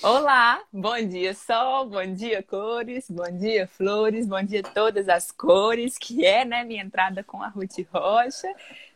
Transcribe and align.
Olá, 0.00 0.62
bom 0.72 0.96
dia 1.08 1.34
sol, 1.34 1.86
bom 1.88 2.14
dia 2.14 2.40
cores, 2.40 3.10
bom 3.10 3.28
dia 3.36 3.66
flores, 3.66 4.28
bom 4.28 4.40
dia 4.40 4.62
todas 4.62 5.08
as 5.08 5.32
cores, 5.32 5.98
que 5.98 6.24
é 6.24 6.44
né, 6.44 6.62
minha 6.62 6.84
entrada 6.84 7.24
com 7.24 7.42
a 7.42 7.48
Ruth 7.48 7.78
Rocha. 7.92 8.46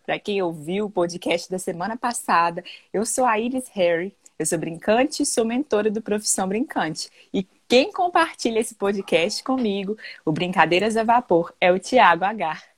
Para 0.07 0.21
quem 0.21 0.41
ouviu 0.41 0.87
o 0.87 0.91
podcast 0.91 1.51
da 1.51 1.59
semana 1.59 1.97
passada, 1.97 2.63
eu 2.93 3.05
sou 3.05 3.25
a 3.25 3.37
Iris 3.37 3.69
Harry, 3.71 4.15
eu 4.39 4.47
sou 4.47 4.57
brincante 4.57 5.25
e 5.25 5.27
sou 5.27 5.45
mentora 5.45 5.91
do 5.91 6.01
Profissão 6.01 6.47
Brincante. 6.47 7.11
E 7.35 7.43
quem 7.67 7.91
compartilha 7.91 8.61
esse 8.61 8.77
podcast 8.77 9.43
comigo, 9.43 9.99
o 10.25 10.31
Brincadeiras 10.31 10.97
a 10.97 11.03
Vapor, 11.03 11.53
é 11.61 11.73
o 11.73 11.81
Tiago 11.81 12.25
Agar. 12.25 12.72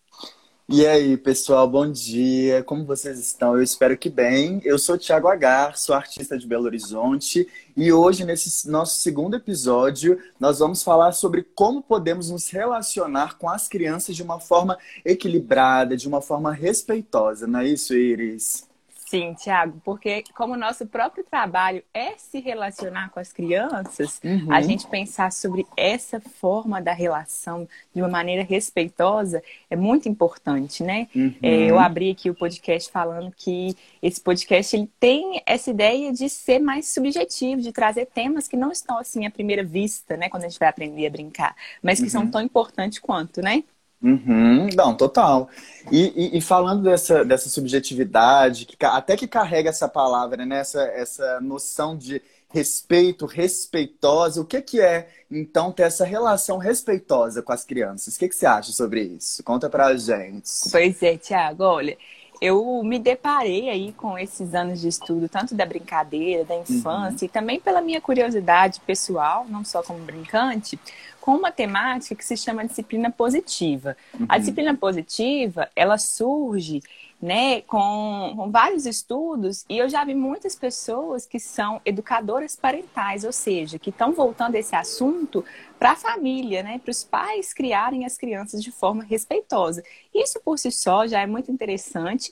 E 0.66 0.86
aí, 0.86 1.16
pessoal, 1.18 1.68
bom 1.68 1.90
dia. 1.90 2.64
Como 2.64 2.86
vocês 2.86 3.18
estão? 3.18 3.54
Eu 3.54 3.62
espero 3.62 3.98
que 3.98 4.08
bem. 4.08 4.62
Eu 4.64 4.78
sou 4.78 4.96
Thiago 4.96 5.28
Agar, 5.28 5.76
sou 5.76 5.94
artista 5.94 6.38
de 6.38 6.46
Belo 6.46 6.64
Horizonte 6.64 7.46
e 7.76 7.92
hoje, 7.92 8.24
nesse 8.24 8.66
nosso 8.70 8.98
segundo 9.00 9.36
episódio, 9.36 10.18
nós 10.40 10.60
vamos 10.60 10.82
falar 10.82 11.12
sobre 11.12 11.42
como 11.42 11.82
podemos 11.82 12.30
nos 12.30 12.48
relacionar 12.48 13.36
com 13.36 13.48
as 13.48 13.68
crianças 13.68 14.16
de 14.16 14.22
uma 14.22 14.40
forma 14.40 14.78
equilibrada, 15.04 15.98
de 15.98 16.08
uma 16.08 16.22
forma 16.22 16.50
respeitosa. 16.50 17.46
Não 17.46 17.60
é 17.60 17.68
isso, 17.68 17.94
Iris? 17.94 18.66
Sim, 19.14 19.32
Tiago, 19.34 19.80
porque 19.84 20.24
como 20.34 20.54
o 20.54 20.56
nosso 20.56 20.84
próprio 20.86 21.22
trabalho 21.22 21.84
é 21.94 22.18
se 22.18 22.40
relacionar 22.40 23.10
com 23.10 23.20
as 23.20 23.32
crianças, 23.32 24.20
uhum. 24.24 24.52
a 24.52 24.60
gente 24.60 24.88
pensar 24.88 25.30
sobre 25.30 25.64
essa 25.76 26.18
forma 26.18 26.82
da 26.82 26.92
relação 26.92 27.68
de 27.94 28.02
uma 28.02 28.08
maneira 28.08 28.42
respeitosa 28.42 29.40
é 29.70 29.76
muito 29.76 30.08
importante, 30.08 30.82
né? 30.82 31.06
Uhum. 31.14 31.32
É, 31.40 31.70
eu 31.70 31.78
abri 31.78 32.10
aqui 32.10 32.28
o 32.28 32.34
podcast 32.34 32.90
falando 32.90 33.32
que 33.36 33.76
esse 34.02 34.20
podcast 34.20 34.74
ele 34.74 34.90
tem 34.98 35.40
essa 35.46 35.70
ideia 35.70 36.12
de 36.12 36.28
ser 36.28 36.58
mais 36.58 36.92
subjetivo, 36.92 37.62
de 37.62 37.70
trazer 37.70 38.06
temas 38.06 38.48
que 38.48 38.56
não 38.56 38.72
estão 38.72 38.98
assim 38.98 39.26
à 39.26 39.30
primeira 39.30 39.62
vista, 39.62 40.16
né? 40.16 40.28
Quando 40.28 40.42
a 40.42 40.48
gente 40.48 40.58
vai 40.58 40.68
aprender 40.68 41.06
a 41.06 41.10
brincar, 41.10 41.54
mas 41.80 42.00
que 42.00 42.06
uhum. 42.06 42.10
são 42.10 42.26
tão 42.28 42.40
importantes 42.40 42.98
quanto, 42.98 43.40
né? 43.40 43.62
Uhum, 44.04 44.68
não, 44.76 44.94
total. 44.94 45.48
E, 45.90 46.12
e, 46.14 46.38
e, 46.38 46.40
falando 46.42 46.82
dessa, 46.82 47.24
dessa 47.24 47.48
subjetividade, 47.48 48.66
que, 48.66 48.76
até 48.84 49.16
que 49.16 49.26
carrega 49.26 49.70
essa 49.70 49.88
palavra, 49.88 50.44
né? 50.44 50.58
essa, 50.58 50.82
essa 50.82 51.40
noção 51.40 51.96
de 51.96 52.20
respeito, 52.50 53.24
respeitosa, 53.24 54.42
o 54.42 54.44
que, 54.44 54.60
que 54.60 54.80
é, 54.80 55.08
então, 55.30 55.72
ter 55.72 55.84
essa 55.84 56.04
relação 56.04 56.58
respeitosa 56.58 57.42
com 57.42 57.52
as 57.52 57.64
crianças? 57.64 58.14
O 58.14 58.18
que, 58.18 58.28
que 58.28 58.36
você 58.36 58.46
acha 58.46 58.72
sobre 58.72 59.02
isso? 59.02 59.42
Conta 59.42 59.70
pra 59.70 59.96
gente. 59.96 60.50
Pois 60.70 61.02
é, 61.02 61.16
Tiago, 61.16 61.64
olha, 61.64 61.96
eu 62.44 62.82
me 62.84 62.98
deparei 62.98 63.70
aí 63.70 63.90
com 63.92 64.18
esses 64.18 64.54
anos 64.54 64.78
de 64.78 64.88
estudo, 64.88 65.30
tanto 65.30 65.54
da 65.54 65.64
brincadeira, 65.64 66.44
da 66.44 66.54
infância, 66.54 67.24
uhum. 67.24 67.26
e 67.26 67.28
também 67.28 67.58
pela 67.58 67.80
minha 67.80 68.02
curiosidade 68.02 68.80
pessoal, 68.80 69.46
não 69.48 69.64
só 69.64 69.82
como 69.82 70.00
brincante, 70.00 70.78
com 71.22 71.36
uma 71.36 71.50
temática 71.50 72.14
que 72.14 72.22
se 72.22 72.36
chama 72.36 72.66
disciplina 72.66 73.10
positiva. 73.10 73.96
Uhum. 74.12 74.26
A 74.28 74.36
disciplina 74.36 74.76
positiva, 74.76 75.70
ela 75.74 75.96
surge 75.96 76.82
né, 77.24 77.62
com, 77.62 78.34
com, 78.36 78.50
vários 78.50 78.84
estudos, 78.84 79.64
e 79.66 79.78
eu 79.78 79.88
já 79.88 80.04
vi 80.04 80.14
muitas 80.14 80.54
pessoas 80.54 81.24
que 81.24 81.40
são 81.40 81.80
educadoras 81.82 82.54
parentais, 82.54 83.24
ou 83.24 83.32
seja, 83.32 83.78
que 83.78 83.88
estão 83.88 84.12
voltando 84.12 84.56
esse 84.56 84.76
assunto 84.76 85.42
para 85.78 85.92
a 85.92 85.96
família, 85.96 86.62
né, 86.62 86.78
para 86.78 86.90
os 86.90 87.02
pais 87.02 87.54
criarem 87.54 88.04
as 88.04 88.18
crianças 88.18 88.62
de 88.62 88.70
forma 88.70 89.02
respeitosa. 89.02 89.82
Isso 90.14 90.38
por 90.44 90.58
si 90.58 90.70
só 90.70 91.06
já 91.06 91.22
é 91.22 91.26
muito 91.26 91.50
interessante, 91.50 92.30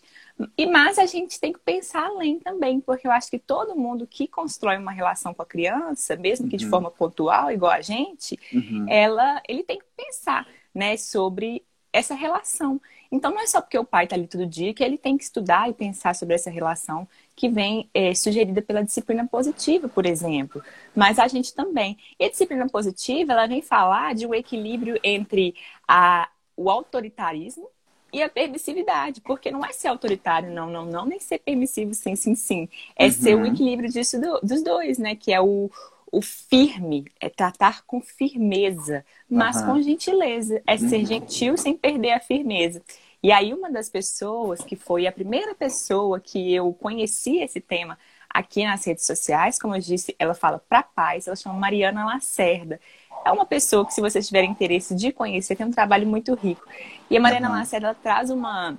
e 0.58 0.66
mas 0.66 0.98
a 0.98 1.06
gente 1.06 1.40
tem 1.40 1.54
que 1.54 1.60
pensar 1.60 2.04
além 2.04 2.38
também, 2.38 2.78
porque 2.78 3.06
eu 3.06 3.12
acho 3.12 3.30
que 3.30 3.38
todo 3.38 3.74
mundo 3.74 4.06
que 4.06 4.28
constrói 4.28 4.76
uma 4.76 4.92
relação 4.92 5.32
com 5.32 5.40
a 5.40 5.46
criança, 5.46 6.16
mesmo 6.16 6.50
que 6.50 6.58
de 6.58 6.66
uhum. 6.66 6.70
forma 6.70 6.90
pontual, 6.90 7.50
igual 7.50 7.72
a 7.72 7.80
gente, 7.80 8.38
uhum. 8.52 8.84
ela, 8.86 9.40
ele 9.48 9.62
tem 9.62 9.78
que 9.78 9.86
pensar, 9.96 10.46
né, 10.74 10.98
sobre 10.98 11.64
essa 11.90 12.14
relação. 12.14 12.78
Então, 13.12 13.30
não 13.30 13.40
é 13.40 13.46
só 13.46 13.60
porque 13.60 13.78
o 13.78 13.84
pai 13.84 14.04
está 14.04 14.16
ali 14.16 14.26
todo 14.26 14.46
dia 14.46 14.72
que 14.72 14.82
ele 14.82 14.96
tem 14.96 15.18
que 15.18 15.24
estudar 15.24 15.68
e 15.68 15.74
pensar 15.74 16.14
sobre 16.14 16.34
essa 16.34 16.50
relação 16.50 17.06
que 17.36 17.46
vem 17.46 17.88
é, 17.92 18.14
sugerida 18.14 18.62
pela 18.62 18.82
disciplina 18.82 19.26
positiva, 19.26 19.86
por 19.86 20.06
exemplo. 20.06 20.62
Mas 20.96 21.18
a 21.18 21.28
gente 21.28 21.54
também. 21.54 21.98
E 22.18 22.24
a 22.24 22.30
disciplina 22.30 22.66
positiva, 22.68 23.32
ela 23.32 23.46
vem 23.46 23.60
falar 23.60 24.14
de 24.14 24.26
um 24.26 24.34
equilíbrio 24.34 24.98
entre 25.04 25.54
a, 25.86 26.26
o 26.56 26.70
autoritarismo 26.70 27.68
e 28.12 28.22
a 28.22 28.28
permissividade, 28.28 29.20
porque 29.22 29.50
não 29.50 29.64
é 29.64 29.72
ser 29.72 29.88
autoritário, 29.88 30.50
não, 30.50 30.70
não, 30.70 30.84
não, 30.84 31.06
nem 31.06 31.18
ser 31.18 31.38
permissivo, 31.38 31.94
sim, 31.94 32.14
sim, 32.14 32.34
sim. 32.34 32.68
É 32.96 33.06
uhum. 33.06 33.10
ser 33.10 33.34
o 33.34 33.46
equilíbrio 33.46 33.90
disso 33.90 34.20
do, 34.20 34.40
dos 34.40 34.62
dois, 34.62 34.98
né? 34.98 35.14
Que 35.14 35.32
é 35.32 35.40
o, 35.40 35.70
o 36.12 36.20
firme 36.20 37.06
é 37.18 37.30
tratar 37.30 37.84
com 37.86 38.02
firmeza, 38.02 39.02
mas 39.28 39.56
uhum. 39.56 39.66
com 39.66 39.82
gentileza. 39.82 40.62
É 40.66 40.76
ser 40.76 40.98
uhum. 40.98 41.06
gentil 41.06 41.56
sem 41.56 41.74
perder 41.74 42.12
a 42.12 42.20
firmeza. 42.20 42.82
E 43.22 43.32
aí, 43.32 43.54
uma 43.54 43.70
das 43.70 43.88
pessoas 43.88 44.60
que 44.60 44.76
foi 44.76 45.06
a 45.06 45.12
primeira 45.12 45.54
pessoa 45.54 46.20
que 46.20 46.52
eu 46.54 46.70
conheci 46.74 47.38
esse 47.38 47.60
tema 47.60 47.98
aqui 48.28 48.64
nas 48.64 48.84
redes 48.84 49.06
sociais, 49.06 49.58
como 49.58 49.74
eu 49.74 49.80
disse, 49.80 50.14
ela 50.18 50.34
fala 50.34 50.58
para 50.58 50.82
paz, 50.82 51.26
ela 51.26 51.36
chama 51.36 51.58
Mariana 51.58 52.04
Lacerda. 52.04 52.78
É 53.24 53.32
uma 53.32 53.46
pessoa 53.46 53.86
que, 53.86 53.94
se 53.94 54.00
vocês 54.00 54.26
tiverem 54.26 54.50
interesse 54.50 54.94
de 54.94 55.12
conhecer, 55.12 55.56
tem 55.56 55.64
um 55.66 55.70
trabalho 55.70 56.06
muito 56.06 56.34
rico. 56.34 56.66
E 57.08 57.16
a 57.16 57.20
Mariana 57.20 57.48
uhum. 57.48 57.56
Lacerda 57.56 57.94
traz 57.94 58.28
uma, 58.28 58.76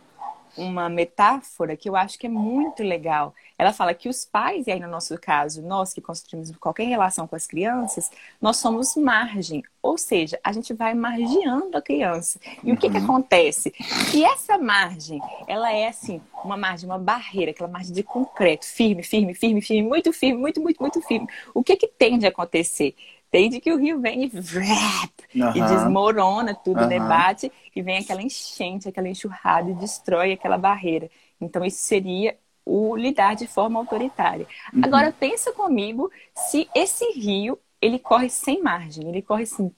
uma 0.57 0.89
metáfora 0.89 1.75
que 1.75 1.89
eu 1.89 1.95
acho 1.95 2.17
que 2.17 2.27
é 2.27 2.29
muito 2.29 2.83
legal. 2.83 3.33
Ela 3.57 3.73
fala 3.73 3.93
que 3.93 4.09
os 4.09 4.25
pais, 4.25 4.67
e 4.67 4.71
aí 4.71 4.79
no 4.79 4.87
nosso 4.87 5.17
caso, 5.19 5.61
nós 5.61 5.93
que 5.93 6.01
construímos 6.01 6.51
qualquer 6.57 6.85
relação 6.85 7.27
com 7.27 7.35
as 7.35 7.47
crianças, 7.47 8.11
nós 8.41 8.57
somos 8.57 8.95
margem, 8.95 9.63
ou 9.81 9.97
seja, 9.97 10.39
a 10.43 10.51
gente 10.51 10.73
vai 10.73 10.93
margeando 10.93 11.77
a 11.77 11.81
criança. 11.81 12.39
E 12.63 12.69
uhum. 12.69 12.75
o 12.75 12.77
que, 12.77 12.89
que 12.89 12.97
uhum. 12.97 13.03
acontece? 13.03 13.73
E 14.13 14.23
essa 14.23 14.57
margem, 14.57 15.21
ela 15.47 15.71
é 15.71 15.87
assim, 15.87 16.21
uma 16.43 16.57
margem, 16.57 16.89
uma 16.89 16.99
barreira, 16.99 17.51
aquela 17.51 17.69
margem 17.69 17.93
de 17.93 18.03
concreto, 18.03 18.65
firme, 18.65 19.03
firme, 19.03 19.33
firme, 19.33 19.61
firme, 19.61 19.87
muito 19.87 20.13
firme, 20.13 20.39
muito, 20.39 20.61
muito, 20.61 20.81
muito 20.81 21.01
firme. 21.01 21.27
O 21.53 21.63
que, 21.63 21.75
que 21.75 21.87
tem 21.87 22.17
de 22.17 22.25
acontecer? 22.25 22.95
Desde 23.33 23.59
que 23.59 23.71
o 23.73 23.77
rio 23.77 23.99
vem 23.99 24.25
e, 24.25 24.27
vrap, 24.27 25.11
uhum. 25.35 25.55
e 25.55 25.61
desmorona 25.61 26.53
tudo, 26.53 26.81
uhum. 26.81 26.87
debate, 26.87 27.51
e 27.75 27.81
vem 27.81 27.97
aquela 27.97 28.21
enchente, 28.21 28.87
aquela 28.87 29.09
enxurrada 29.09 29.71
e 29.71 29.73
destrói 29.73 30.33
aquela 30.33 30.55
barreira. 30.55 31.09
Então, 31.41 31.65
isso 31.65 31.79
seria 31.79 32.37
o 32.63 32.95
lidar 32.95 33.35
de 33.35 33.47
forma 33.47 33.79
autoritária. 33.79 34.45
Uhum. 34.71 34.81
Agora, 34.85 35.11
pensa 35.11 35.51
comigo 35.51 36.11
se 36.35 36.69
esse 36.75 37.03
rio, 37.13 37.57
ele 37.81 37.97
corre 37.97 38.29
sem 38.29 38.61
margem, 38.61 39.09
ele 39.09 39.23
corre 39.23 39.43
assim, 39.43 39.71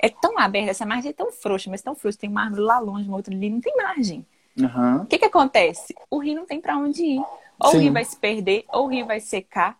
é 0.00 0.08
tão 0.08 0.36
aberto, 0.36 0.70
essa 0.70 0.84
margem 0.84 1.10
é 1.10 1.14
tão 1.14 1.30
frouxa, 1.30 1.70
mas 1.70 1.82
tão 1.82 1.94
frouxa, 1.94 2.18
tem 2.18 2.28
uma 2.28 2.42
árvore 2.42 2.62
lá 2.62 2.80
longe, 2.80 3.06
uma 3.06 3.18
outra 3.18 3.32
ali, 3.32 3.48
não 3.48 3.60
tem 3.60 3.76
margem. 3.76 4.26
O 5.02 5.06
que 5.06 5.18
que 5.18 5.26
acontece? 5.26 5.94
O 6.10 6.18
rio 6.18 6.34
não 6.34 6.44
tem 6.44 6.60
para 6.60 6.76
onde 6.76 7.04
ir. 7.04 7.22
Ou 7.60 7.70
Sim. 7.70 7.76
o 7.76 7.80
rio 7.82 7.92
vai 7.92 8.04
se 8.04 8.16
perder, 8.16 8.64
ou 8.68 8.86
o 8.86 8.88
rio 8.88 9.06
vai 9.06 9.20
secar, 9.20 9.78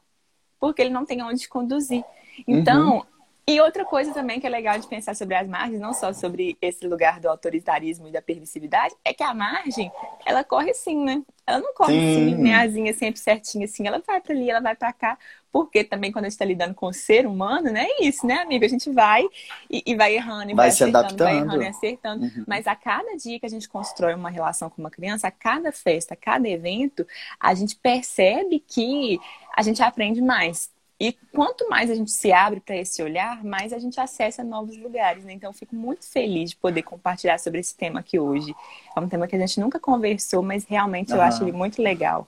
porque 0.61 0.81
ele 0.81 0.91
não 0.91 1.05
tem 1.05 1.21
onde 1.23 1.49
conduzir. 1.49 2.05
Então, 2.47 2.99
uhum. 2.99 3.03
E 3.49 3.61
outra 3.61 3.85
coisa 3.85 4.13
também 4.13 4.41
que 4.41 4.47
é 4.47 4.51
legal 4.51 4.77
de 4.77 4.89
pensar 4.89 5.15
sobre 5.15 5.37
as 5.37 5.47
margens, 5.47 5.81
não 5.81 5.95
só 5.95 6.13
sobre 6.13 6.59
esse 6.61 6.85
lugar 6.85 7.21
do 7.21 7.29
autoritarismo 7.29 8.09
e 8.09 8.11
da 8.11 8.21
permissividade, 8.21 8.93
é 9.05 9.15
que 9.15 9.23
a 9.23 9.33
margem, 9.33 9.89
ela 10.25 10.43
corre 10.43 10.73
assim, 10.73 11.05
né? 11.05 11.23
Ela 11.47 11.61
não 11.61 11.73
corre 11.73 11.93
Sim. 11.93 12.11
assim, 12.11 12.25
linearzinha, 12.35 12.93
sempre 12.93 13.21
certinha 13.21 13.67
assim. 13.67 13.87
Ela 13.87 14.03
vai 14.05 14.21
para 14.21 14.35
ali, 14.35 14.51
ela 14.51 14.59
vai 14.59 14.75
para 14.75 14.93
cá. 14.93 15.17
Porque 15.53 15.85
também 15.85 16.11
quando 16.11 16.25
a 16.25 16.29
gente 16.29 16.35
está 16.35 16.45
lidando 16.45 16.75
com 16.75 16.89
o 16.89 16.93
ser 16.93 17.25
humano, 17.25 17.71
né? 17.71 17.87
É 17.89 18.05
isso, 18.05 18.27
né, 18.27 18.35
amigo? 18.41 18.65
A 18.65 18.69
gente 18.69 18.91
vai 18.91 19.25
e, 19.71 19.81
e 19.87 19.95
vai 19.95 20.17
errando, 20.17 20.51
e 20.51 20.55
vai, 20.55 20.67
vai 20.67 20.71
se 20.73 20.83
acertando, 20.83 21.07
adaptando. 21.07 21.29
vai 21.29 21.37
errando 21.37 21.63
e 21.63 21.69
acertando. 21.69 22.25
Uhum. 22.25 22.45
Mas 22.49 22.67
a 22.67 22.75
cada 22.75 23.17
dia 23.17 23.39
que 23.39 23.47
a 23.47 23.49
gente 23.49 23.69
constrói 23.69 24.15
uma 24.15 24.29
relação 24.29 24.69
com 24.69 24.83
uma 24.83 24.91
criança, 24.91 25.29
a 25.29 25.31
cada 25.31 25.71
festa, 25.71 26.15
a 26.15 26.17
cada 26.17 26.49
evento, 26.49 27.07
a 27.39 27.55
gente 27.55 27.77
percebe 27.77 28.59
que 28.59 29.21
a 29.57 29.63
gente 29.63 29.81
aprende 29.85 30.21
mais 30.21 30.69
e 30.99 31.13
quanto 31.33 31.69
mais 31.69 31.91
a 31.91 31.95
gente 31.95 32.11
se 32.11 32.33
abre 32.33 32.59
para 32.59 32.77
esse 32.77 33.03
olhar, 33.03 33.45
mais 33.45 33.73
a 33.73 33.79
gente 33.79 34.01
acessa 34.01 34.43
novos 34.43 34.79
lugares. 34.79 35.25
Né? 35.25 35.35
Então, 35.35 35.51
eu 35.51 35.55
fico 35.55 35.77
muito 35.77 36.09
feliz 36.09 36.51
de 36.51 36.57
poder 36.57 36.83
compartilhar 36.83 37.39
sobre 37.39 37.61
esse 37.61 37.75
tema 37.75 38.01
aqui 38.01 38.19
hoje. 38.19 38.55
É 38.97 39.01
um 39.01 39.09
tema 39.09 39.27
que 39.27 39.37
a 39.37 39.39
gente 39.39 39.61
nunca 39.61 39.79
conversou, 39.79 40.43
mas 40.43 40.65
realmente 40.65 41.13
uhum. 41.13 41.19
eu 41.19 41.23
acho 41.23 41.45
ele 41.45 41.53
muito 41.53 41.83
legal. 41.83 42.27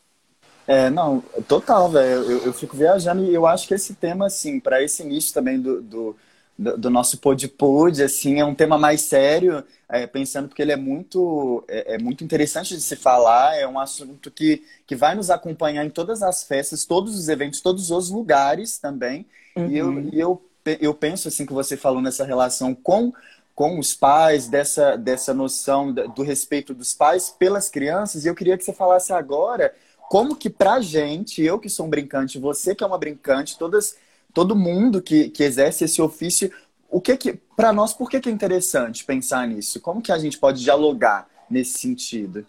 É, 0.66 0.90
não, 0.90 1.20
total, 1.48 1.88
velho. 1.88 2.30
Eu, 2.30 2.44
eu, 2.44 2.52
fico 2.52 2.76
viajando 2.76 3.24
e 3.24 3.32
eu 3.32 3.46
acho 3.46 3.66
que 3.66 3.72
esse 3.72 3.94
tema, 3.94 4.26
assim, 4.26 4.60
para 4.60 4.82
esse 4.82 5.02
início 5.02 5.32
também 5.32 5.58
do, 5.58 5.80
do 5.80 6.16
do, 6.58 6.76
do 6.76 6.90
nosso 6.90 7.18
pod-pod, 7.18 8.02
assim, 8.02 8.40
é 8.40 8.44
um 8.44 8.54
tema 8.54 8.76
mais 8.76 9.02
sério, 9.02 9.62
é, 9.88 10.06
pensando 10.06 10.48
porque 10.48 10.60
ele 10.60 10.72
é 10.72 10.76
muito, 10.76 11.64
é, 11.68 11.94
é, 11.94 11.98
muito 11.98 12.24
interessante 12.24 12.74
de 12.74 12.82
se 12.82 12.96
falar, 12.96 13.56
é 13.56 13.66
um 13.66 13.78
assunto 13.78 14.30
que, 14.30 14.64
que 14.86 14.96
vai 14.96 15.14
nos 15.14 15.30
acompanhar 15.30 15.84
em 15.84 15.90
todas 15.90 16.22
as 16.22 16.42
festas, 16.42 16.84
todos 16.84 17.16
os 17.16 17.28
eventos, 17.28 17.60
todos 17.60 17.90
os 17.90 18.10
lugares 18.10 18.78
também. 18.78 19.24
Uhum. 19.54 19.70
E, 19.70 19.78
eu, 19.78 20.00
e 20.00 20.20
eu, 20.20 20.42
eu 20.80 20.94
penso, 20.94 21.28
assim, 21.28 21.46
que 21.46 21.52
você 21.52 21.76
falou 21.76 22.02
nessa 22.02 22.24
relação 22.24 22.74
com 22.74 23.12
com 23.54 23.76
os 23.76 23.92
pais, 23.92 24.46
dessa, 24.46 24.94
dessa 24.94 25.34
noção 25.34 25.92
do 25.92 26.22
respeito 26.22 26.72
dos 26.72 26.94
pais 26.94 27.34
pelas 27.36 27.68
crianças, 27.68 28.24
e 28.24 28.28
eu 28.28 28.34
queria 28.36 28.56
que 28.56 28.62
você 28.62 28.72
falasse 28.72 29.12
agora 29.12 29.74
como 30.08 30.36
que 30.36 30.48
pra 30.48 30.80
gente, 30.80 31.42
eu 31.42 31.58
que 31.58 31.68
sou 31.68 31.86
um 31.86 31.90
brincante, 31.90 32.38
você 32.38 32.72
que 32.72 32.84
é 32.84 32.86
uma 32.86 32.96
brincante, 32.96 33.58
todas 33.58 33.96
todo 34.32 34.56
mundo 34.56 35.02
que, 35.02 35.30
que 35.30 35.42
exerce 35.42 35.84
esse 35.84 36.00
ofício, 36.00 36.52
o 36.90 37.00
que 37.00 37.16
que, 37.16 37.34
para 37.56 37.72
nós, 37.72 37.92
por 37.92 38.08
que, 38.10 38.20
que 38.20 38.28
é 38.28 38.32
interessante 38.32 39.04
pensar 39.04 39.46
nisso? 39.46 39.80
Como 39.80 40.00
que 40.00 40.12
a 40.12 40.18
gente 40.18 40.38
pode 40.38 40.62
dialogar 40.62 41.28
nesse 41.50 41.78
sentido? 41.78 42.46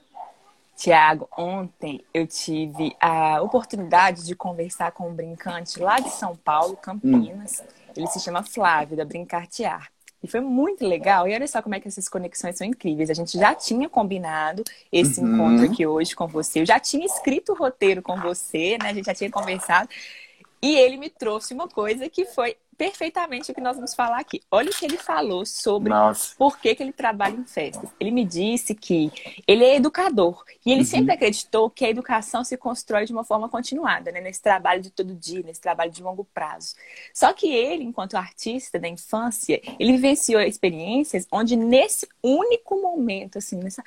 Tiago, 0.75 1.27
ontem 1.37 2.01
eu 2.13 2.25
tive 2.25 2.95
a 3.01 3.41
oportunidade 3.41 4.25
de 4.25 4.33
conversar 4.33 4.93
com 4.93 5.09
um 5.09 5.13
brincante 5.13 5.77
lá 5.77 5.99
de 5.99 6.09
São 6.09 6.37
Paulo, 6.37 6.77
Campinas. 6.77 7.61
Hum. 7.61 7.91
Ele 7.97 8.07
se 8.07 8.19
chama 8.21 8.43
Flávio, 8.43 8.95
da 8.95 9.03
Brincartear. 9.03 9.89
E 10.23 10.27
foi 10.27 10.39
muito 10.39 10.85
legal. 10.85 11.27
E 11.27 11.33
olha 11.33 11.47
só 11.47 11.61
como 11.61 11.75
é 11.75 11.79
que 11.79 11.87
essas 11.87 12.07
conexões 12.07 12.57
são 12.57 12.65
incríveis. 12.65 13.09
A 13.09 13.13
gente 13.13 13.37
já 13.37 13.55
tinha 13.55 13.89
combinado 13.89 14.63
esse 14.91 15.19
uhum. 15.19 15.33
encontro 15.33 15.65
aqui 15.65 15.85
hoje 15.85 16.15
com 16.15 16.27
você. 16.27 16.61
Eu 16.61 16.65
já 16.65 16.79
tinha 16.79 17.05
escrito 17.05 17.53
o 17.53 17.55
roteiro 17.55 18.01
com 18.01 18.19
você, 18.19 18.77
né? 18.81 18.89
A 18.89 18.93
gente 18.93 19.05
já 19.05 19.13
tinha 19.13 19.31
conversado. 19.31 19.89
E 20.61 20.75
ele 20.75 20.97
me 20.97 21.09
trouxe 21.09 21.53
uma 21.53 21.67
coisa 21.67 22.09
que 22.09 22.25
foi 22.25 22.55
perfeitamente 22.79 23.51
o 23.51 23.53
que 23.53 23.59
nós 23.59 23.75
vamos 23.75 23.93
falar 23.93 24.19
aqui. 24.19 24.41
Olha 24.49 24.69
o 24.69 24.73
que 24.73 24.85
ele 24.85 24.95
falou 24.95 25.45
sobre 25.45 25.89
Nossa. 25.89 26.33
por 26.37 26.57
que, 26.57 26.73
que 26.73 26.81
ele 26.81 26.93
trabalha 26.93 27.35
em 27.35 27.43
festas. 27.43 27.89
Ele 27.99 28.09
me 28.09 28.23
disse 28.23 28.73
que 28.73 29.11
ele 29.45 29.65
é 29.65 29.75
educador 29.75 30.45
e 30.65 30.71
ele 30.71 30.81
uhum. 30.81 30.85
sempre 30.85 31.13
acreditou 31.13 31.69
que 31.69 31.83
a 31.83 31.89
educação 31.89 32.41
se 32.41 32.55
constrói 32.55 33.05
de 33.05 33.11
uma 33.11 33.25
forma 33.25 33.49
continuada, 33.49 34.13
né? 34.13 34.21
nesse 34.21 34.41
trabalho 34.41 34.81
de 34.81 34.89
todo 34.89 35.13
dia, 35.13 35.43
nesse 35.45 35.59
trabalho 35.59 35.91
de 35.91 36.01
longo 36.01 36.23
prazo. 36.33 36.73
Só 37.13 37.33
que 37.33 37.53
ele, 37.53 37.83
enquanto 37.83 38.15
artista 38.15 38.79
da 38.79 38.87
infância, 38.87 39.61
ele 39.77 39.91
vivenciou 39.91 40.39
experiências 40.39 41.27
onde 41.29 41.57
nesse 41.57 42.07
único 42.23 42.81
momento, 42.81 43.39
assim, 43.39 43.57
nessa 43.57 43.83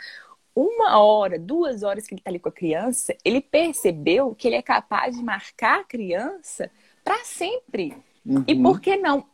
uma 0.54 0.99
hora, 1.00 1.38
duas 1.38 1.82
horas 1.82 2.06
que 2.06 2.14
ele 2.14 2.20
está 2.20 2.31
ali 2.31 2.38
com 2.38 2.49
a 2.49 2.52
criança, 2.52 3.16
ele 3.25 3.40
percebeu 3.40 4.34
que 4.34 4.49
ele 4.49 4.56
é 4.56 4.62
capaz 4.62 5.16
de 5.16 5.22
marcar 5.22 5.81
a 5.81 5.84
criança 5.84 6.70
para 7.04 7.25
sempre. 7.25 7.96
Uhum. 8.25 8.44
E 8.46 8.54
por 8.54 8.81
que 8.81 8.96
não? 8.96 9.25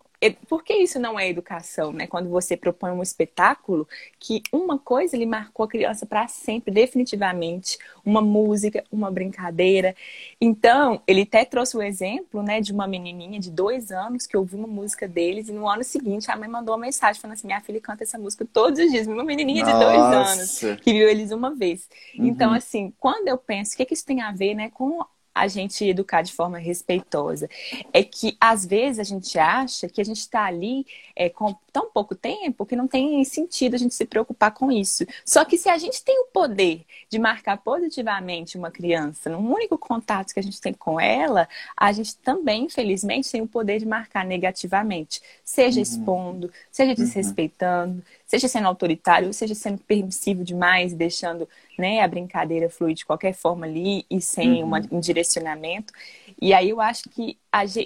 Por 0.48 0.64
que 0.64 0.74
isso 0.74 0.98
não 0.98 1.18
é 1.18 1.28
educação, 1.28 1.92
né? 1.92 2.06
Quando 2.06 2.28
você 2.28 2.56
propõe 2.56 2.90
um 2.90 3.02
espetáculo 3.02 3.86
que 4.18 4.42
uma 4.52 4.78
coisa 4.78 5.14
ele 5.14 5.26
marcou 5.26 5.64
a 5.64 5.68
criança 5.68 6.04
para 6.06 6.26
sempre, 6.26 6.72
definitivamente, 6.72 7.78
uma 8.04 8.20
música, 8.20 8.82
uma 8.90 9.10
brincadeira. 9.10 9.94
Então, 10.40 11.00
ele 11.06 11.22
até 11.22 11.44
trouxe 11.44 11.76
o 11.76 11.82
exemplo, 11.82 12.42
né, 12.42 12.60
de 12.60 12.72
uma 12.72 12.86
menininha 12.86 13.38
de 13.38 13.50
dois 13.50 13.92
anos 13.92 14.26
que 14.26 14.36
ouviu 14.36 14.58
uma 14.58 14.68
música 14.68 15.06
deles 15.06 15.48
e 15.48 15.52
no 15.52 15.68
ano 15.68 15.84
seguinte 15.84 16.30
a 16.30 16.36
mãe 16.36 16.48
mandou 16.48 16.74
uma 16.74 16.80
mensagem 16.80 17.20
falando 17.20 17.34
assim: 17.34 17.46
minha 17.46 17.60
filha 17.60 17.80
canta 17.80 18.02
essa 18.02 18.18
música 18.18 18.46
todos 18.52 18.80
os 18.80 18.90
dias, 18.90 19.06
uma 19.06 19.24
menininha 19.24 19.64
Nossa. 19.64 19.78
de 19.78 19.84
dois 19.84 19.98
anos 19.98 20.80
que 20.82 20.92
viu 20.92 21.08
eles 21.08 21.30
uma 21.30 21.54
vez. 21.54 21.88
Uhum. 22.16 22.26
Então, 22.26 22.52
assim, 22.52 22.92
quando 22.98 23.28
eu 23.28 23.38
penso, 23.38 23.74
o 23.74 23.76
que, 23.76 23.84
que 23.84 23.94
isso 23.94 24.04
tem 24.04 24.20
a 24.20 24.32
ver, 24.32 24.54
né, 24.54 24.70
com 24.70 25.04
a 25.40 25.48
gente 25.48 25.84
educar 25.84 26.22
de 26.22 26.32
forma 26.32 26.58
respeitosa. 26.58 27.48
É 27.92 28.02
que, 28.02 28.36
às 28.40 28.66
vezes, 28.66 28.98
a 28.98 29.04
gente 29.04 29.38
acha 29.38 29.88
que 29.88 30.00
a 30.00 30.04
gente 30.04 30.18
está 30.18 30.44
ali 30.44 30.86
é, 31.14 31.28
com 31.28 31.54
tão 31.72 31.90
pouco 31.90 32.14
tempo 32.14 32.66
que 32.66 32.76
não 32.76 32.88
tem 32.88 33.24
sentido 33.24 33.74
a 33.74 33.78
gente 33.78 33.94
se 33.94 34.04
preocupar 34.04 34.52
com 34.52 34.70
isso. 34.70 35.06
Só 35.24 35.44
que 35.44 35.56
se 35.56 35.68
a 35.68 35.78
gente 35.78 36.02
tem 36.02 36.18
o 36.20 36.26
poder 36.26 36.84
de 37.08 37.18
marcar 37.18 37.58
positivamente 37.58 38.58
uma 38.58 38.70
criança, 38.70 39.30
num 39.30 39.52
único 39.52 39.78
contato 39.78 40.32
que 40.32 40.40
a 40.40 40.42
gente 40.42 40.60
tem 40.60 40.72
com 40.72 40.98
ela, 41.00 41.48
a 41.76 41.92
gente 41.92 42.16
também, 42.16 42.64
infelizmente, 42.64 43.30
tem 43.30 43.40
o 43.40 43.46
poder 43.46 43.78
de 43.78 43.86
marcar 43.86 44.24
negativamente. 44.24 45.22
Seja 45.44 45.76
uhum. 45.76 45.82
expondo, 45.82 46.52
seja 46.70 46.90
uhum. 46.90 46.96
desrespeitando, 46.96 47.96
uhum. 47.96 48.02
Seja 48.28 48.46
sendo 48.46 48.68
autoritário, 48.68 49.32
seja 49.32 49.54
sendo 49.54 49.78
permissivo 49.78 50.44
demais, 50.44 50.92
deixando 50.92 51.48
né, 51.78 52.02
a 52.02 52.08
brincadeira 52.08 52.68
fluir 52.68 52.94
de 52.94 53.06
qualquer 53.06 53.32
forma 53.32 53.64
ali 53.64 54.04
e 54.10 54.20
sem 54.20 54.62
uhum. 54.62 54.68
uma, 54.68 54.82
um 54.92 55.00
direcionamento. 55.00 55.94
E 56.40 56.52
aí 56.52 56.68
eu 56.68 56.78
acho 56.78 57.08
que 57.08 57.38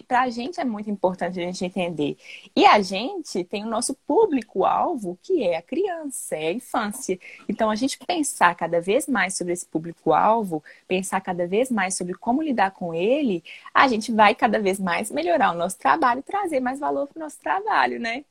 para 0.08 0.22
a 0.22 0.28
gente 0.30 0.60
é 0.60 0.64
muito 0.64 0.90
importante 0.90 1.38
a 1.38 1.44
gente 1.44 1.64
entender. 1.64 2.16
E 2.56 2.66
a 2.66 2.82
gente 2.82 3.44
tem 3.44 3.64
o 3.64 3.68
nosso 3.68 3.94
público-alvo, 4.04 5.16
que 5.22 5.44
é 5.44 5.56
a 5.56 5.62
criança, 5.62 6.34
é 6.34 6.48
a 6.48 6.52
infância. 6.52 7.18
Então, 7.48 7.70
a 7.70 7.76
gente 7.76 7.96
pensar 8.04 8.54
cada 8.56 8.80
vez 8.80 9.06
mais 9.06 9.36
sobre 9.36 9.52
esse 9.52 9.64
público-alvo, 9.66 10.62
pensar 10.88 11.20
cada 11.20 11.46
vez 11.46 11.70
mais 11.70 11.96
sobre 11.96 12.14
como 12.14 12.42
lidar 12.42 12.72
com 12.72 12.92
ele, 12.92 13.44
a 13.72 13.86
gente 13.86 14.10
vai 14.10 14.34
cada 14.34 14.58
vez 14.58 14.80
mais 14.80 15.10
melhorar 15.10 15.52
o 15.52 15.58
nosso 15.58 15.78
trabalho 15.78 16.18
e 16.18 16.22
trazer 16.24 16.58
mais 16.58 16.80
valor 16.80 17.06
para 17.06 17.20
o 17.20 17.22
nosso 17.22 17.38
trabalho, 17.40 18.00
né? 18.00 18.24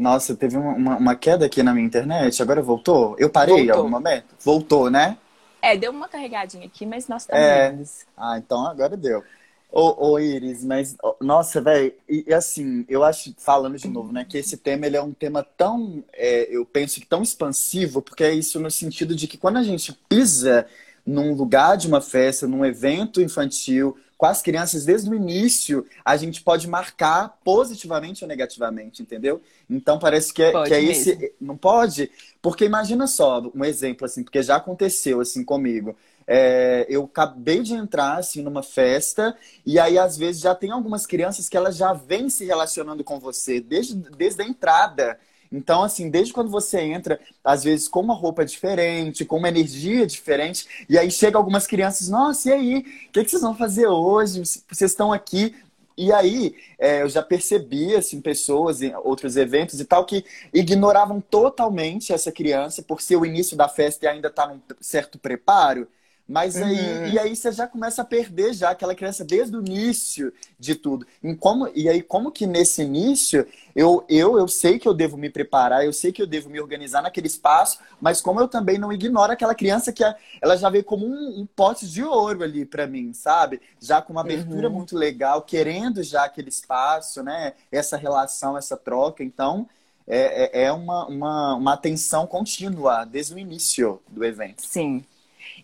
Nossa, 0.00 0.34
teve 0.34 0.56
uma, 0.56 0.96
uma, 0.96 1.14
queda 1.14 1.44
aqui 1.44 1.62
na 1.62 1.74
minha 1.74 1.86
internet, 1.86 2.40
agora 2.40 2.62
voltou? 2.62 3.14
Eu 3.18 3.28
parei 3.28 3.66
em 3.66 3.70
algum 3.70 3.90
momento? 3.90 4.24
Voltou, 4.40 4.88
né? 4.88 5.18
É, 5.60 5.76
deu 5.76 5.92
uma 5.92 6.08
carregadinha 6.08 6.64
aqui, 6.64 6.86
mas 6.86 7.06
nós 7.06 7.22
estamos 7.22 7.44
é... 7.44 7.76
Ah, 8.16 8.38
então 8.38 8.66
agora 8.66 8.96
deu. 8.96 9.22
Ô, 9.70 10.12
ô 10.12 10.18
Iris, 10.18 10.64
mas, 10.64 10.96
nossa, 11.20 11.60
velho, 11.60 11.92
e, 12.08 12.24
e, 12.26 12.32
assim, 12.32 12.86
eu 12.88 13.04
acho, 13.04 13.34
falando 13.36 13.76
de 13.76 13.88
novo, 13.88 14.10
né, 14.10 14.24
que 14.26 14.38
esse 14.38 14.56
tema, 14.56 14.86
ele 14.86 14.96
é 14.96 15.02
um 15.02 15.12
tema 15.12 15.42
tão, 15.42 16.02
é, 16.14 16.48
eu 16.50 16.64
penso 16.64 16.98
que 16.98 17.06
tão 17.06 17.22
expansivo, 17.22 18.00
porque 18.00 18.24
é 18.24 18.32
isso 18.32 18.58
no 18.58 18.70
sentido 18.70 19.14
de 19.14 19.28
que 19.28 19.36
quando 19.36 19.58
a 19.58 19.62
gente 19.62 19.92
pisa 20.08 20.66
num 21.04 21.34
lugar 21.34 21.76
de 21.76 21.86
uma 21.86 22.00
festa, 22.00 22.48
num 22.48 22.64
evento 22.64 23.20
infantil, 23.20 23.98
com 24.20 24.26
as 24.26 24.42
crianças 24.42 24.84
desde 24.84 25.08
o 25.08 25.14
início, 25.14 25.86
a 26.04 26.14
gente 26.14 26.42
pode 26.42 26.68
marcar 26.68 27.38
positivamente 27.42 28.22
ou 28.22 28.28
negativamente, 28.28 29.00
entendeu? 29.00 29.40
Então 29.68 29.98
parece 29.98 30.30
que 30.30 30.42
é, 30.42 30.52
que 30.64 30.74
é 30.74 30.84
esse. 30.84 31.32
Não 31.40 31.56
pode? 31.56 32.10
Porque 32.42 32.66
imagina 32.66 33.06
só, 33.06 33.40
um 33.54 33.64
exemplo, 33.64 34.04
assim, 34.04 34.22
porque 34.22 34.42
já 34.42 34.56
aconteceu 34.56 35.22
assim 35.22 35.42
comigo. 35.42 35.96
É, 36.26 36.84
eu 36.90 37.04
acabei 37.04 37.62
de 37.62 37.72
entrar 37.72 38.18
assim 38.18 38.42
numa 38.42 38.62
festa 38.62 39.34
e 39.64 39.78
aí 39.80 39.98
às 39.98 40.18
vezes 40.18 40.42
já 40.42 40.54
tem 40.54 40.70
algumas 40.70 41.06
crianças 41.06 41.48
que 41.48 41.56
elas 41.56 41.74
já 41.74 41.94
vêm 41.94 42.28
se 42.28 42.44
relacionando 42.44 43.02
com 43.02 43.18
você 43.18 43.58
desde, 43.58 43.94
desde 43.94 44.42
a 44.42 44.44
entrada. 44.44 45.18
Então, 45.52 45.82
assim, 45.82 46.08
desde 46.08 46.32
quando 46.32 46.48
você 46.50 46.80
entra, 46.80 47.20
às 47.42 47.64
vezes 47.64 47.88
com 47.88 48.00
uma 48.00 48.14
roupa 48.14 48.44
diferente, 48.44 49.24
com 49.24 49.36
uma 49.36 49.48
energia 49.48 50.06
diferente, 50.06 50.66
e 50.88 50.96
aí 50.96 51.10
chega 51.10 51.36
algumas 51.36 51.66
crianças, 51.66 52.08
nossa, 52.08 52.50
e 52.50 52.52
aí? 52.52 52.78
O 53.08 53.12
que, 53.12 53.24
que 53.24 53.30
vocês 53.30 53.42
vão 53.42 53.56
fazer 53.56 53.88
hoje? 53.88 54.40
Vocês 54.40 54.90
estão 54.92 55.12
aqui. 55.12 55.54
E 55.96 56.12
aí, 56.12 56.54
é, 56.78 57.02
eu 57.02 57.08
já 57.08 57.22
percebi, 57.22 57.94
assim, 57.96 58.20
pessoas 58.20 58.80
em 58.80 58.94
outros 58.96 59.36
eventos 59.36 59.80
e 59.80 59.84
tal, 59.84 60.06
que 60.06 60.24
ignoravam 60.54 61.20
totalmente 61.20 62.12
essa 62.12 62.32
criança 62.32 62.82
por 62.82 63.02
ser 63.02 63.16
o 63.16 63.26
início 63.26 63.56
da 63.56 63.68
festa 63.68 64.06
e 64.06 64.08
ainda 64.08 64.30
tá 64.30 64.46
num 64.46 64.60
certo 64.80 65.18
preparo. 65.18 65.86
Mas 66.30 66.54
aí, 66.54 66.78
uhum. 66.78 67.06
e 67.08 67.18
aí 67.18 67.34
você 67.34 67.50
já 67.50 67.66
começa 67.66 68.02
a 68.02 68.04
perder 68.04 68.54
já 68.54 68.70
aquela 68.70 68.94
criança 68.94 69.24
desde 69.24 69.56
o 69.56 69.66
início 69.66 70.32
de 70.56 70.76
tudo. 70.76 71.04
E, 71.20 71.34
como, 71.34 71.68
e 71.74 71.88
aí, 71.88 72.00
como 72.00 72.30
que 72.30 72.46
nesse 72.46 72.82
início 72.82 73.44
eu, 73.74 74.04
eu, 74.08 74.38
eu 74.38 74.46
sei 74.46 74.78
que 74.78 74.86
eu 74.86 74.94
devo 74.94 75.16
me 75.16 75.28
preparar, 75.28 75.84
eu 75.84 75.92
sei 75.92 76.12
que 76.12 76.22
eu 76.22 76.28
devo 76.28 76.48
me 76.48 76.60
organizar 76.60 77.02
naquele 77.02 77.26
espaço, 77.26 77.80
mas 78.00 78.20
como 78.20 78.38
eu 78.38 78.46
também 78.46 78.78
não 78.78 78.92
ignoro 78.92 79.32
aquela 79.32 79.56
criança 79.56 79.92
que 79.92 80.04
ela 80.40 80.56
já 80.56 80.70
veio 80.70 80.84
como 80.84 81.04
um, 81.04 81.40
um 81.40 81.46
pote 81.46 81.84
de 81.88 82.04
ouro 82.04 82.44
ali 82.44 82.64
para 82.64 82.86
mim, 82.86 83.12
sabe? 83.12 83.60
Já 83.80 84.00
com 84.00 84.12
uma 84.12 84.20
abertura 84.20 84.68
uhum. 84.68 84.74
muito 84.76 84.96
legal, 84.96 85.42
querendo 85.42 86.00
já 86.00 86.26
aquele 86.26 86.48
espaço, 86.48 87.24
né? 87.24 87.54
Essa 87.72 87.96
relação, 87.96 88.56
essa 88.56 88.76
troca. 88.76 89.24
Então, 89.24 89.68
é, 90.06 90.60
é, 90.60 90.64
é 90.66 90.72
uma, 90.72 91.08
uma, 91.08 91.54
uma 91.56 91.72
atenção 91.72 92.24
contínua 92.24 93.04
desde 93.04 93.34
o 93.34 93.38
início 93.38 94.00
do 94.08 94.24
evento. 94.24 94.62
Sim. 94.64 95.04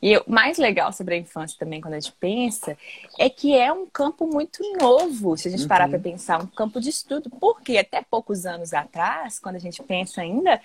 E 0.03 0.17
o 0.17 0.25
mais 0.26 0.59
legal 0.59 0.93
sobre 0.93 1.15
a 1.15 1.19
infância 1.19 1.57
também, 1.59 1.81
quando 1.81 1.95
a 1.95 2.00
gente 2.00 2.15
pensa, 2.19 2.76
é 3.19 3.29
que 3.29 3.57
é 3.57 3.73
um 3.73 3.87
campo 3.87 4.26
muito 4.26 4.62
novo, 4.81 5.37
se 5.37 5.49
a 5.49 5.50
gente 5.50 5.62
uhum. 5.62 5.69
parar 5.69 5.88
para 5.88 5.99
pensar, 5.99 6.43
um 6.43 6.47
campo 6.47 6.81
de 6.81 6.91
estudo. 6.91 7.31
Porque 7.31 7.79
até 7.79 8.03
poucos 8.03 8.47
anos 8.47 8.73
atrás, 8.73 9.38
quando 9.38 9.57
a 9.57 9.61
gente 9.61 9.83
pensa 9.83 10.21
ainda, 10.21 10.61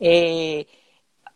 é, 0.00 0.66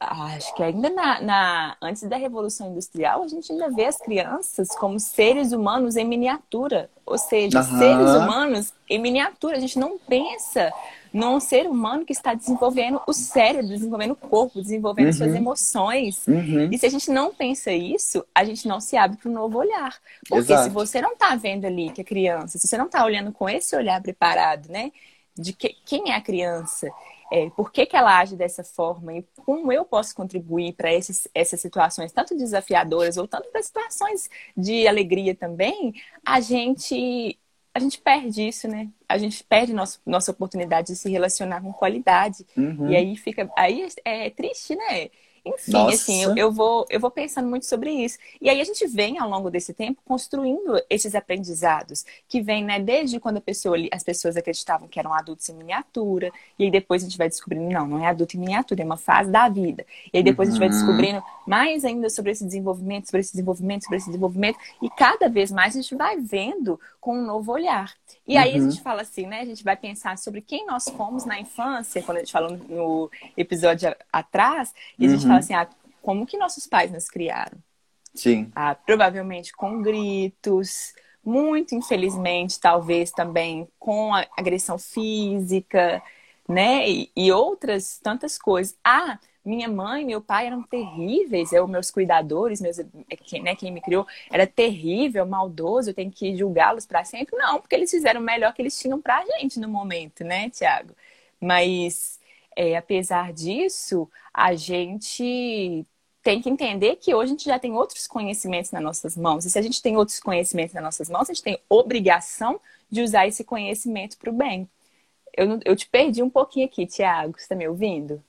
acho 0.00 0.54
que 0.54 0.62
ainda 0.62 0.88
na, 0.88 1.21
na, 1.21 1.76
antes 1.80 2.02
da 2.04 2.16
Revolução 2.16 2.71
Industrial, 2.71 3.23
a 3.23 3.28
gente 3.28 3.52
ainda 3.52 3.71
vê 3.71 3.85
as 3.85 3.99
crianças 3.99 4.71
como 4.71 4.99
seres 4.99 5.52
humanos 5.52 5.95
em 5.95 6.07
miniatura. 6.07 6.88
Ou 7.04 7.19
seja, 7.19 7.59
uhum. 7.59 7.78
seres 7.78 8.11
humanos 8.11 8.73
em 8.88 8.99
miniatura. 8.99 9.57
A 9.57 9.61
gente 9.61 9.78
não 9.78 9.99
pensa 9.99 10.73
num 11.12 11.38
ser 11.38 11.66
humano 11.66 12.04
que 12.07 12.12
está 12.12 12.35
desenvolvendo 12.35 13.00
o 13.07 13.12
cérebro, 13.12 13.69
desenvolvendo 13.69 14.12
o 14.12 14.16
corpo, 14.16 14.62
desenvolvendo 14.62 15.07
uhum. 15.07 15.12
suas 15.12 15.35
emoções. 15.35 16.26
Uhum. 16.26 16.71
E 16.73 16.78
se 16.78 16.87
a 16.87 16.90
gente 16.90 17.11
não 17.11 17.35
pensa 17.35 17.71
isso, 17.71 18.25
a 18.35 18.42
gente 18.45 18.66
não 18.66 18.80
se 18.80 18.97
abre 18.97 19.19
para 19.19 19.30
um 19.30 19.35
novo 19.35 19.59
olhar. 19.59 19.95
Porque 20.26 20.52
Exato. 20.52 20.64
se 20.64 20.71
você 20.71 21.02
não 21.02 21.12
está 21.12 21.35
vendo 21.35 21.66
ali 21.66 21.90
que 21.90 22.00
a 22.00 22.04
criança, 22.04 22.59
se 22.59 22.66
você 22.66 22.78
não 22.78 22.87
está 22.87 23.04
olhando 23.04 23.33
com 23.33 23.49
esse 23.49 23.76
olhar 23.76 24.00
preparado, 24.00 24.69
né? 24.71 24.92
De 25.37 25.52
que, 25.52 25.76
quem 25.85 26.11
é 26.11 26.16
a 26.16 26.21
criança, 26.21 26.88
é, 27.30 27.49
por 27.50 27.70
que, 27.70 27.87
que 27.87 27.96
ela 27.96 28.18
age 28.18 28.37
dessa 28.37 28.64
forma 28.64 29.14
e 29.14 29.22
como 29.44 29.72
eu 29.72 29.84
posso 29.84 30.14
contribuir 30.14 30.72
para 30.75 30.90
essas 30.92 31.60
situações, 31.60 32.12
tanto 32.12 32.37
desafiadoras 32.37 33.16
ou 33.16 33.28
tanto 33.28 33.49
para 33.50 33.62
situações 33.62 34.28
de 34.56 34.87
alegria 34.88 35.34
também, 35.34 35.94
a 36.25 36.40
gente 36.40 37.38
a 37.72 37.78
gente 37.78 38.00
perde 38.00 38.49
isso, 38.49 38.66
né? 38.66 38.88
A 39.08 39.16
gente 39.16 39.44
perde 39.44 39.72
nosso, 39.72 40.00
nossa 40.04 40.32
oportunidade 40.32 40.88
de 40.88 40.96
se 40.96 41.08
relacionar 41.08 41.60
com 41.62 41.72
qualidade. 41.72 42.44
Uhum. 42.56 42.90
E 42.90 42.96
aí 42.96 43.16
fica. 43.16 43.49
Aí 43.56 43.87
é, 44.04 44.26
é 44.26 44.30
triste, 44.30 44.75
né? 44.75 45.08
Enfim, 45.44 45.73
Nossa. 45.73 45.94
assim, 45.94 46.23
eu, 46.23 46.37
eu, 46.37 46.52
vou, 46.52 46.87
eu 46.90 47.00
vou 47.00 47.11
pensando 47.11 47.49
muito 47.49 47.66
sobre 47.66 47.90
isso. 47.90 48.18
E 48.40 48.49
aí 48.49 48.61
a 48.61 48.64
gente 48.64 48.87
vem, 48.87 49.18
ao 49.18 49.28
longo 49.28 49.50
desse 49.50 49.73
tempo, 49.73 50.00
construindo 50.04 50.80
esses 50.88 51.14
aprendizados, 51.14 52.04
que 52.28 52.40
vem, 52.40 52.64
né, 52.64 52.78
desde 52.78 53.18
quando 53.18 53.38
a 53.38 53.40
pessoa, 53.40 53.76
as 53.90 54.02
pessoas 54.02 54.37
acreditavam 54.37 54.88
que 54.88 54.99
eram 54.99 55.12
adultos 55.14 55.49
em 55.49 55.54
miniatura, 55.54 56.30
e 56.59 56.64
aí 56.64 56.70
depois 56.70 57.02
a 57.02 57.06
gente 57.06 57.16
vai 57.16 57.28
descobrindo, 57.28 57.70
não, 57.70 57.87
não 57.87 58.04
é 58.04 58.09
adulto 58.09 58.37
em 58.37 58.40
miniatura, 58.40 58.82
é 58.82 58.85
uma 58.85 58.97
fase 58.97 59.30
da 59.30 59.49
vida. 59.49 59.87
E 60.12 60.18
aí 60.18 60.23
depois 60.23 60.49
uhum. 60.49 60.54
a 60.54 60.59
gente 60.59 60.61
vai 60.61 60.68
uhum. 60.68 60.87
descobrindo 60.87 61.23
mais 61.47 61.85
ainda 61.85 62.11
sobre 62.11 62.32
esse 62.32 62.44
desenvolvimento, 62.44 63.06
sobre 63.06 63.20
esse 63.20 63.32
desenvolvimento, 63.32 63.85
sobre 63.85 63.97
esse 63.97 64.06
desenvolvimento, 64.06 64.59
e 64.82 64.90
cada 64.90 65.28
vez 65.28 65.50
mais 65.50 65.75
a 65.75 65.80
gente 65.80 65.94
vai 65.94 66.18
vendo 66.18 66.78
com 67.00 67.16
um 67.16 67.25
novo 67.25 67.52
olhar. 67.52 67.92
E 68.26 68.37
aí 68.37 68.52
uhum. 68.52 68.66
a 68.66 68.71
gente 68.71 68.83
fala 68.83 69.02
assim, 69.02 69.26
né, 69.26 69.40
a 69.40 69.45
gente 69.45 69.64
vai 69.64 69.76
pensar 69.76 70.19
sobre 70.19 70.40
quem 70.40 70.66
nós 70.66 70.88
fomos 70.88 71.25
na 71.25 71.40
infância, 71.40 72.02
quando 72.02 72.19
a 72.19 72.21
gente 72.21 72.33
falou 72.33 72.57
no 72.57 73.11
episódio 73.37 73.95
atrás, 74.12 74.75
e 74.99 75.07
a 75.07 75.09
gente 75.09 75.23
uhum. 75.23 75.28
fala 75.28 75.38
assim, 75.38 75.54
ah, 75.54 75.69
como 76.02 76.26
que 76.26 76.37
nossos 76.37 76.66
pais 76.66 76.90
nos 76.90 77.09
criaram? 77.09 77.59
Sim. 78.14 78.50
Ah, 78.54 78.75
provavelmente 78.75 79.52
com 79.52 79.83
gritos, 79.83 80.92
muito 81.25 81.75
infelizmente, 81.75 82.59
talvez 82.59 83.11
também 83.11 83.69
com 83.78 84.12
agressão 84.37 84.78
física, 84.78 86.02
né? 86.49 86.88
E, 86.88 87.11
e, 87.16 87.30
outras 87.30 87.99
tantas 88.02 88.37
coisas. 88.37 88.76
Ah, 88.85 89.19
minha 89.44 89.68
mãe, 89.68 90.04
meu 90.04 90.20
pai 90.20 90.47
eram 90.47 90.62
terríveis, 90.62 91.52
eu, 91.52 91.66
meus 91.66 91.90
cuidadores, 91.90 92.61
meus, 92.61 92.78
né, 92.78 93.56
quem 93.56 93.73
me 93.73 93.80
criou, 93.80 94.06
era 94.30 94.47
terrível, 94.47 95.26
maldoso, 95.26 95.90
eu 95.90 95.94
tenho 95.94 96.11
que 96.11 96.37
julgá-los 96.37 96.87
para 96.87 97.04
sempre. 97.04 97.37
Não, 97.37 97.61
porque 97.61 97.75
eles 97.75 97.90
fizeram 97.90 98.20
o 98.20 98.25
melhor 98.25 98.52
que 98.54 98.62
eles 98.62 98.78
tinham 98.78 99.00
pra 99.00 99.25
gente 99.25 99.59
no 99.59 99.68
momento, 99.68 100.25
né, 100.25 100.50
Tiago? 100.50 100.94
Mas 101.40 102.20
é, 102.56 102.76
apesar 102.76 103.32
disso, 103.32 104.09
a 104.32 104.54
gente 104.54 105.87
tem 106.23 106.40
que 106.42 106.50
entender 106.50 106.97
que 106.97 107.14
hoje 107.14 107.32
a 107.32 107.35
gente 107.35 107.44
já 107.47 107.59
tem 107.59 107.73
outros 107.73 108.06
conhecimentos 108.06 108.70
nas 108.70 108.82
nossas 108.82 109.16
mãos. 109.16 109.44
E 109.47 109.50
se 109.50 109.59
a 109.59 109.62
gente 109.62 109.80
tem 109.82 109.97
outros 109.97 110.20
conhecimentos 110.20 110.75
nas 110.75 110.85
nossas 110.85 111.09
mãos, 111.09 111.30
a 111.30 111.32
gente 111.32 111.42
tem 111.42 111.59
obrigação 111.68 112.61
de 112.90 113.02
usar 113.02 113.26
esse 113.26 113.44
conhecimento 113.44 114.18
para 114.18 114.30
o 114.30 114.32
bem. 114.32 114.68
Eu, 115.37 115.61
eu 115.64 115.76
te 115.76 115.88
perdi 115.88 116.23
um 116.23 116.30
pouquinho 116.30 116.66
aqui, 116.66 116.87
Tiago. 116.87 117.35
Você 117.38 117.44
está 117.44 117.54
me 117.54 117.68
ouvindo? 117.68 118.23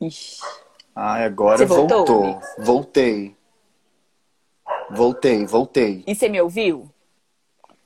Ixi. 0.00 0.40
Ah, 0.94 1.24
agora 1.24 1.58
você 1.58 1.66
voltou. 1.66 2.06
voltou. 2.06 2.40
Voltei. 2.58 3.36
Voltei, 4.90 5.46
voltei. 5.46 6.04
E 6.06 6.14
você 6.14 6.28
me 6.28 6.40
ouviu? 6.40 6.90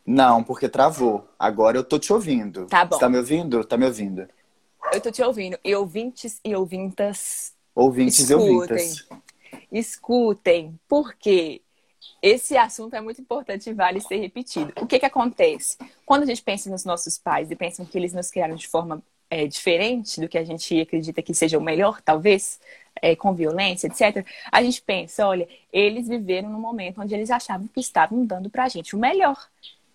Não, 0.05 0.43
porque 0.43 0.69
travou. 0.69 1.27
Agora 1.39 1.77
eu 1.77 1.85
tô 1.85 1.99
te 1.99 2.13
ouvindo. 2.13 2.67
Tá 2.67 2.85
bom. 2.85 2.97
Você 2.97 3.01
tá 3.01 3.09
me 3.09 3.17
ouvindo? 3.17 3.65
Tá 3.65 3.77
me 3.77 3.87
ouvindo. 3.87 4.29
Eu 4.93 5.01
tô 5.01 5.11
te 5.11 5.23
ouvindo. 5.23 5.59
E 5.65 5.75
ouvintes 5.75 6.41
e 6.45 6.55
ouvintas. 6.55 7.55
Ouvintes 7.75 8.19
escutem, 8.19 8.47
e 8.47 8.51
ouvintas. 8.51 9.09
Escutem, 9.71 10.81
porque 10.89 11.63
esse 12.23 12.57
assunto 12.57 12.95
é 12.95 13.01
muito 13.01 13.21
importante 13.21 13.71
e 13.71 13.73
vale 13.73 14.01
ser 14.01 14.17
repetido. 14.17 14.73
O 14.81 14.87
que, 14.87 14.99
que 14.99 15.07
acontece? 15.07 15.79
Quando 16.05 16.25
a 16.25 16.27
gente 16.27 16.43
pensa 16.43 16.69
nos 16.69 16.85
nossos 16.85 17.17
pais 17.17 17.51
e 17.51 17.57
pensa 17.57 17.85
que 17.85 17.97
eles 17.97 18.13
nos 18.13 18.31
criaram 18.31 18.57
de 18.57 18.69
forma 18.69 19.03
é, 19.31 19.47
diferente 19.47 20.21
do 20.21 20.29
que 20.29 20.37
a 20.37 20.45
gente 20.45 20.79
acredita 20.81 21.23
que 21.23 21.33
seja 21.33 21.57
o 21.57 21.63
melhor, 21.63 22.03
talvez, 22.03 22.61
é, 23.01 23.15
com 23.15 23.33
violência, 23.33 23.87
etc., 23.87 24.27
a 24.51 24.63
gente 24.63 24.83
pensa, 24.83 25.27
olha, 25.27 25.49
eles 25.73 26.09
viveram 26.09 26.51
num 26.51 26.61
momento 26.61 27.01
onde 27.01 27.15
eles 27.15 27.31
achavam 27.31 27.69
que 27.69 27.81
estavam 27.81 28.27
dando 28.27 28.51
pra 28.51 28.69
gente 28.69 28.97
o 28.97 28.99
melhor. 28.99 29.39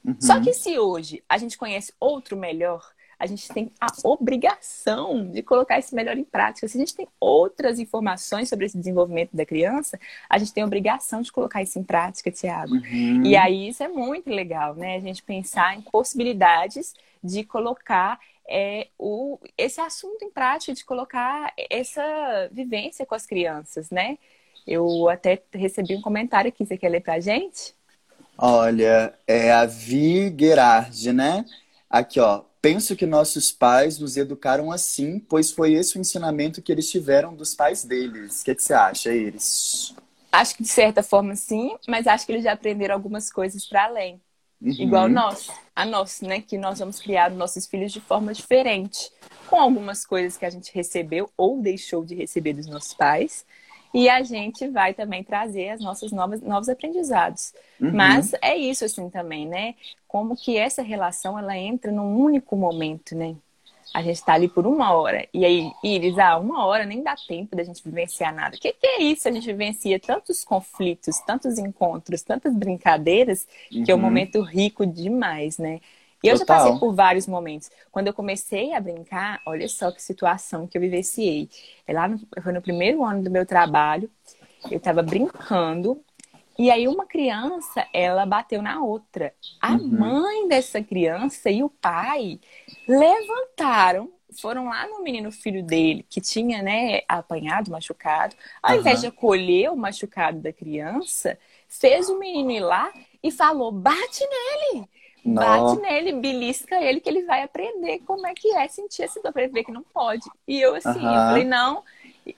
Uhum. 0.04 0.16
Só 0.20 0.40
que 0.40 0.54
se 0.54 0.80
hoje 0.80 1.22
a 1.28 1.38
gente 1.38 1.58
conhece 1.58 1.94
outro 2.00 2.38
melhor, 2.38 2.82
a 3.18 3.26
gente 3.26 3.48
tem 3.50 3.72
a 3.80 3.88
obrigação 4.04 5.30
de 5.32 5.42
colocar 5.42 5.80
esse 5.80 5.96
melhor 5.96 6.18
em 6.18 6.24
prática. 6.24 6.68
Se 6.68 6.78
a 6.78 6.80
gente 6.80 6.96
tem 6.96 7.08
outras 7.20 7.80
informações 7.80 8.50
sobre 8.50 8.66
esse 8.66 8.78
desenvolvimento 8.78 9.36
da 9.36 9.46
criança, 9.46 10.00
a 10.30 10.38
gente 10.38 10.54
tem 10.54 10.64
a 10.64 10.68
obrigação 10.68 11.22
de 11.22 11.32
colocar 11.32 11.62
isso 11.62 11.80
em 11.80 11.84
prática, 11.84 12.30
Tiago. 12.30 12.76
Uhum. 12.76 13.24
E 13.26 13.36
aí 13.36 13.70
isso 13.70 13.82
é 13.84 13.88
muito 13.88 14.30
legal, 14.30 14.76
né? 14.76 14.98
A 14.98 15.00
gente 15.00 15.24
pensar 15.24 15.78
em 15.78 15.82
possibilidades 15.82 16.94
de 17.24 17.44
colocar 17.44 18.20
é, 18.50 18.88
o, 18.98 19.40
esse 19.58 19.82
assunto 19.82 20.24
em 20.24 20.30
prática, 20.30 20.74
de 20.74 20.86
colocar 20.86 21.54
essa 21.70 22.50
vivência 22.52 23.06
com 23.06 23.16
as 23.16 23.26
crianças, 23.26 23.90
né? 23.90 24.18
Eu 24.66 25.10
até 25.10 25.42
recebi 25.54 25.96
um 25.96 26.02
comentário 26.02 26.50
aqui, 26.50 26.66
você 26.66 26.78
quer 26.78 26.90
ler 26.90 27.02
pra 27.02 27.20
gente? 27.20 27.74
Olha, 28.38 29.14
é 29.28 29.52
a 29.52 29.66
Vi 29.66 30.36
Gerard, 30.38 31.14
né? 31.14 31.46
Aqui, 31.90 32.20
ó. 32.20 32.44
Penso 32.62 32.96
que 32.96 33.06
nossos 33.06 33.52
pais 33.52 34.00
nos 34.00 34.18
educaram 34.18 34.72
assim, 34.72 35.20
pois 35.20 35.52
foi 35.52 35.74
esse 35.74 35.98
o 35.98 36.02
ensinamento 36.02 36.64
que 36.64 36.72
eles 36.72 36.90
tiveram 36.90 37.36
dos 37.36 37.54
pais 37.54 37.86
deles. 37.86 38.42
O 38.42 38.46
que, 38.46 38.56
que 38.56 38.64
você 38.64 38.74
acha, 38.74 39.14
Iris? 39.14 39.94
Acho 40.32 40.56
que 40.56 40.64
de 40.64 40.70
certa 40.70 41.04
forma 41.04 41.36
sim, 41.36 41.78
mas 41.88 42.08
acho 42.08 42.26
que 42.26 42.32
eles 42.32 42.44
já 42.44 42.54
aprenderam 42.54 42.96
algumas 42.96 43.32
coisas 43.32 43.66
para 43.66 43.86
além. 43.86 44.20
Uhum. 44.62 44.72
Igual 44.72 45.10
nós, 45.10 45.50
a 45.76 45.86
nós, 45.86 46.22
né? 46.22 46.42
Que 46.42 46.58
nós 46.58 46.80
vamos 46.80 47.00
criar 47.00 47.30
nossos 47.32 47.66
filhos 47.66 47.92
de 47.92 48.00
forma 48.00 48.34
diferente, 48.34 49.12
com 49.48 49.58
algumas 49.58 50.06
coisas 50.06 50.38
que 50.38 50.46
a 50.46 50.50
gente 50.50 50.74
recebeu 50.74 51.30
ou 51.38 51.62
deixou 51.62 52.04
de 52.04 52.16
receber 52.16 52.54
dos 52.54 52.68
nossos 52.68 52.94
pais, 52.94 53.46
e 53.94 54.10
a 54.10 54.22
gente 54.24 54.68
vai 54.68 54.94
também 54.94 55.24
trazer 55.24 55.70
as 55.70 55.80
nossas 55.80 56.12
novas 56.12 56.42
novos 56.42 56.68
aprendizados. 56.68 57.54
Uhum. 57.80 57.94
Mas 57.94 58.34
é 58.42 58.56
isso 58.56 58.84
assim 58.84 59.10
também, 59.10 59.48
né? 59.48 59.76
Como 60.08 60.36
que 60.36 60.58
essa 60.58 60.82
relação 60.82 61.40
ela 61.40 61.58
entra 61.58 61.92
num 61.92 62.18
único 62.18 62.56
momento, 62.58 63.16
né? 63.16 63.36
A 63.96 64.02
gente 64.02 64.18
está 64.18 64.34
ali 64.34 64.50
por 64.50 64.68
uma 64.68 64.92
hora. 64.92 65.26
E 65.34 65.46
aí, 65.46 65.72
Iris, 65.82 66.20
ah, 66.20 66.38
uma 66.38 66.66
hora 66.66 66.86
nem 66.86 67.02
dá 67.02 67.16
tempo 67.16 67.56
da 67.56 67.64
gente 67.64 67.82
vivenciar 67.82 68.36
nada. 68.36 68.58
O 68.58 68.60
que, 68.60 68.74
que, 68.74 68.86
é 68.86 69.02
isso? 69.04 69.26
A 69.26 69.32
gente 69.32 69.48
vivencia 69.48 69.98
tantos 69.98 70.44
conflitos, 70.44 71.18
tantos 71.20 71.58
encontros, 71.58 72.22
tantas 72.22 72.54
brincadeiras, 72.54 73.48
uhum. 73.72 73.86
que 73.86 73.90
é 73.90 73.96
um 73.96 73.98
uhum. 73.98 74.04
momento 74.04 74.42
rico 74.42 74.86
demais, 74.86 75.58
né? 75.58 75.80
E 76.22 76.28
eu 76.28 76.38
Total. 76.38 76.58
já 76.58 76.64
passei 76.66 76.78
por 76.78 76.94
vários 76.94 77.26
momentos. 77.26 77.72
Quando 77.90 78.08
eu 78.08 78.14
comecei 78.14 78.74
a 78.74 78.82
brincar, 78.82 79.40
olha 79.46 79.70
só 79.70 79.90
que 79.90 80.02
situação 80.02 80.68
que 80.68 80.78
eu 80.78 80.82
vivenciei. 80.82 81.50
É 81.88 81.94
lá 81.94 82.10
no, 82.10 82.20
foi 82.44 82.52
no 82.52 82.62
primeiro 82.62 83.02
ano 83.02 83.24
do 83.24 83.32
meu 83.32 83.46
trabalho, 83.46 84.12
eu 84.70 84.78
estava 84.78 85.02
brincando, 85.04 86.04
e 86.58 86.72
aí 86.72 86.88
uma 86.88 87.06
criança, 87.06 87.86
ela 87.94 88.26
bateu 88.26 88.62
na 88.62 88.82
outra. 88.82 89.34
A 89.62 89.74
uhum. 89.74 89.88
mãe 89.88 90.48
dessa 90.48 90.82
criança 90.82 91.50
e 91.50 91.64
o 91.64 91.70
pai 91.70 92.40
levantaram, 92.88 94.12
foram 94.40 94.66
lá 94.66 94.88
no 94.88 95.02
menino 95.02 95.32
filho 95.32 95.64
dele, 95.64 96.06
que 96.10 96.22
tinha, 96.22 96.62
né, 96.62 97.02
apanhado, 97.08 97.72
machucado. 97.72 98.36
Ao 98.62 98.74
uhum. 98.74 98.80
invés 98.80 99.02
de 99.02 99.08
acolher 99.08 99.72
o 99.72 99.78
machucado 99.78 100.40
da 100.40 100.54
criança, 100.54 101.38
fez 101.68 102.10
o 102.10 102.20
menino 102.20 102.52
ir 102.52 102.62
lá 102.62 102.92
e 103.22 103.32
falou: 103.32 103.72
bate 103.72 104.26
nele! 104.26 104.88
Bate 105.28 105.82
nele, 105.82 106.12
belisca 106.12 106.80
ele, 106.80 107.00
que 107.00 107.10
ele 107.10 107.24
vai 107.24 107.42
aprender 107.42 108.00
como 108.06 108.28
é 108.28 108.34
que 108.36 108.56
é 108.56 108.68
sentir 108.68 109.02
essa 109.02 109.20
dor, 109.24 109.34
pra 109.34 109.42
ele 109.42 109.52
ver 109.52 109.64
que 109.64 109.72
não 109.72 109.82
pode. 109.82 110.30
E 110.48 110.62
eu, 110.62 110.76
assim, 110.76 110.90
uhum. 111.00 111.08
eu 111.08 111.28
falei, 111.28 111.44
não. 111.44 111.84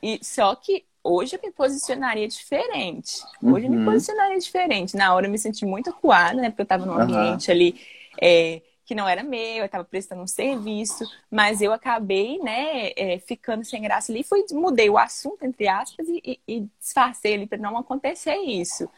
E, 0.02 0.20
só 0.24 0.56
que 0.56 0.86
hoje 1.08 1.36
eu 1.36 1.40
me 1.44 1.52
posicionaria 1.52 2.28
diferente. 2.28 3.22
Hoje 3.42 3.66
uhum. 3.66 3.72
eu 3.72 3.72
me 3.72 3.78
uhum. 3.78 3.86
posicionaria 3.86 4.38
diferente. 4.38 4.96
Na 4.96 5.14
hora 5.14 5.28
eu 5.28 5.32
me 5.32 5.40
senti 5.40 5.66
muito 5.66 5.90
acuada, 5.90 6.42
né? 6.42 6.50
Porque 6.50 6.62
eu 6.62 6.66
tava 6.66 6.86
num 6.86 7.00
ambiente 7.00 7.50
uhum. 7.50 7.56
ali 7.56 7.82
é, 8.22 8.62
que 8.86 8.96
não 8.96 9.08
era 9.08 9.22
meu, 9.22 9.64
eu 9.64 9.70
tava 9.70 9.84
prestando 9.84 10.22
um 10.22 10.28
serviço, 10.28 11.04
mas 11.30 11.62
eu 11.62 11.74
acabei, 11.74 12.40
né, 12.40 12.92
é, 12.96 13.20
ficando 13.20 13.66
sem 13.66 13.82
graça 13.82 14.12
ali. 14.12 14.24
Fui, 14.24 14.46
mudei 14.52 14.90
o 14.90 14.98
assunto, 14.98 15.44
entre 15.44 15.68
aspas, 15.68 16.08
e, 16.08 16.22
e, 16.26 16.40
e 16.48 16.70
disfarcei 16.80 17.34
ali 17.34 17.48
para 17.48 17.58
não 17.58 17.78
acontecer 17.78 18.36
isso. 18.38 18.90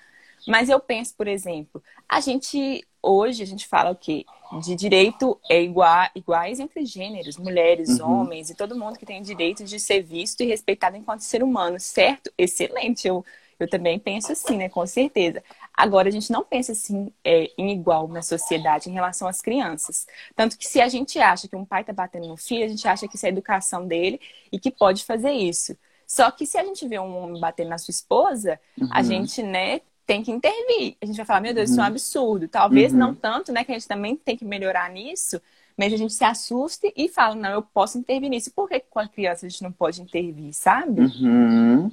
Mas 0.47 0.69
eu 0.69 0.79
penso, 0.79 1.15
por 1.15 1.27
exemplo, 1.27 1.83
a 2.07 2.21
gente 2.21 2.87
hoje 3.01 3.43
a 3.43 3.45
gente 3.45 3.67
fala 3.67 3.91
o 3.91 3.95
quê? 3.95 4.25
De 4.61 4.75
direito 4.75 5.39
é 5.49 5.61
igual, 5.61 6.09
iguais 6.15 6.59
entre 6.59 6.85
gêneros, 6.85 7.37
mulheres, 7.37 7.99
uhum. 7.99 8.21
homens 8.21 8.49
e 8.49 8.55
todo 8.55 8.75
mundo 8.75 8.97
que 8.97 9.05
tem 9.05 9.21
direito 9.21 9.63
de 9.63 9.79
ser 9.79 10.01
visto 10.01 10.41
e 10.41 10.47
respeitado 10.47 10.97
enquanto 10.97 11.21
ser 11.21 11.43
humano, 11.43 11.79
certo? 11.79 12.31
Excelente. 12.35 13.07
Eu, 13.07 13.23
eu 13.59 13.69
também 13.69 13.99
penso 13.99 14.31
assim, 14.31 14.57
né? 14.57 14.67
Com 14.67 14.87
certeza. 14.87 15.43
Agora, 15.71 16.07
a 16.09 16.11
gente 16.11 16.31
não 16.31 16.43
pensa 16.43 16.71
assim 16.71 17.11
é, 17.23 17.51
em 17.57 17.71
igual 17.71 18.07
na 18.07 18.21
sociedade 18.21 18.89
em 18.89 18.93
relação 18.93 19.27
às 19.27 19.39
crianças. 19.39 20.07
Tanto 20.35 20.57
que 20.57 20.67
se 20.67 20.81
a 20.81 20.87
gente 20.87 21.19
acha 21.19 21.47
que 21.47 21.55
um 21.55 21.63
pai 21.63 21.81
está 21.81 21.93
batendo 21.93 22.27
no 22.27 22.35
filho, 22.35 22.65
a 22.65 22.67
gente 22.67 22.87
acha 22.87 23.07
que 23.07 23.15
isso 23.15 23.25
é 23.25 23.29
a 23.29 23.31
educação 23.31 23.87
dele 23.87 24.19
e 24.51 24.59
que 24.59 24.71
pode 24.71 25.05
fazer 25.05 25.31
isso. 25.31 25.77
Só 26.07 26.31
que 26.31 26.45
se 26.47 26.57
a 26.57 26.63
gente 26.65 26.87
vê 26.87 26.97
um 26.97 27.15
homem 27.23 27.39
batendo 27.39 27.69
na 27.69 27.77
sua 27.77 27.91
esposa, 27.91 28.59
uhum. 28.81 28.89
a 28.91 29.03
gente, 29.03 29.43
né, 29.43 29.81
tem 30.09 30.23
que 30.23 30.31
intervir. 30.31 30.95
A 30.99 31.05
gente 31.05 31.17
vai 31.17 31.25
falar, 31.25 31.39
meu 31.39 31.53
Deus, 31.53 31.69
isso 31.69 31.79
é 31.79 31.83
um 31.83 31.85
uhum. 31.85 31.91
absurdo. 31.91 32.47
Talvez 32.47 32.91
uhum. 32.91 32.97
não 32.97 33.13
tanto, 33.13 33.51
né? 33.51 33.63
Que 33.63 33.71
a 33.71 33.75
gente 33.75 33.87
também 33.87 34.15
tem 34.15 34.35
que 34.35 34.43
melhorar 34.43 34.89
nisso, 34.89 35.39
mas 35.77 35.93
a 35.93 35.97
gente 35.97 36.13
se 36.13 36.23
assusta 36.23 36.91
e 36.97 37.07
fala, 37.07 37.35
não, 37.35 37.51
eu 37.51 37.61
posso 37.61 37.99
intervir 37.99 38.27
nisso. 38.27 38.51
Por 38.55 38.67
que 38.67 38.79
com 38.79 38.97
a 38.97 39.07
criança 39.07 39.45
a 39.45 39.49
gente 39.49 39.61
não 39.61 39.71
pode 39.71 40.01
intervir, 40.01 40.51
sabe? 40.51 41.01
Uhum. 41.01 41.91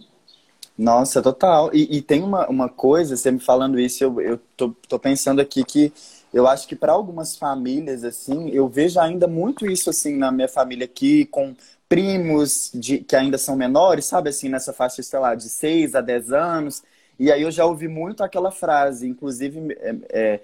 Nossa, 0.79 1.21
total. 1.21 1.69
E, 1.75 1.99
e, 1.99 2.01
tem 2.01 2.23
uma, 2.23 2.49
uma 2.49 2.71
coisa, 2.71 3.19
você 3.19 3.31
me 3.31 3.39
falando 3.39 3.79
isso, 3.79 4.03
eu, 4.03 4.19
eu 4.19 4.41
tô, 4.57 4.75
tô 4.89 4.99
pensando 4.99 5.43
aqui 5.43 5.63
que 5.63 5.93
eu 6.33 6.47
acho 6.47 6.67
que 6.67 6.75
para 6.75 6.93
algumas 6.93 7.37
famílias, 7.37 8.03
assim, 8.03 8.49
eu 8.49 8.67
vejo 8.67 8.99
ainda 8.99 9.29
muito 9.29 9.71
isso, 9.71 9.91
assim, 9.91 10.17
na 10.17 10.33
minha 10.33 10.49
família 10.49 10.87
aqui, 10.87 11.27
com 11.27 11.55
primos 11.87 12.71
de, 12.73 12.99
que 12.99 13.15
ainda 13.15 13.37
são 13.37 13.57
menores, 13.57 14.07
sabe, 14.07 14.31
assim, 14.31 14.49
nessa 14.49 14.73
faixa, 14.73 15.03
sei 15.03 15.19
lá, 15.19 15.35
de 15.35 15.51
6 15.51 15.95
a 15.95 16.01
10 16.01 16.33
anos. 16.33 16.83
E 17.19 17.33
aí 17.33 17.43
eu 17.43 17.51
já 17.51 17.65
ouvi 17.65 17.89
muito 17.89 18.23
aquela 18.23 18.51
frase, 18.51 19.09
inclusive, 19.09 19.73
é, 19.81 19.97
é, 20.11 20.41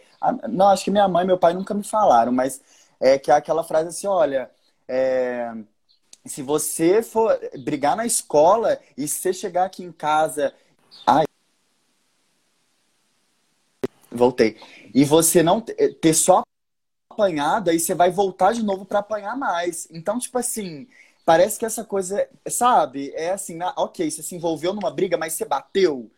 não, 0.49 0.69
acho 0.69 0.85
que 0.85 0.91
minha 0.91 1.09
mãe 1.09 1.25
e 1.25 1.27
meu 1.27 1.39
pai 1.39 1.53
nunca 1.53 1.75
me 1.75 1.85
falaram, 1.85 2.33
mas 2.33 2.61
é 3.01 3.19
que 3.19 3.31
é 3.31 3.35
aquela 3.35 3.63
frase 3.63 3.89
assim, 3.89 4.07
olha, 4.07 4.51
é, 4.89 5.53
se 6.25 6.43
você 6.43 7.03
for 7.03 7.39
brigar 7.59 7.97
na 7.97 8.07
escola 8.07 8.79
e 8.97 9.09
você 9.09 9.33
chegar 9.33 9.65
aqui 9.65 9.83
em 9.83 9.93
casa. 9.93 10.55
Ai. 11.07 11.25
Voltei. 14.11 14.57
E 14.95 15.05
você 15.05 15.43
não 15.43 15.61
ter 15.61 16.15
só 16.15 16.43
apanhado, 17.11 17.71
aí 17.71 17.81
você 17.81 17.95
vai 17.95 18.11
voltar 18.11 18.53
de 18.53 18.63
novo 18.63 18.85
para 18.85 19.01
apanhar 19.01 19.37
mais. 19.37 19.89
Então, 19.91 20.19
tipo 20.19 20.39
assim, 20.39 20.89
parece 21.25 21.59
que 21.59 21.67
essa 21.67 21.85
coisa, 21.85 22.29
sabe? 22.49 23.11
É 23.15 23.31
assim, 23.33 23.59
ok, 23.77 24.11
você 24.11 24.23
se 24.23 24.35
envolveu 24.35 24.73
numa 24.73 24.91
briga, 24.91 25.17
mas 25.17 25.35
você 25.35 25.45
bateu. 25.45 26.11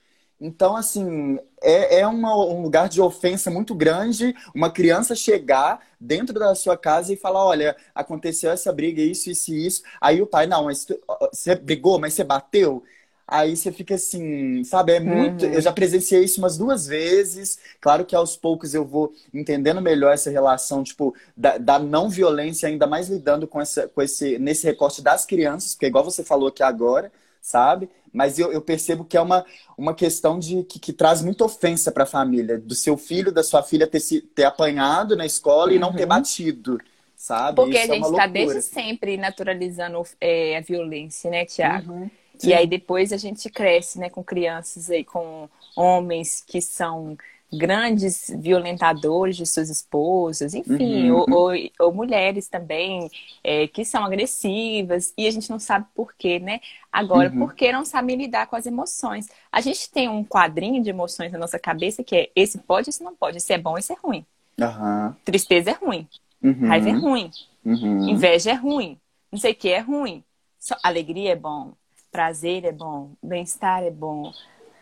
Então, 0.46 0.76
assim, 0.76 1.38
é, 1.62 2.00
é 2.00 2.06
uma, 2.06 2.36
um 2.36 2.60
lugar 2.60 2.86
de 2.86 3.00
ofensa 3.00 3.50
muito 3.50 3.74
grande 3.74 4.34
uma 4.54 4.70
criança 4.70 5.14
chegar 5.14 5.80
dentro 5.98 6.38
da 6.38 6.54
sua 6.54 6.76
casa 6.76 7.14
e 7.14 7.16
falar: 7.16 7.46
olha, 7.46 7.74
aconteceu 7.94 8.50
essa 8.50 8.70
briga, 8.70 9.00
isso, 9.00 9.30
isso 9.30 9.54
e 9.54 9.66
isso. 9.66 9.82
Aí 9.98 10.20
o 10.20 10.26
pai, 10.26 10.46
não, 10.46 10.66
mas 10.66 10.84
tu, 10.84 11.00
você 11.32 11.54
brigou, 11.54 11.98
mas 11.98 12.12
você 12.12 12.22
bateu. 12.22 12.82
Aí 13.26 13.56
você 13.56 13.72
fica 13.72 13.94
assim, 13.94 14.62
sabe? 14.64 14.92
É 14.92 15.00
muito. 15.00 15.46
Uhum. 15.46 15.52
Eu 15.54 15.62
já 15.62 15.72
presenciei 15.72 16.22
isso 16.22 16.40
umas 16.40 16.58
duas 16.58 16.86
vezes. 16.86 17.58
Claro 17.80 18.04
que 18.04 18.14
aos 18.14 18.36
poucos 18.36 18.74
eu 18.74 18.84
vou 18.84 19.14
entendendo 19.32 19.80
melhor 19.80 20.12
essa 20.12 20.28
relação, 20.30 20.84
tipo, 20.84 21.14
da, 21.34 21.56
da 21.56 21.78
não 21.78 22.10
violência, 22.10 22.68
ainda 22.68 22.86
mais 22.86 23.08
lidando 23.08 23.48
com, 23.48 23.62
essa, 23.62 23.88
com 23.88 24.02
esse, 24.02 24.38
nesse 24.38 24.66
recorte 24.66 25.00
das 25.00 25.24
crianças, 25.24 25.72
porque 25.72 25.86
igual 25.86 26.04
você 26.04 26.22
falou 26.22 26.48
aqui 26.48 26.62
agora, 26.62 27.10
sabe? 27.44 27.90
Mas 28.10 28.38
eu, 28.38 28.50
eu 28.50 28.62
percebo 28.62 29.04
que 29.04 29.18
é 29.18 29.20
uma, 29.20 29.44
uma 29.76 29.92
questão 29.92 30.38
de 30.38 30.62
que, 30.64 30.78
que 30.78 30.94
traz 30.94 31.20
muita 31.20 31.44
ofensa 31.44 31.92
para 31.92 32.04
a 32.04 32.06
família, 32.06 32.58
do 32.58 32.74
seu 32.74 32.96
filho, 32.96 33.30
da 33.30 33.42
sua 33.42 33.62
filha 33.62 33.86
ter, 33.86 34.00
se, 34.00 34.22
ter 34.22 34.44
apanhado 34.44 35.14
na 35.14 35.26
escola 35.26 35.68
uhum. 35.68 35.76
e 35.76 35.78
não 35.78 35.92
ter 35.92 36.04
uhum. 36.04 36.08
batido. 36.08 36.80
Sabe? 37.14 37.56
Porque 37.56 37.76
Isso 37.76 37.92
a 37.92 37.94
é 37.94 37.98
gente 37.98 38.10
está 38.10 38.24
é 38.24 38.28
desde 38.28 38.62
sempre 38.62 39.16
naturalizando 39.18 40.02
é, 40.20 40.56
a 40.56 40.60
violência, 40.62 41.30
né, 41.30 41.44
Tiago? 41.44 41.92
Uhum. 41.92 42.10
E 42.42 42.52
aí 42.52 42.66
depois 42.66 43.12
a 43.12 43.16
gente 43.16 43.48
cresce, 43.50 43.98
né, 43.98 44.08
com 44.08 44.24
crianças 44.24 44.90
aí, 44.90 45.04
com 45.04 45.48
homens 45.76 46.42
que 46.46 46.60
são 46.62 47.16
grandes 47.56 48.30
violentadores 48.38 49.36
de 49.36 49.46
suas 49.46 49.70
esposas, 49.70 50.54
enfim, 50.54 51.10
uhum. 51.10 51.24
ou, 51.28 51.50
ou, 51.50 51.52
ou, 51.80 51.94
mulheres 51.94 52.48
também 52.48 53.10
é, 53.42 53.66
que 53.66 53.84
são 53.84 54.04
agressivas 54.04 55.12
e 55.16 55.26
a 55.26 55.30
gente 55.30 55.50
não 55.50 55.58
sabe 55.58 55.86
por 55.94 56.14
quê, 56.14 56.38
né? 56.38 56.60
Agora, 56.92 57.30
uhum. 57.30 57.38
porque 57.38 57.72
não 57.72 57.84
sabem 57.84 58.16
lidar 58.16 58.46
com 58.46 58.56
as 58.56 58.66
emoções. 58.66 59.28
A 59.50 59.60
gente 59.60 59.90
tem 59.90 60.08
um 60.08 60.24
quadrinho 60.24 60.82
de 60.82 60.90
emoções 60.90 61.32
na 61.32 61.38
nossa 61.38 61.58
cabeça 61.58 62.04
que 62.04 62.16
é 62.16 62.30
esse 62.34 62.58
pode, 62.58 62.90
esse 62.90 63.02
não 63.02 63.14
pode, 63.14 63.38
esse 63.38 63.52
é 63.52 63.58
bom, 63.58 63.78
esse 63.78 63.92
é 63.92 63.96
ruim. 63.96 64.24
Uhum. 64.58 65.14
Tristeza 65.24 65.70
é 65.70 65.74
ruim, 65.74 66.08
uhum. 66.42 66.68
raiva 66.68 66.88
é 66.88 66.92
ruim, 66.92 67.30
uhum. 67.64 68.08
inveja 68.08 68.52
é 68.52 68.54
ruim, 68.54 68.98
não 69.30 69.38
sei 69.38 69.52
o 69.52 69.56
que 69.56 69.68
é 69.68 69.80
ruim. 69.80 70.22
Só, 70.58 70.76
alegria 70.82 71.32
é 71.32 71.36
bom, 71.36 71.72
prazer 72.10 72.64
é 72.64 72.72
bom, 72.72 73.10
bem-estar 73.20 73.82
é 73.82 73.90
bom, 73.90 74.32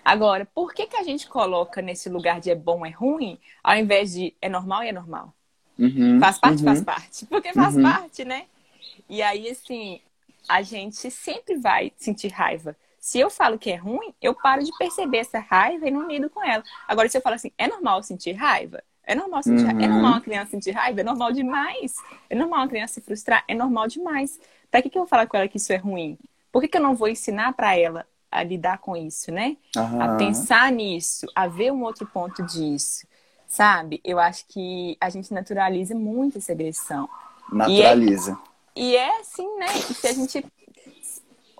Agora, 0.04 0.46
por 0.54 0.74
que, 0.74 0.86
que 0.86 0.96
a 0.96 1.02
gente 1.02 1.28
coloca 1.28 1.80
nesse 1.80 2.08
lugar 2.08 2.40
de 2.40 2.50
é 2.50 2.54
bom, 2.54 2.84
é 2.84 2.90
ruim, 2.90 3.38
ao 3.62 3.76
invés 3.76 4.12
de 4.12 4.34
é 4.40 4.48
normal 4.48 4.82
e 4.82 4.88
é 4.88 4.92
normal? 4.92 5.32
Uhum, 5.78 6.18
faz 6.20 6.38
parte, 6.38 6.58
uhum. 6.58 6.64
faz 6.64 6.82
parte. 6.82 7.26
Porque 7.30 7.52
faz 7.52 7.76
uhum. 7.76 7.82
parte, 7.82 8.24
né? 8.24 8.46
E 9.08 9.22
aí, 9.22 9.48
assim, 9.48 10.00
a 10.48 10.62
gente 10.62 11.10
sempre 11.10 11.56
vai 11.56 11.92
sentir 11.96 12.28
raiva. 12.28 12.76
Se 12.98 13.18
eu 13.18 13.30
falo 13.30 13.58
que 13.58 13.70
é 13.70 13.76
ruim, 13.76 14.14
eu 14.20 14.34
paro 14.34 14.62
de 14.62 14.70
perceber 14.78 15.18
essa 15.18 15.40
raiva 15.40 15.86
e 15.88 15.90
não 15.90 16.08
lido 16.08 16.30
com 16.30 16.42
ela. 16.44 16.62
Agora, 16.86 17.08
se 17.08 17.16
eu 17.16 17.22
falo 17.22 17.34
assim, 17.34 17.50
é 17.58 17.66
normal 17.66 18.02
sentir 18.02 18.32
raiva? 18.32 18.82
É 19.04 19.14
normal 19.14 19.42
sentir 19.42 19.68
É 19.68 19.72
normal 19.72 19.98
uhum. 19.98 20.08
uma 20.10 20.20
criança 20.20 20.50
sentir 20.52 20.70
raiva? 20.70 21.00
É 21.00 21.04
normal 21.04 21.32
demais. 21.32 21.96
É 22.30 22.34
normal 22.36 22.60
uma 22.60 22.68
criança 22.68 22.94
se 22.94 23.00
frustrar? 23.00 23.44
É 23.48 23.54
normal 23.54 23.88
demais. 23.88 24.38
Pra 24.70 24.80
que, 24.80 24.88
que 24.88 24.96
eu 24.96 25.02
vou 25.02 25.08
falar 25.08 25.26
com 25.26 25.36
ela 25.36 25.48
que 25.48 25.56
isso 25.56 25.72
é 25.72 25.76
ruim? 25.76 26.16
Por 26.52 26.62
que, 26.62 26.68
que 26.68 26.76
eu 26.76 26.82
não 26.82 26.94
vou 26.94 27.08
ensinar 27.08 27.52
para 27.54 27.76
ela 27.76 28.06
a 28.32 28.42
lidar 28.42 28.78
com 28.78 28.96
isso, 28.96 29.30
né? 29.30 29.56
Uhum. 29.76 30.02
A 30.02 30.16
pensar 30.16 30.72
nisso, 30.72 31.26
a 31.34 31.46
ver 31.46 31.70
um 31.70 31.82
outro 31.82 32.06
ponto 32.06 32.42
disso, 32.42 33.06
sabe? 33.46 34.00
Eu 34.02 34.18
acho 34.18 34.46
que 34.48 34.96
a 35.00 35.10
gente 35.10 35.32
naturaliza 35.32 35.94
muito 35.94 36.38
essa 36.38 36.52
agressão. 36.52 37.08
Naturaliza. 37.52 38.38
E 38.74 38.96
é, 38.96 38.96
e 38.96 38.96
é 38.96 39.20
assim, 39.20 39.58
né? 39.58 39.68
Se 39.68 40.08
a 40.08 40.12
gente 40.12 40.44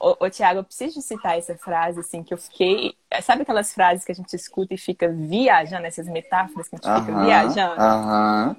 Ô, 0.05 0.17
ô 0.25 0.29
Tiago, 0.29 0.59
eu 0.59 0.65
preciso 0.65 1.01
citar 1.01 1.39
essa 1.39 1.57
frase, 1.57 2.01
assim, 2.01 2.25
que 2.25 2.35
eu 2.35 2.39
fiquei. 2.39 2.93
Sabe 3.23 3.43
aquelas 3.43 3.73
frases 3.73 4.05
que 4.05 4.11
a 4.11 4.15
gente 4.15 4.35
escuta 4.35 4.75
e 4.75 4.77
fica 4.77 5.09
viajando, 5.09 5.87
essas 5.87 6.09
metáforas 6.09 6.69
que 6.69 6.75
a 6.75 6.79
gente 6.79 6.89
uh 6.89 6.93
-huh, 6.93 7.07
fica 7.07 7.25
viajando? 7.25 7.75
Uh 7.75 7.79
-huh 7.79 8.57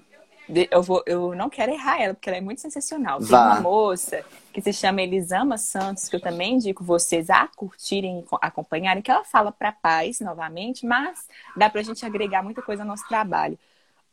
eu, 0.71 0.83
vou, 0.83 1.03
eu 1.05 1.33
não 1.35 1.49
quero 1.49 1.71
errar 1.71 2.01
ela, 2.01 2.13
porque 2.13 2.29
ela 2.29 2.37
é 2.37 2.41
muito 2.41 2.61
sensacional. 2.61 3.19
Tem 3.19 3.27
Vá. 3.27 3.53
uma 3.53 3.61
moça 3.61 4.23
que 4.51 4.61
se 4.61 4.73
chama 4.73 5.01
Elisama 5.01 5.57
Santos, 5.57 6.07
que 6.07 6.15
eu 6.15 6.21
também 6.21 6.55
indico 6.55 6.83
vocês 6.83 7.29
a 7.29 7.47
curtirem, 7.47 8.23
acompanharem, 8.41 9.01
que 9.01 9.09
ela 9.09 9.23
fala 9.23 9.51
para 9.51 9.71
paz 9.71 10.19
novamente, 10.19 10.85
mas 10.85 11.27
dá 11.55 11.69
para 11.69 11.81
a 11.81 11.83
gente 11.83 12.05
agregar 12.05 12.43
muita 12.43 12.61
coisa 12.61 12.83
ao 12.83 12.87
nosso 12.87 13.07
trabalho. 13.07 13.57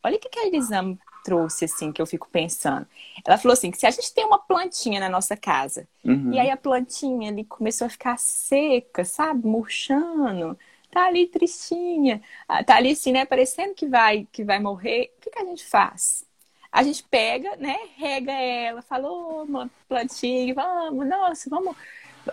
Olha 0.02 0.16
o 0.16 0.18
que, 0.18 0.28
que 0.28 0.38
a 0.38 0.46
Elisama 0.46 0.98
trouxe, 1.22 1.66
assim, 1.66 1.92
que 1.92 2.00
eu 2.00 2.06
fico 2.06 2.28
pensando. 2.30 2.86
Ela 3.24 3.36
falou 3.36 3.52
assim, 3.52 3.70
que 3.70 3.76
se 3.76 3.86
a 3.86 3.90
gente 3.90 4.12
tem 4.14 4.24
uma 4.24 4.38
plantinha 4.38 4.98
na 4.98 5.08
nossa 5.08 5.36
casa, 5.36 5.86
uhum. 6.04 6.32
e 6.32 6.38
aí 6.38 6.50
a 6.50 6.56
plantinha 6.56 7.30
ali 7.30 7.44
começou 7.44 7.86
a 7.86 7.90
ficar 7.90 8.18
seca, 8.18 9.04
sabe, 9.04 9.46
murchando, 9.46 10.58
tá 10.90 11.06
ali 11.06 11.26
tristinha, 11.26 12.20
ah, 12.48 12.62
tá 12.64 12.76
ali 12.76 12.92
assim, 12.92 13.12
né, 13.12 13.24
parecendo 13.24 13.74
que 13.74 13.86
vai, 13.86 14.26
que 14.32 14.44
vai 14.44 14.58
morrer, 14.58 15.12
o 15.16 15.20
que, 15.20 15.30
que 15.30 15.38
a 15.38 15.44
gente 15.44 15.64
faz? 15.64 16.26
A 16.72 16.82
gente 16.82 17.02
pega, 17.04 17.56
né, 17.56 17.76
rega 17.96 18.32
ela, 18.32 18.82
falou, 18.82 19.44
uma 19.44 19.70
plantinha, 19.88 20.54
vamos, 20.54 21.06
nossa, 21.06 21.50
vamos. 21.50 21.76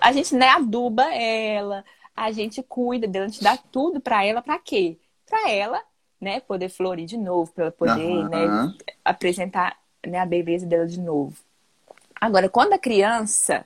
A 0.02 0.12
gente, 0.12 0.36
né, 0.36 0.50
aduba 0.50 1.04
ela, 1.14 1.84
a 2.16 2.32
gente 2.32 2.62
cuida 2.64 3.08
dela, 3.08 3.26
a 3.26 3.30
gente 3.30 3.44
dá 3.44 3.58
tudo 3.58 4.00
para 4.00 4.24
ela, 4.24 4.42
para 4.42 4.60
quê? 4.60 4.98
Para 5.26 5.50
ela, 5.50 5.82
né, 6.20 6.40
poder 6.40 6.70
florir 6.70 7.06
de 7.06 7.18
novo, 7.18 7.52
para 7.52 7.66
ela 7.66 7.72
poder, 7.72 8.02
uhum. 8.02 8.30
né, 8.30 8.74
apresentar 9.04 9.78
né, 10.06 10.20
a 10.20 10.26
beleza 10.26 10.66
dela 10.66 10.88
de 10.88 11.00
novo. 11.00 11.36
Agora, 12.20 12.50
quando 12.50 12.74
a 12.74 12.80
criança 12.80 13.66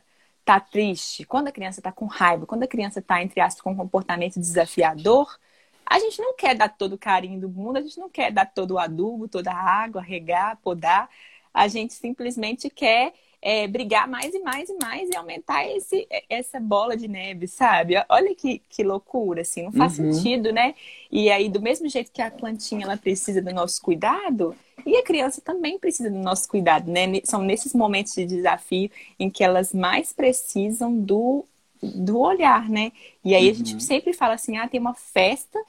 tá 0.52 0.60
triste, 0.60 1.24
quando 1.26 1.48
a 1.48 1.52
criança 1.52 1.82
tá 1.82 1.92
com 1.94 2.06
raiva, 2.06 2.46
quando 2.46 2.64
a 2.64 2.68
criança 2.68 3.02
tá, 3.02 3.22
entre 3.24 3.40
aspas, 3.40 3.62
com 3.62 3.72
um 3.72 3.76
comportamento 3.76 4.38
desafiador, 4.40 5.40
a 5.86 5.98
gente 6.00 6.22
não 6.22 6.36
quer 6.36 6.56
dar 6.56 6.70
todo 6.70 6.94
o 6.94 6.98
carinho 6.98 7.40
do 7.40 7.50
mundo, 7.50 7.78
a 7.78 7.82
gente 7.82 7.98
não 7.98 8.10
quer 8.10 8.32
dar 8.32 8.46
todo 8.46 8.72
o 8.72 8.80
adubo, 8.80 9.30
toda 9.30 9.52
a 9.52 9.56
água, 9.56 10.02
regar, 10.02 10.58
podar. 10.58 11.10
A 11.54 11.68
gente 11.70 11.94
simplesmente 11.94 12.70
quer 12.70 13.14
é, 13.42 13.68
brigar 13.68 14.08
mais 14.08 14.34
e 14.36 14.40
mais 14.40 14.70
e 14.70 14.76
mais 14.76 15.10
e 15.10 15.16
aumentar 15.16 15.68
esse, 15.68 16.08
essa 16.30 16.60
bola 16.60 16.96
de 16.96 17.08
neve, 17.08 17.48
sabe? 17.48 17.96
Olha 18.08 18.36
que, 18.36 18.62
que 18.70 18.84
loucura, 18.84 19.42
assim, 19.42 19.64
não 19.64 19.72
faz 19.72 19.98
uhum. 19.98 20.14
sentido, 20.14 20.52
né? 20.52 20.76
E 21.12 21.32
aí, 21.32 21.50
do 21.50 21.62
mesmo 21.62 21.90
jeito 21.90 22.12
que 22.12 22.22
a 22.22 22.30
plantinha 22.30 22.86
ela 22.86 22.98
precisa 22.98 23.42
do 23.42 23.52
nosso 23.52 23.82
cuidado, 23.82 24.56
e 24.86 24.96
a 24.96 25.04
criança 25.04 25.42
também 25.42 25.80
precisa 25.80 26.10
do 26.10 26.18
nosso 26.18 26.48
cuidado, 26.48 26.92
né? 26.92 27.06
São 27.24 27.42
nesses 27.42 27.74
momentos 27.74 28.14
de 28.14 28.26
desafio 28.26 28.90
em 29.20 29.30
que 29.30 29.44
elas 29.44 29.74
mais 29.74 30.14
precisam 30.14 30.96
do, 30.96 31.46
do 31.82 32.20
olhar, 32.20 32.70
né? 32.70 32.92
E 33.26 33.34
aí 33.34 33.46
uhum. 33.46 33.52
a 33.52 33.54
gente 33.54 33.74
uhum. 33.74 33.80
sempre 33.80 34.14
fala 34.14 34.36
assim: 34.36 34.58
ah, 34.58 34.68
tem 34.68 34.80
uma 34.80 34.94
festa 34.94 35.60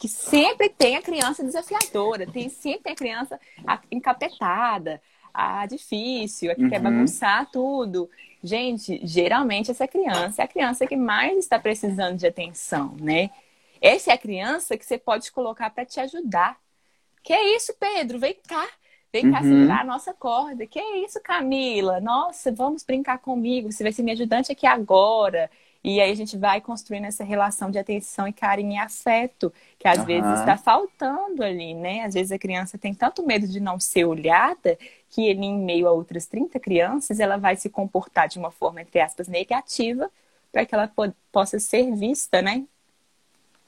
que 0.00 0.08
sempre 0.08 0.70
tem 0.70 0.96
a 0.96 1.02
criança 1.02 1.44
desafiadora, 1.44 2.26
tem 2.26 2.48
sempre 2.48 2.84
tem 2.84 2.92
a 2.92 2.96
criança 2.96 3.38
encapetada, 3.90 5.00
a 5.40 5.66
difícil, 5.66 6.50
a 6.50 6.54
que 6.54 6.64
uhum. 6.64 6.70
quer 6.70 6.80
bagunçar 6.80 7.50
tudo. 7.50 8.08
Gente, 8.42 9.00
geralmente 9.04 9.70
essa 9.70 9.86
criança 9.86 10.42
é 10.42 10.44
a 10.44 10.48
criança 10.48 10.86
que 10.86 10.96
mais 10.96 11.38
está 11.38 11.58
precisando 11.58 12.16
de 12.16 12.26
atenção, 12.26 12.96
né? 13.00 13.30
Essa 13.80 14.10
é 14.10 14.14
a 14.14 14.18
criança 14.18 14.76
que 14.76 14.84
você 14.84 14.98
pode 14.98 15.30
colocar 15.32 15.70
para 15.70 15.84
te 15.84 16.00
ajudar. 16.00 16.58
Que 17.22 17.32
é 17.32 17.56
isso, 17.56 17.74
Pedro? 17.78 18.18
Vem 18.18 18.36
cá. 18.46 18.66
Vem 19.12 19.30
cá 19.30 19.40
uhum. 19.40 19.44
segurar 19.44 19.80
a 19.80 19.84
nossa 19.84 20.14
corda. 20.14 20.66
Que 20.66 20.78
é 20.78 20.98
isso, 21.04 21.20
Camila? 21.20 22.00
Nossa, 22.00 22.52
vamos 22.52 22.82
brincar 22.84 23.18
comigo. 23.18 23.72
Você 23.72 23.82
vai 23.82 23.92
ser 23.92 24.02
minha 24.02 24.14
ajudante 24.14 24.52
aqui 24.52 24.66
agora. 24.66 25.50
E 25.82 26.00
aí 26.00 26.10
a 26.10 26.14
gente 26.14 26.36
vai 26.36 26.60
construindo 26.60 27.06
essa 27.06 27.24
relação 27.24 27.70
de 27.70 27.78
atenção 27.78 28.28
e 28.28 28.32
carinho 28.32 28.72
e 28.72 28.78
afeto, 28.78 29.52
que 29.78 29.88
às 29.88 29.98
uhum. 29.98 30.04
vezes 30.04 30.40
está 30.40 30.56
faltando 30.56 31.42
ali, 31.42 31.72
né? 31.72 32.04
Às 32.04 32.14
vezes 32.14 32.32
a 32.32 32.38
criança 32.38 32.76
tem 32.76 32.94
tanto 32.94 33.24
medo 33.24 33.48
de 33.48 33.60
não 33.60 33.80
ser 33.80 34.04
olhada 34.04 34.78
que 35.08 35.26
ele, 35.26 35.44
em 35.46 35.58
meio 35.58 35.88
a 35.88 35.92
outras 35.92 36.26
30 36.26 36.60
crianças, 36.60 37.18
ela 37.18 37.38
vai 37.38 37.56
se 37.56 37.70
comportar 37.70 38.28
de 38.28 38.38
uma 38.38 38.50
forma, 38.50 38.82
entre 38.82 39.00
aspas, 39.00 39.26
negativa, 39.26 40.10
para 40.52 40.66
que 40.66 40.74
ela 40.74 40.88
po 40.88 41.12
possa 41.32 41.58
ser 41.58 41.94
vista, 41.94 42.42
né? 42.42 42.66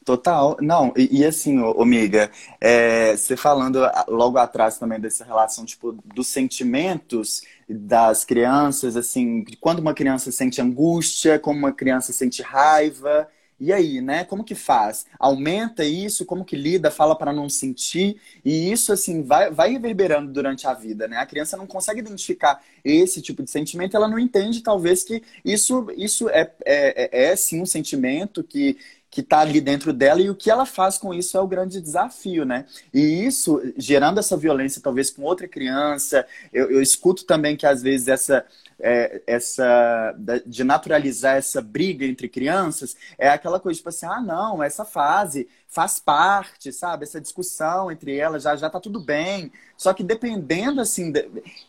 Total. 0.04 0.56
Não, 0.60 0.92
e, 0.96 1.20
e 1.20 1.24
assim, 1.24 1.58
amiga, 1.78 2.30
é, 2.60 3.16
você 3.16 3.36
falando 3.36 3.80
logo 4.08 4.36
atrás 4.36 4.76
também 4.78 4.98
dessa 4.98 5.24
relação, 5.24 5.64
tipo, 5.64 5.92
dos 6.04 6.26
sentimentos 6.26 7.42
das 7.68 8.24
crianças, 8.24 8.96
assim, 8.96 9.44
quando 9.60 9.78
uma 9.78 9.94
criança 9.94 10.32
sente 10.32 10.60
angústia, 10.60 11.38
como 11.38 11.58
uma 11.58 11.72
criança 11.72 12.12
sente 12.12 12.42
raiva, 12.42 13.28
e 13.60 13.72
aí, 13.72 14.00
né? 14.00 14.24
Como 14.24 14.42
que 14.42 14.56
faz? 14.56 15.06
Aumenta 15.20 15.84
isso? 15.84 16.26
Como 16.26 16.44
que 16.44 16.56
lida? 16.56 16.90
Fala 16.90 17.14
para 17.14 17.32
não 17.32 17.48
sentir? 17.48 18.20
E 18.44 18.72
isso, 18.72 18.92
assim, 18.92 19.22
vai, 19.22 19.52
vai 19.52 19.70
reverberando 19.70 20.32
durante 20.32 20.66
a 20.66 20.74
vida, 20.74 21.06
né? 21.06 21.18
A 21.18 21.26
criança 21.26 21.56
não 21.56 21.64
consegue 21.64 22.00
identificar 22.00 22.60
esse 22.84 23.22
tipo 23.22 23.40
de 23.40 23.50
sentimento, 23.52 23.96
ela 23.96 24.08
não 24.08 24.18
entende, 24.18 24.62
talvez, 24.62 25.04
que 25.04 25.22
isso, 25.44 25.86
isso 25.96 26.28
é, 26.28 26.52
é, 26.66 27.20
é, 27.20 27.24
é 27.30 27.36
sim 27.36 27.62
um 27.62 27.66
sentimento 27.66 28.42
que, 28.42 28.76
que 29.12 29.20
está 29.20 29.40
ali 29.40 29.60
dentro 29.60 29.92
dela 29.92 30.22
e 30.22 30.30
o 30.30 30.34
que 30.34 30.50
ela 30.50 30.64
faz 30.64 30.96
com 30.96 31.12
isso 31.12 31.36
é 31.36 31.40
o 31.40 31.46
grande 31.46 31.82
desafio, 31.82 32.46
né? 32.46 32.64
E 32.94 33.26
isso, 33.26 33.60
gerando 33.76 34.18
essa 34.18 34.38
violência, 34.38 34.80
talvez 34.82 35.10
com 35.10 35.22
outra 35.22 35.46
criança, 35.46 36.26
eu, 36.50 36.70
eu 36.70 36.80
escuto 36.80 37.26
também 37.26 37.54
que 37.54 37.66
às 37.66 37.82
vezes 37.82 38.08
essa 38.08 38.42
é, 38.82 39.22
essa 39.26 40.14
de 40.44 40.64
naturalizar 40.64 41.36
essa 41.36 41.62
briga 41.62 42.04
entre 42.04 42.28
crianças 42.28 42.96
é 43.16 43.28
aquela 43.28 43.60
coisa 43.60 43.76
tipo 43.76 43.88
assim, 43.88 44.06
ah, 44.06 44.20
não, 44.20 44.62
essa 44.62 44.84
fase 44.84 45.48
faz 45.68 46.00
parte, 46.00 46.72
sabe? 46.72 47.04
Essa 47.04 47.20
discussão 47.20 47.90
entre 47.90 48.16
elas 48.16 48.42
já 48.42 48.56
já 48.56 48.68
tá 48.68 48.80
tudo 48.80 49.00
bem. 49.00 49.52
Só 49.76 49.94
que 49.94 50.02
dependendo 50.02 50.80
assim, 50.80 51.12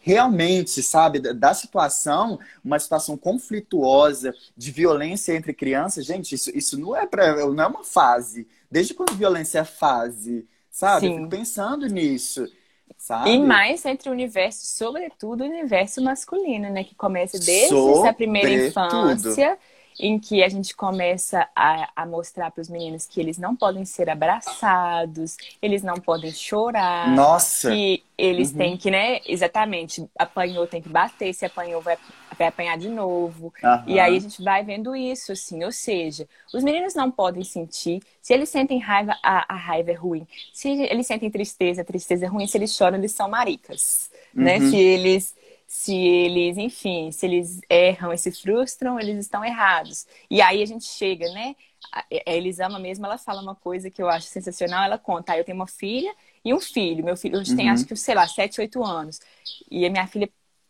realmente, 0.01 0.81
sabe, 0.81 1.19
da 1.19 1.53
situação, 1.53 2.39
uma 2.63 2.79
situação 2.79 3.15
conflituosa 3.15 4.33
de 4.57 4.71
violência 4.71 5.33
entre 5.33 5.53
crianças, 5.53 6.05
gente, 6.05 6.33
isso, 6.35 6.49
isso 6.55 6.79
não 6.79 6.95
é 6.95 7.05
para 7.05 7.35
não 7.47 7.63
é 7.63 7.67
uma 7.67 7.83
fase. 7.83 8.47
Desde 8.69 8.93
quando 8.93 9.15
violência 9.15 9.59
é 9.59 9.63
fase, 9.63 10.47
sabe? 10.69 11.07
Sim. 11.07 11.13
Eu 11.13 11.17
fico 11.19 11.29
pensando 11.29 11.85
nisso. 11.87 12.47
Sabe? 13.03 13.31
E 13.31 13.37
mais 13.37 13.85
entre 13.85 14.07
o 14.07 14.13
universo, 14.13 14.65
sobretudo 14.65 15.43
o 15.43 15.45
universo 15.45 16.01
masculino, 16.01 16.69
né? 16.69 16.85
Que 16.85 16.95
começa 16.95 17.37
desde 17.37 17.75
essa 17.75 18.13
primeira 18.13 18.49
infância, 18.49 19.59
em 19.99 20.19
que 20.19 20.43
a 20.43 20.49
gente 20.49 20.75
começa 20.75 21.47
a, 21.55 21.89
a 21.95 22.05
mostrar 22.05 22.51
para 22.51 22.61
os 22.61 22.69
meninos 22.69 23.05
que 23.05 23.19
eles 23.19 23.37
não 23.37 23.55
podem 23.55 23.85
ser 23.85 24.09
abraçados, 24.09 25.37
eles 25.61 25.83
não 25.83 25.95
podem 25.95 26.31
chorar. 26.31 27.09
Nossa! 27.15 27.69
Que 27.69 28.03
eles 28.17 28.51
uhum. 28.51 28.57
têm 28.57 28.77
que, 28.77 28.91
né? 28.91 29.19
Exatamente, 29.25 30.07
apanhou, 30.17 30.67
tem 30.67 30.81
que 30.81 30.89
bater, 30.89 31.33
se 31.33 31.45
apanhou, 31.45 31.81
vai, 31.81 31.97
vai 32.37 32.47
apanhar 32.47 32.77
de 32.77 32.89
novo. 32.89 33.53
Uhum. 33.63 33.83
E 33.87 33.99
aí 33.99 34.17
a 34.17 34.19
gente 34.19 34.41
vai 34.43 34.63
vendo 34.63 34.95
isso, 34.95 35.31
assim. 35.31 35.63
Ou 35.63 35.71
seja, 35.71 36.27
os 36.53 36.63
meninos 36.63 36.93
não 36.93 37.09
podem 37.09 37.43
sentir. 37.43 38.01
Se 38.21 38.33
eles 38.33 38.49
sentem 38.49 38.79
raiva, 38.79 39.17
a, 39.23 39.53
a 39.53 39.57
raiva 39.57 39.91
é 39.91 39.95
ruim. 39.95 40.27
Se 40.53 40.69
eles 40.69 41.07
sentem 41.07 41.29
tristeza, 41.29 41.81
a 41.81 41.85
tristeza 41.85 42.25
é 42.25 42.27
ruim. 42.27 42.47
Se 42.47 42.57
eles 42.57 42.75
choram, 42.75 42.97
eles 42.97 43.11
são 43.11 43.29
maricas. 43.29 44.09
Né? 44.33 44.57
Uhum. 44.57 44.63
Né? 44.63 44.69
Se 44.69 44.77
eles 44.77 45.35
se 45.73 45.95
eles, 45.95 46.55
enfim, 46.55 47.11
se 47.11 47.25
eles 47.25 47.59
erram 47.67 48.13
e 48.13 48.17
se 48.17 48.31
frustram, 48.31 48.99
eles 48.99 49.17
estão 49.17 49.43
errados. 49.43 50.05
E 50.29 50.39
aí 50.39 50.61
a 50.61 50.65
gente 50.67 50.85
chega, 50.85 51.27
né? 51.33 51.55
A 51.91 52.05
Elisama 52.27 52.77
mesmo, 52.77 53.07
ela 53.07 53.17
fala 53.17 53.41
uma 53.41 53.55
coisa 53.55 53.89
que 53.89 53.99
eu 53.99 54.07
acho 54.07 54.27
sensacional. 54.27 54.83
Ela 54.83 54.99
conta, 54.99 55.33
ah, 55.33 55.37
eu 55.39 55.43
tenho 55.43 55.55
uma 55.55 55.65
filha 55.65 56.13
e 56.45 56.53
um 56.53 56.59
filho. 56.59 57.03
Meu 57.03 57.17
filho 57.17 57.39
hoje 57.39 57.49
uhum. 57.49 57.57
tem, 57.57 57.71
acho 57.71 57.87
que, 57.87 57.95
sei 57.95 58.13
lá, 58.13 58.27
7, 58.27 58.61
8 58.61 58.83
anos. 58.83 59.19
E 59.69 59.83
a 59.83 59.89
minha 59.89 60.05
filha 60.05 60.29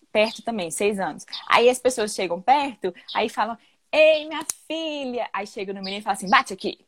perto 0.09 0.41
também, 0.41 0.71
6 0.71 1.01
anos. 1.01 1.25
Aí 1.49 1.69
as 1.69 1.79
pessoas 1.79 2.15
chegam 2.15 2.41
perto, 2.41 2.95
aí 3.13 3.27
falam, 3.27 3.57
ei, 3.91 4.25
minha 4.25 4.45
filha. 4.65 5.29
Aí 5.33 5.45
chega 5.45 5.73
no 5.73 5.81
menino 5.81 5.99
e 5.99 6.01
fala 6.01 6.13
assim, 6.13 6.29
bate 6.29 6.53
aqui. 6.53 6.79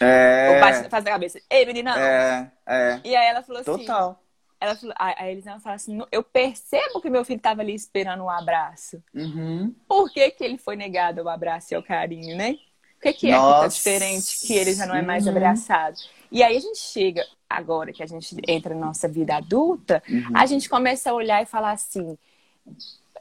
É... 0.00 0.54
Ou 0.54 0.60
bate, 0.60 0.88
faz 0.88 1.04
a 1.04 1.10
cabeça, 1.10 1.38
ei, 1.50 1.66
menina. 1.66 1.94
É, 2.00 2.50
é. 2.66 3.00
E 3.04 3.14
aí 3.14 3.26
ela 3.26 3.42
falou 3.42 3.62
Total. 3.62 3.74
assim... 3.74 3.84
Total 3.84 4.27
ela 4.60 4.74
falou, 4.74 4.94
a 4.98 5.30
Elisama 5.30 5.60
fala 5.60 5.76
assim: 5.76 5.98
eu 6.10 6.22
percebo 6.22 7.00
que 7.00 7.08
meu 7.08 7.24
filho 7.24 7.36
estava 7.36 7.60
ali 7.60 7.74
esperando 7.74 8.24
um 8.24 8.30
abraço. 8.30 9.02
Uhum. 9.14 9.74
Por 9.86 10.10
que, 10.10 10.30
que 10.30 10.42
ele 10.42 10.58
foi 10.58 10.74
negado 10.74 11.22
o 11.22 11.28
abraço 11.28 11.74
e 11.74 11.76
o 11.76 11.82
carinho, 11.82 12.36
né? 12.36 12.58
O 12.96 13.00
que, 13.00 13.12
que 13.12 13.30
é 13.30 13.36
Nossa. 13.36 13.54
que 13.54 13.60
tá 13.60 13.68
diferente 13.68 14.46
que 14.46 14.52
ele 14.54 14.74
já 14.74 14.84
não 14.84 14.96
é 14.96 15.02
mais 15.02 15.24
uhum. 15.24 15.30
abraçado? 15.30 15.96
E 16.30 16.42
aí 16.42 16.56
a 16.56 16.60
gente 16.60 16.78
chega, 16.78 17.24
agora 17.48 17.92
que 17.92 18.02
a 18.02 18.06
gente 18.06 18.36
entra 18.46 18.74
na 18.74 18.86
nossa 18.86 19.06
vida 19.06 19.36
adulta, 19.36 20.02
uhum. 20.08 20.32
a 20.34 20.44
gente 20.46 20.68
começa 20.68 21.10
a 21.10 21.14
olhar 21.14 21.40
e 21.40 21.46
falar 21.46 21.72
assim: 21.72 22.18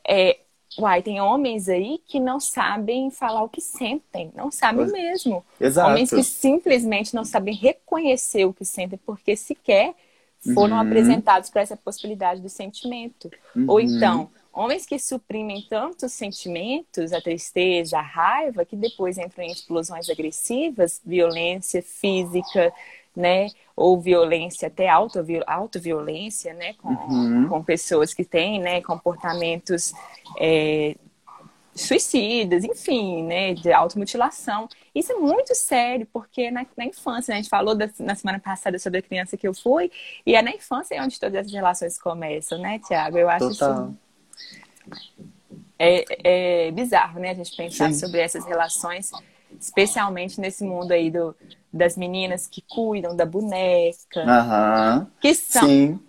é, 0.07 0.39
uai, 0.79 1.03
tem 1.03 1.21
homens 1.21 1.69
aí 1.69 2.01
que 2.07 2.19
não 2.19 2.39
sabem 2.39 3.11
falar 3.11 3.43
o 3.43 3.49
que 3.49 3.61
sentem, 3.61 4.31
não 4.35 4.49
sabem 4.49 4.87
mesmo. 4.87 5.45
Exato. 5.61 5.91
Homens 5.91 6.09
que 6.09 6.23
simplesmente 6.23 7.13
não 7.13 7.23
sabem 7.23 7.53
reconhecer 7.53 8.45
o 8.45 8.53
que 8.53 8.65
sentem, 8.65 8.99
porque 9.05 9.35
sequer 9.35 9.93
foram 10.53 10.75
uhum. 10.75 10.81
apresentados 10.81 11.49
para 11.49 11.61
essa 11.61 11.75
possibilidade 11.75 12.41
do 12.41 12.49
sentimento. 12.49 13.29
Uhum. 13.55 13.65
Ou 13.67 13.79
então, 13.79 14.29
homens 14.53 14.85
que 14.85 14.97
suprimem 14.99 15.65
tantos 15.69 16.13
sentimentos, 16.13 17.13
a 17.13 17.21
tristeza, 17.21 17.97
a 17.97 18.01
raiva, 18.01 18.65
que 18.65 18.75
depois 18.75 19.17
entram 19.17 19.43
em 19.43 19.51
explosões 19.51 20.09
agressivas, 20.09 21.01
violência 21.05 21.81
física, 21.81 22.71
né? 23.15 23.47
Ou 23.75 23.99
violência, 23.99 24.67
até 24.67 24.87
autoviolência, 24.89 26.53
né? 26.53 26.73
Com, 26.73 26.89
uhum. 26.89 27.47
com 27.49 27.63
pessoas 27.63 28.13
que 28.13 28.23
têm 28.23 28.59
né, 28.59 28.81
comportamentos 28.81 29.93
é, 30.39 30.95
suicidas, 31.77 32.63
enfim, 32.63 33.23
né, 33.23 33.53
de 33.53 33.71
automutilação. 33.71 34.67
Isso 34.97 35.11
é 35.11 35.15
muito 35.15 35.53
sério, 35.53 36.07
porque 36.11 36.49
na, 36.49 36.65
na 36.75 36.85
infância, 36.85 37.31
né, 37.31 37.37
a 37.37 37.41
gente 37.41 37.49
falou 37.49 37.75
da, 37.75 37.87
na 37.99 38.15
semana 38.15 38.39
passada 38.39 38.79
sobre 38.79 38.97
a 38.97 39.01
criança 39.03 39.37
que 39.37 39.47
eu 39.47 39.53
fui, 39.53 39.91
e 40.25 40.35
é 40.35 40.41
na 40.41 40.49
infância 40.49 40.95
é 40.95 41.01
onde 41.03 41.19
todas 41.19 41.45
as 41.45 41.51
relações 41.51 41.99
começam, 41.99 42.57
né, 42.57 42.79
Tiago? 42.79 43.15
Eu 43.15 43.29
acho 43.29 43.49
Total. 43.49 43.91
isso 44.89 45.07
é, 45.77 46.67
é 46.67 46.71
bizarro, 46.71 47.19
né, 47.19 47.29
a 47.29 47.33
gente 47.35 47.55
pensar 47.55 47.93
Sim. 47.93 47.99
sobre 47.99 48.21
essas 48.21 48.43
relações, 48.43 49.11
especialmente 49.61 50.41
nesse 50.41 50.63
mundo 50.63 50.91
aí 50.91 51.11
do, 51.11 51.35
das 51.71 51.95
meninas 51.95 52.47
que 52.47 52.61
cuidam 52.61 53.15
da 53.15 53.25
boneca, 53.25 54.25
uhum. 54.25 55.07
que 55.21 55.35
são 55.35 55.67
Sim 55.67 55.99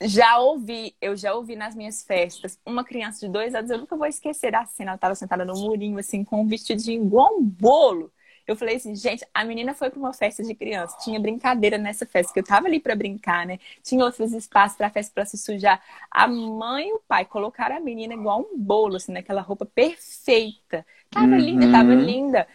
já 0.00 0.38
ouvi, 0.38 0.94
eu 1.00 1.16
já 1.16 1.34
ouvi 1.34 1.56
nas 1.56 1.74
minhas 1.74 2.02
festas, 2.02 2.58
uma 2.66 2.84
criança 2.84 3.26
de 3.26 3.32
dois 3.32 3.54
anos, 3.54 3.70
eu 3.70 3.78
nunca 3.78 3.96
vou 3.96 4.06
esquecer 4.06 4.52
da 4.52 4.64
cena, 4.66 4.90
ela 4.90 4.96
estava 4.96 5.14
sentada 5.14 5.44
no 5.44 5.54
murinho, 5.54 5.98
assim, 5.98 6.22
com 6.22 6.42
um 6.42 6.46
vestidinho 6.46 7.04
igual 7.04 7.38
um 7.38 7.42
bolo. 7.42 8.12
Eu 8.46 8.54
falei 8.54 8.76
assim, 8.76 8.94
gente, 8.94 9.26
a 9.34 9.44
menina 9.44 9.74
foi 9.74 9.90
para 9.90 9.98
uma 9.98 10.12
festa 10.12 10.42
de 10.42 10.54
criança, 10.54 10.96
tinha 11.02 11.18
brincadeira 11.18 11.76
nessa 11.76 12.06
festa, 12.06 12.32
que 12.32 12.38
eu 12.38 12.44
tava 12.44 12.68
ali 12.68 12.78
para 12.78 12.94
brincar, 12.94 13.44
né? 13.44 13.58
Tinha 13.82 14.04
outros 14.04 14.32
espaços 14.32 14.76
para 14.76 14.88
festa 14.88 15.12
para 15.12 15.24
se 15.24 15.36
sujar. 15.36 15.82
A 16.10 16.28
mãe 16.28 16.88
e 16.88 16.92
o 16.92 17.00
pai 17.08 17.24
colocaram 17.24 17.76
a 17.76 17.80
menina 17.80 18.14
igual 18.14 18.40
um 18.40 18.56
bolo, 18.56 18.96
assim, 18.96 19.12
naquela 19.12 19.40
roupa 19.40 19.66
perfeita. 19.66 20.86
Tava 21.10 21.26
uhum. 21.26 21.38
linda, 21.38 21.72
tava 21.72 21.94
linda. 21.94 22.46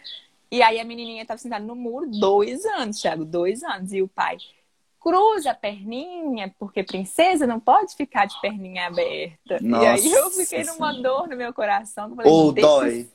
E 0.50 0.62
aí 0.62 0.80
a 0.80 0.84
menininha 0.84 1.26
tava 1.26 1.38
sentada 1.38 1.64
no 1.64 1.76
muro, 1.76 2.06
dois 2.10 2.64
anos, 2.64 3.00
Thiago, 3.00 3.24
dois 3.24 3.62
anos. 3.62 3.92
E 3.92 4.00
o 4.00 4.08
pai, 4.08 4.38
cruza 4.98 5.50
a 5.50 5.54
perninha, 5.54 6.54
porque 6.58 6.82
princesa 6.82 7.46
não 7.46 7.58
pode 7.58 7.94
ficar 7.96 8.26
de 8.26 8.40
perninha 8.40 8.86
aberta. 8.86 9.58
Nossa, 9.60 9.84
e 9.84 9.86
aí 9.86 10.12
eu 10.12 10.30
fiquei 10.30 10.64
numa 10.64 10.92
dor 10.92 11.28
no 11.28 11.36
meu 11.36 11.52
coração. 11.52 12.16
Ou 12.24 12.52
dói. 12.52 13.08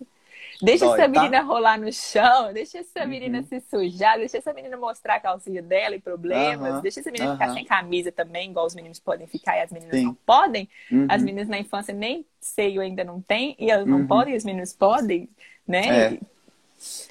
Deixa 0.62 0.86
dói, 0.86 1.00
essa 1.00 1.04
tá? 1.04 1.20
menina 1.20 1.40
tá? 1.40 1.44
rolar 1.44 1.80
no 1.80 1.92
chão, 1.92 2.52
deixa 2.54 2.80
essa 2.80 3.02
uhum. 3.02 3.08
menina 3.08 3.44
se 3.44 3.62
sujar, 3.70 4.18
deixa 4.18 4.38
essa 4.38 4.54
menina 4.54 4.76
mostrar 4.78 5.16
a 5.16 5.20
calcinha 5.20 5.62
dela 5.62 5.96
e 5.96 6.00
problemas, 6.00 6.76
uhum. 6.76 6.82
deixa 6.82 7.00
essa 7.00 7.12
menina 7.12 7.32
uhum. 7.32 7.38
ficar 7.38 7.54
sem 7.54 7.66
camisa 7.66 8.12
também, 8.12 8.50
igual 8.50 8.66
os 8.66 8.76
meninos 8.76 9.00
podem 9.00 9.28
ficar 9.28 9.58
e 9.58 9.62
as 9.62 9.72
meninas 9.72 9.96
Sim. 9.96 10.06
não 10.06 10.14
podem. 10.26 10.68
Uhum. 10.92 11.06
As 11.10 11.22
meninas 11.22 11.48
na 11.48 11.60
infância 11.60 11.94
nem 11.94 12.26
seio 12.40 12.82
ainda 12.82 13.04
não 13.04 13.22
tem, 13.22 13.56
e 13.60 13.70
elas 13.70 13.86
não 13.86 14.00
uhum. 14.00 14.08
podem, 14.08 14.34
e 14.34 14.38
os 14.38 14.44
meninos 14.44 14.74
podem, 14.74 15.30
né? 15.68 16.14
É. 16.14 16.20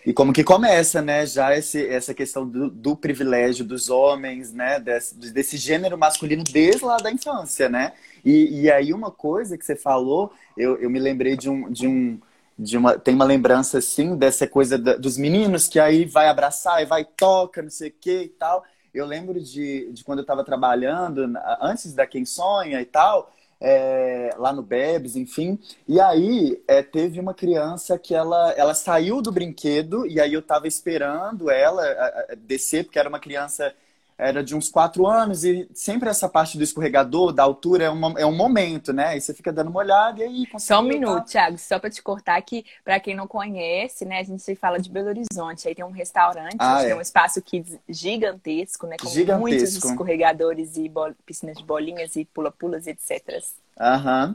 E 0.05 0.13
como 0.13 0.33
que 0.33 0.45
começa, 0.45 1.03
né, 1.03 1.27
já 1.27 1.57
esse, 1.57 1.85
essa 1.89 2.15
questão 2.15 2.47
do, 2.49 2.71
do 2.71 2.97
privilégio 2.97 3.65
dos 3.65 3.91
homens, 3.91 4.53
né, 4.53 4.79
desse, 4.79 5.15
desse, 5.33 5.57
gênero 5.57 5.99
masculino 5.99 6.45
desde 6.45 6.85
lá 6.85 6.97
da 6.99 7.11
infância, 7.11 7.69
né? 7.69 7.93
E, 8.25 8.63
e 8.63 8.71
aí 8.71 8.93
uma 8.93 9.11
coisa 9.11 9.59
que 9.59 9.65
você 9.65 9.75
falou, 9.75 10.33
eu, 10.57 10.77
eu 10.77 10.89
me 10.89 11.01
lembrei 11.01 11.37
de 11.37 11.51
um, 11.51 11.69
de 11.69 11.89
um, 11.89 12.21
de 12.59 12.77
uma, 12.77 12.99
tem 12.99 13.15
uma 13.15 13.25
lembrança 13.25 13.79
assim 13.79 14.17
dessa 14.17 14.47
coisa 14.47 14.79
da, 14.79 14.97
dos 14.97 15.19
meninos 15.19 15.69
que 15.69 15.79
aí 15.79 16.05
vai 16.05 16.29
abraçar 16.29 16.83
e 16.83 16.87
vai 16.87 17.05
toca, 17.05 17.63
não 17.63 17.71
sei 17.71 17.91
o 17.91 17.95
que 18.01 18.23
e 18.23 18.29
tal. 18.29 18.65
Eu 18.95 19.05
lembro 19.05 19.41
de, 19.41 19.93
de 19.93 20.03
quando 20.03 20.21
eu 20.21 20.23
estava 20.23 20.43
trabalhando, 20.43 21.31
antes 21.61 21.93
da 21.93 22.07
Quem 22.07 22.25
Sonha 22.25 22.81
e 22.81 22.87
tal, 22.87 23.31
é, 23.61 24.35
lá 24.39 24.53
no 24.53 24.63
Bebes, 24.63 25.17
enfim. 25.17 25.59
E 25.87 26.01
aí 26.01 26.63
é, 26.67 26.83
teve 26.83 27.21
uma 27.21 27.35
criança 27.35 27.99
que 27.99 28.15
ela, 28.15 28.53
ela 28.53 28.75
saiu 28.75 29.21
do 29.21 29.31
brinquedo 29.31 30.07
e 30.07 30.19
aí 30.19 30.33
eu 30.33 30.41
tava 30.41 30.67
esperando 30.67 31.51
ela 31.51 31.85
descer, 32.39 32.85
porque 32.85 32.99
era 32.99 33.09
uma 33.09 33.21
criança 33.21 33.75
era 34.19 34.43
de 34.43 34.55
uns 34.55 34.69
quatro 34.69 35.07
anos 35.07 35.45
e 35.45 35.69
sempre 35.75 36.09
essa 36.09 36.29
parte 36.29 36.57
do 36.57 36.65
escorregador, 36.65 37.33
da 37.33 37.43
altura, 37.43 37.85
é 37.85 37.91
um, 37.91 38.19
é 38.19 38.25
um 38.25 38.35
momento, 38.35 38.93
né? 38.93 39.09
Aí 39.09 39.21
você 39.21 39.35
fica 39.35 39.53
dando 39.53 39.69
uma 39.69 39.81
olhada 39.81 40.21
e 40.21 40.25
aí 40.25 40.49
Só 40.59 40.81
um 40.81 40.85
minuto, 40.85 41.27
Thiago, 41.27 41.59
só 41.59 41.79
para 41.79 41.91
te 41.91 42.03
cortar 42.03 42.37
aqui, 42.37 42.65
para 42.83 42.99
quem 42.99 43.15
não 43.15 43.27
conhece, 43.27 44.05
né? 44.05 44.21
A 44.21 44.23
gente 44.23 44.55
fala 44.57 44.79
de 44.79 44.89
Belo 44.89 45.09
Horizonte, 45.09 45.69
aí 45.69 45.75
tem 45.75 45.85
um 45.85 45.91
restaurante, 45.91 46.57
ah, 46.59 46.83
é. 46.83 46.87
tem 46.87 46.95
um 46.95 47.01
espaço 47.01 47.43
kids 47.43 47.79
gigantesco, 47.89 48.87
né? 48.87 48.97
Com 48.99 49.09
gigantesco. 49.09 49.41
muitos 49.41 49.77
escorregadores 49.77 50.77
e 50.77 50.91
piscinas 51.27 51.59
de 51.59 51.65
bolinhas 51.65 52.17
e 52.17 52.25
pula-pulas, 52.25 52.87
etc. 52.87 53.43
Aham. 53.79 54.35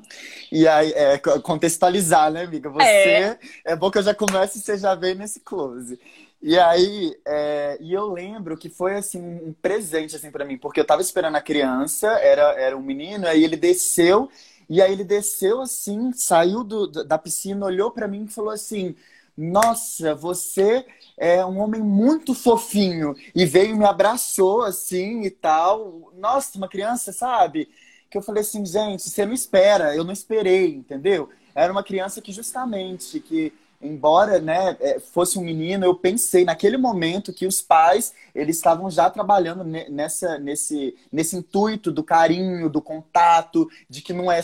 E 0.52 0.68
aí, 0.68 0.92
é, 0.92 1.18
contextualizar, 1.18 2.32
né, 2.32 2.44
amiga? 2.44 2.70
Você. 2.70 2.84
É. 2.84 3.40
é 3.66 3.76
bom 3.76 3.90
que 3.90 3.98
eu 3.98 4.04
já 4.04 4.14
comece 4.14 4.60
e 4.60 4.62
você 4.62 4.78
já 4.78 4.94
vem 4.94 5.16
nesse 5.16 5.40
close. 5.40 6.00
E 6.42 6.58
aí, 6.58 7.16
é, 7.26 7.78
e 7.80 7.94
eu 7.94 8.12
lembro 8.12 8.58
que 8.58 8.68
foi 8.70 8.96
assim 8.96 9.20
um 9.22 9.54
presente 9.54 10.16
assim 10.16 10.32
para 10.32 10.44
mim, 10.44 10.58
porque 10.58 10.80
eu 10.80 10.86
tava 10.86 11.02
esperando 11.02 11.36
a 11.36 11.42
criança, 11.42 12.08
era, 12.20 12.54
era 12.60 12.76
um 12.76 12.82
menino, 12.82 13.28
aí 13.28 13.44
ele 13.44 13.56
desceu, 13.56 14.28
e 14.68 14.82
aí 14.82 14.92
ele 14.92 15.04
desceu 15.04 15.62
assim, 15.62 16.12
saiu 16.14 16.64
do, 16.64 16.88
da 16.88 17.18
piscina, 17.18 17.66
olhou 17.66 17.92
para 17.92 18.08
mim 18.08 18.24
e 18.26 18.28
falou 18.28 18.50
assim: 18.52 18.96
"Nossa, 19.38 20.16
você 20.16 20.84
é 21.18 21.46
um 21.46 21.60
homem 21.60 21.82
muito 21.82 22.34
fofinho" 22.34 23.16
e 23.36 23.46
veio 23.46 23.76
e 23.76 23.78
me 23.78 23.86
abraçou 23.86 24.64
assim 24.64 25.22
e 25.24 25.30
tal. 25.30 26.12
Nossa, 26.18 26.58
uma 26.58 26.68
criança, 26.68 27.14
sabe? 27.14 27.70
Que 28.10 28.18
eu 28.18 28.22
falei 28.22 28.42
assim, 28.42 28.66
gente, 28.66 29.04
você 29.10 29.26
não 29.26 29.34
espera, 29.34 29.96
eu 29.96 30.04
não 30.04 30.12
esperei, 30.12 30.74
entendeu? 30.76 31.30
Era 31.56 31.72
uma 31.72 31.84
criança 31.84 32.22
que 32.22 32.32
justamente 32.32 33.20
que 33.20 33.54
embora 33.82 34.40
né, 34.40 34.78
é, 34.80 35.00
fosse 35.00 35.38
um 35.38 35.44
menino, 35.44 35.86
eu 35.86 35.96
pensei 35.96 36.46
naquele 36.46 36.78
momento 36.78 37.34
que 37.34 37.46
os 37.46 37.62
pais 37.62 38.14
eles 38.34 38.58
estavam 38.58 38.90
já 38.90 39.10
trabalhando 39.10 39.64
nessa, 39.64 40.38
nesse, 40.38 40.96
nesse 41.12 41.36
intuito 41.36 41.92
do 41.92 42.04
carinho, 42.04 42.70
do 42.70 42.82
contato, 42.82 43.70
de 43.90 44.02
que 44.02 44.14
não 44.14 44.32
é 44.32 44.42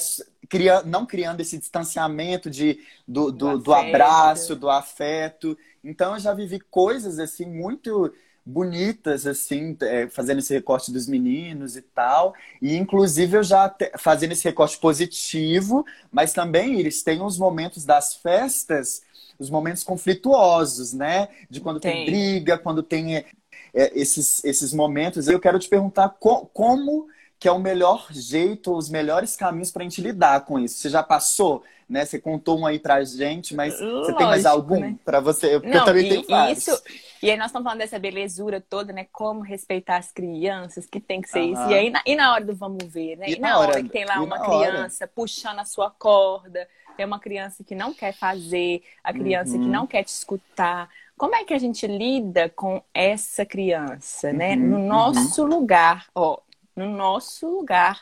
não 0.86 1.06
criando 1.06 1.42
esse 1.42 1.58
distanciamento 1.58 2.50
de, 2.50 2.80
do, 3.06 3.32
do, 3.32 3.58
do 3.58 3.74
abraço, 3.74 4.56
do 4.56 4.70
afeto. 4.70 5.58
Então 5.84 6.14
eu 6.14 6.20
já 6.20 6.34
vivi 6.34 6.60
coisas 6.60 7.20
assim 7.20 7.46
muito 7.46 8.14
bonitas, 8.48 9.28
assim, 9.28 9.76
é, 9.82 10.08
fazendo 10.08 10.40
esse 10.40 10.54
recorte 10.54 10.92
dos 10.92 11.08
meninos 11.08 11.76
e 11.76 11.82
tal. 11.82 12.34
E, 12.62 12.76
inclusive, 12.78 13.38
eu 13.38 13.44
já 13.44 13.70
te, 13.70 13.92
fazendo 13.98 14.32
esse 14.32 14.46
recorte 14.46 14.78
positivo, 14.78 15.86
mas 16.12 16.34
também 16.34 16.80
eles 16.80 17.04
têm 17.04 17.22
uns 17.22 17.38
momentos 17.38 17.84
das 17.86 18.16
festas 18.16 19.06
os 19.40 19.52
momentos 19.52 19.84
conflituosos, 19.84 20.94
né? 20.94 21.28
De 21.48 21.62
quando 21.62 21.80
tem, 21.80 21.94
tem 21.94 22.06
briga, 22.06 22.58
quando 22.58 22.82
tem 22.82 23.18
é, 23.18 23.26
esses, 23.74 24.44
esses 24.44 24.74
momentos. 24.74 25.28
Eu 25.28 25.40
quero 25.40 25.60
te 25.60 25.70
perguntar 25.70 26.10
co 26.10 26.48
como 26.48 27.08
que 27.40 27.48
é 27.48 27.52
o 27.52 27.60
melhor 27.60 28.08
jeito, 28.12 28.76
os 28.76 28.90
melhores 28.90 29.36
caminhos 29.36 29.72
para 29.72 29.84
a 29.84 29.84
gente 29.84 30.02
lidar 30.02 30.44
com 30.44 30.58
isso. 30.58 30.80
Você 30.80 30.90
já 30.90 31.04
passou, 31.04 31.64
né? 31.88 32.04
Você 32.04 32.20
contou 32.20 32.60
um 32.60 32.66
aí 32.66 32.80
pra 32.80 33.04
gente, 33.04 33.54
mas 33.54 33.80
Lógico, 33.80 34.06
você 34.06 34.14
tem 34.16 34.26
mais 34.26 34.46
algum 34.46 34.80
né? 34.80 34.96
para 35.06 35.20
você? 35.20 35.60
Porque 35.60 35.70
Não, 35.70 35.82
eu 35.82 35.86
também 35.86 36.10
tenho 36.10 36.26
vários. 36.28 36.68
Isso, 36.68 36.82
e 37.22 37.32
aí 37.32 37.38
nós 37.38 37.48
estamos 37.48 37.64
falando 37.66 37.80
dessa 37.80 38.00
belezura 38.00 38.62
toda, 38.62 38.94
né? 38.94 39.08
Como 39.12 39.42
respeitar 39.42 39.98
as 39.98 40.12
crianças, 40.12 40.86
que 40.86 41.00
tem 41.00 41.22
que 41.22 41.30
ser 41.30 41.42
isso. 41.42 41.62
E 41.70 41.74
aí, 41.74 41.90
na, 41.90 42.02
e 42.06 42.16
na 42.16 42.34
hora 42.34 42.46
do 42.46 42.56
vamos 42.56 42.84
ver, 42.86 43.18
né? 43.18 43.30
E, 43.30 43.36
e 43.36 43.40
na, 43.40 43.58
hora, 43.58 43.72
hora, 43.72 43.84
que 43.84 43.90
tem 43.90 44.06
lá 44.06 44.22
uma 44.22 44.40
criança 44.40 45.06
hora? 45.06 45.12
puxando 45.14 45.60
a 45.60 45.66
sua 45.66 45.90
corda, 45.90 46.68
tem 46.96 47.06
uma 47.06 47.20
criança 47.20 47.64
que 47.64 47.76
não 47.76 47.94
quer 47.94 48.14
fazer, 48.14 48.84
a 49.04 49.14
criança 49.14 49.56
uhum. 49.56 49.64
que 49.64 49.70
não 49.70 49.88
quer 49.88 50.04
te 50.04 50.10
escutar. 50.10 50.90
Como 51.18 51.36
é 51.36 51.44
que 51.44 51.54
a 51.54 51.58
gente 51.58 51.88
lida 51.88 52.50
com 52.50 52.82
essa 52.94 53.46
criança, 53.46 54.32
né? 54.32 54.56
Uhum. 54.56 54.68
No 54.68 54.80
nosso 54.80 55.44
uhum. 55.44 55.48
lugar, 55.48 56.08
ó, 56.14 56.40
no 56.76 56.90
nosso 56.90 57.48
lugar 57.48 58.02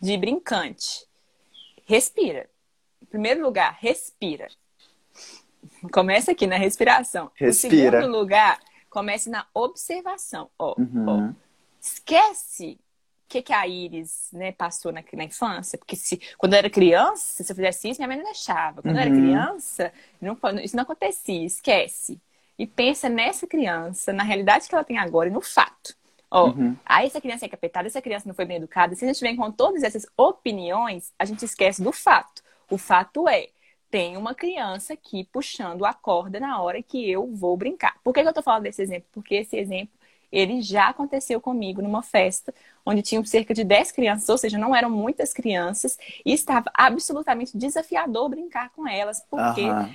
de 0.00 0.16
brincante. 0.16 1.06
Respira. 1.86 2.48
Em 3.02 3.06
primeiro 3.06 3.42
lugar, 3.42 3.76
respira. 3.80 4.48
Começa 5.92 6.32
aqui 6.32 6.46
na 6.46 6.56
respiração. 6.56 7.30
Respira. 7.34 7.98
Em 7.98 8.02
segundo 8.02 8.18
lugar, 8.18 8.58
comece 8.90 9.28
na 9.28 9.46
observação. 9.52 10.50
Ó, 10.58 10.74
uhum. 10.78 11.04
ó. 11.08 11.32
Esquece 11.80 12.78
que, 13.28 13.42
que 13.42 13.52
a 13.52 13.66
Iris 13.66 14.28
né, 14.32 14.52
passou 14.52 14.92
na, 14.92 15.02
na, 15.12 15.24
infância. 15.24 15.76
Porque 15.76 15.96
se, 15.96 16.20
quando 16.38 16.54
eu 16.54 16.58
era 16.58 16.70
criança, 16.70 17.42
se 17.42 17.50
eu 17.50 17.56
fizesse 17.56 17.90
isso, 17.90 18.00
minha 18.00 18.08
mãe 18.08 18.16
não 18.16 18.24
deixava. 18.24 18.80
Quando 18.82 18.94
uhum. 18.94 19.00
eu 19.00 19.06
era 19.06 19.14
uhum. 19.14 19.20
criança, 19.20 19.92
não, 20.20 20.38
isso 20.62 20.76
não 20.76 20.82
acontecia. 20.82 21.44
Esquece. 21.44 22.20
E 22.58 22.66
pensa 22.66 23.08
nessa 23.08 23.46
criança, 23.46 24.12
na 24.12 24.22
realidade 24.22 24.68
que 24.68 24.74
ela 24.74 24.84
tem 24.84 24.98
agora 24.98 25.28
e 25.28 25.32
no 25.32 25.40
fato. 25.40 25.96
Ó, 26.30 26.48
uhum. 26.48 26.76
ah, 26.84 27.04
essa 27.04 27.20
criança 27.20 27.44
é 27.44 27.48
capetada, 27.48 27.86
essa 27.86 28.02
criança 28.02 28.26
não 28.26 28.34
foi 28.34 28.44
bem 28.44 28.56
educada. 28.56 28.94
Se 28.94 29.04
a 29.04 29.08
gente 29.08 29.20
vem 29.20 29.36
com 29.36 29.50
todas 29.50 29.82
essas 29.82 30.06
opiniões, 30.16 31.12
a 31.18 31.24
gente 31.24 31.44
esquece 31.44 31.82
do 31.82 31.92
fato. 31.92 32.42
O 32.70 32.78
fato 32.78 33.28
é, 33.28 33.48
tem 33.94 34.16
uma 34.16 34.34
criança 34.34 34.94
aqui 34.94 35.22
puxando 35.32 35.84
a 35.84 35.94
corda 35.94 36.40
na 36.40 36.60
hora 36.60 36.82
que 36.82 37.08
eu 37.08 37.28
vou 37.32 37.56
brincar. 37.56 37.94
Por 38.02 38.12
que, 38.12 38.22
que 38.22 38.28
eu 38.28 38.32
tô 38.32 38.42
falando 38.42 38.64
desse 38.64 38.82
exemplo? 38.82 39.06
Porque 39.12 39.36
esse 39.36 39.56
exemplo 39.56 39.94
ele 40.32 40.60
já 40.62 40.88
aconteceu 40.88 41.40
comigo 41.40 41.80
numa 41.80 42.02
festa 42.02 42.52
onde 42.84 43.02
tinham 43.02 43.24
cerca 43.24 43.54
de 43.54 43.62
10 43.62 43.92
crianças, 43.92 44.28
ou 44.28 44.36
seja, 44.36 44.58
não 44.58 44.74
eram 44.74 44.90
muitas 44.90 45.32
crianças, 45.32 45.96
e 46.26 46.32
estava 46.32 46.72
absolutamente 46.74 47.56
desafiador 47.56 48.28
brincar 48.28 48.70
com 48.70 48.84
elas, 48.84 49.24
porque 49.30 49.62
uhum. 49.62 49.94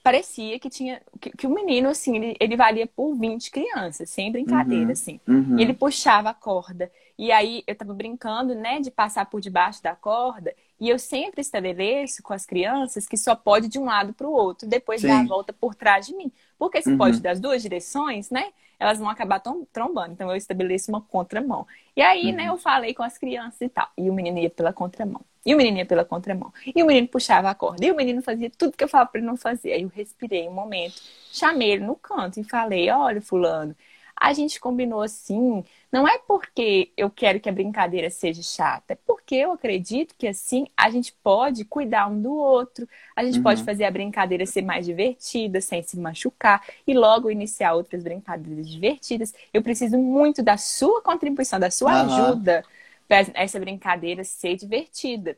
parecia 0.00 0.56
que 0.60 0.70
tinha 0.70 1.02
que, 1.20 1.30
que, 1.30 1.46
o 1.48 1.50
menino 1.50 1.88
assim, 1.88 2.14
ele, 2.14 2.36
ele 2.38 2.56
valia 2.56 2.86
por 2.86 3.16
20 3.16 3.50
crianças, 3.50 4.10
sem 4.10 4.30
brincadeira 4.30 4.84
uhum. 4.84 4.92
assim. 4.92 5.20
Uhum. 5.26 5.58
E 5.58 5.62
ele 5.62 5.74
puxava 5.74 6.30
a 6.30 6.34
corda. 6.34 6.88
E 7.18 7.32
aí 7.32 7.64
eu 7.66 7.72
estava 7.72 7.92
brincando, 7.92 8.54
né, 8.54 8.78
de 8.78 8.92
passar 8.92 9.26
por 9.26 9.40
debaixo 9.40 9.82
da 9.82 9.96
corda, 9.96 10.54
e 10.80 10.88
eu 10.88 10.98
sempre 10.98 11.40
estabeleço 11.40 12.22
com 12.22 12.32
as 12.32 12.44
crianças 12.44 13.06
que 13.06 13.16
só 13.16 13.34
pode 13.34 13.68
de 13.68 13.78
um 13.78 13.84
lado 13.84 14.12
para 14.12 14.26
o 14.26 14.32
outro, 14.32 14.68
depois 14.68 15.00
Sim. 15.00 15.08
dar 15.08 15.20
a 15.20 15.26
volta 15.26 15.52
por 15.52 15.74
trás 15.74 16.06
de 16.06 16.14
mim. 16.14 16.32
Porque 16.58 16.82
se 16.82 16.96
pode 16.96 17.16
uhum. 17.16 17.22
das 17.22 17.40
duas 17.40 17.62
direções, 17.62 18.30
né? 18.30 18.52
elas 18.78 18.98
vão 18.98 19.08
acabar 19.08 19.40
trombando. 19.72 20.12
Então 20.12 20.30
eu 20.30 20.36
estabeleço 20.36 20.90
uma 20.90 21.00
contramão. 21.00 21.66
E 21.96 22.02
aí, 22.02 22.24
né, 22.24 22.30
uhum. 22.30 22.36
né, 22.36 22.48
eu 22.48 22.58
falei 22.58 22.94
com 22.94 23.02
as 23.02 23.16
crianças 23.18 23.60
e 23.60 23.68
tal. 23.68 23.88
E 23.96 24.10
o 24.10 24.12
menino 24.12 24.38
ia 24.38 24.50
pela 24.50 24.72
contramão. 24.72 25.20
E 25.44 25.54
o 25.54 25.56
menino 25.56 25.78
ia 25.78 25.86
pela 25.86 26.04
contramão. 26.04 26.52
E 26.74 26.82
o 26.82 26.86
menino 26.86 27.08
puxava 27.08 27.50
a 27.50 27.54
corda. 27.54 27.84
E 27.84 27.90
o 27.90 27.96
menino 27.96 28.22
fazia 28.22 28.50
tudo 28.50 28.76
que 28.76 28.84
eu 28.84 28.88
falava 28.88 29.10
para 29.10 29.20
ele 29.20 29.26
não 29.26 29.36
fazer. 29.36 29.72
Aí 29.72 29.82
eu 29.82 29.88
respirei 29.88 30.48
um 30.48 30.52
momento, 30.52 31.00
chamei 31.32 31.72
ele 31.72 31.84
no 31.84 31.96
canto 31.96 32.40
e 32.40 32.44
falei: 32.44 32.90
Olha, 32.90 33.20
Fulano, 33.20 33.76
a 34.16 34.32
gente 34.32 34.60
combinou 34.60 35.02
assim, 35.02 35.64
não 35.90 36.06
é 36.06 36.18
porque 36.18 36.92
eu 36.96 37.10
quero 37.10 37.40
que 37.40 37.48
a 37.48 37.52
brincadeira 37.52 38.08
seja 38.10 38.42
chata, 38.42 38.94
é 38.94 38.98
porque 39.06 39.34
eu 39.34 39.52
acredito 39.52 40.14
que 40.16 40.26
assim 40.26 40.66
a 40.76 40.88
gente 40.90 41.12
pode 41.22 41.64
cuidar 41.64 42.08
um 42.08 42.20
do 42.20 42.32
outro, 42.32 42.88
a 43.14 43.24
gente 43.24 43.38
uhum. 43.38 43.42
pode 43.42 43.64
fazer 43.64 43.84
a 43.84 43.90
brincadeira 43.90 44.46
ser 44.46 44.62
mais 44.62 44.86
divertida, 44.86 45.60
sem 45.60 45.82
se 45.82 45.98
machucar 45.98 46.64
e 46.86 46.94
logo 46.94 47.30
iniciar 47.30 47.74
outras 47.74 48.02
brincadeiras 48.02 48.68
divertidas. 48.68 49.34
Eu 49.52 49.62
preciso 49.62 49.98
muito 49.98 50.42
da 50.42 50.56
sua 50.56 51.02
contribuição, 51.02 51.58
da 51.58 51.70
sua 51.70 52.04
uhum. 52.04 52.14
ajuda 52.14 52.64
para 53.08 53.26
essa 53.34 53.58
brincadeira 53.58 54.24
ser 54.24 54.56
divertida. 54.56 55.36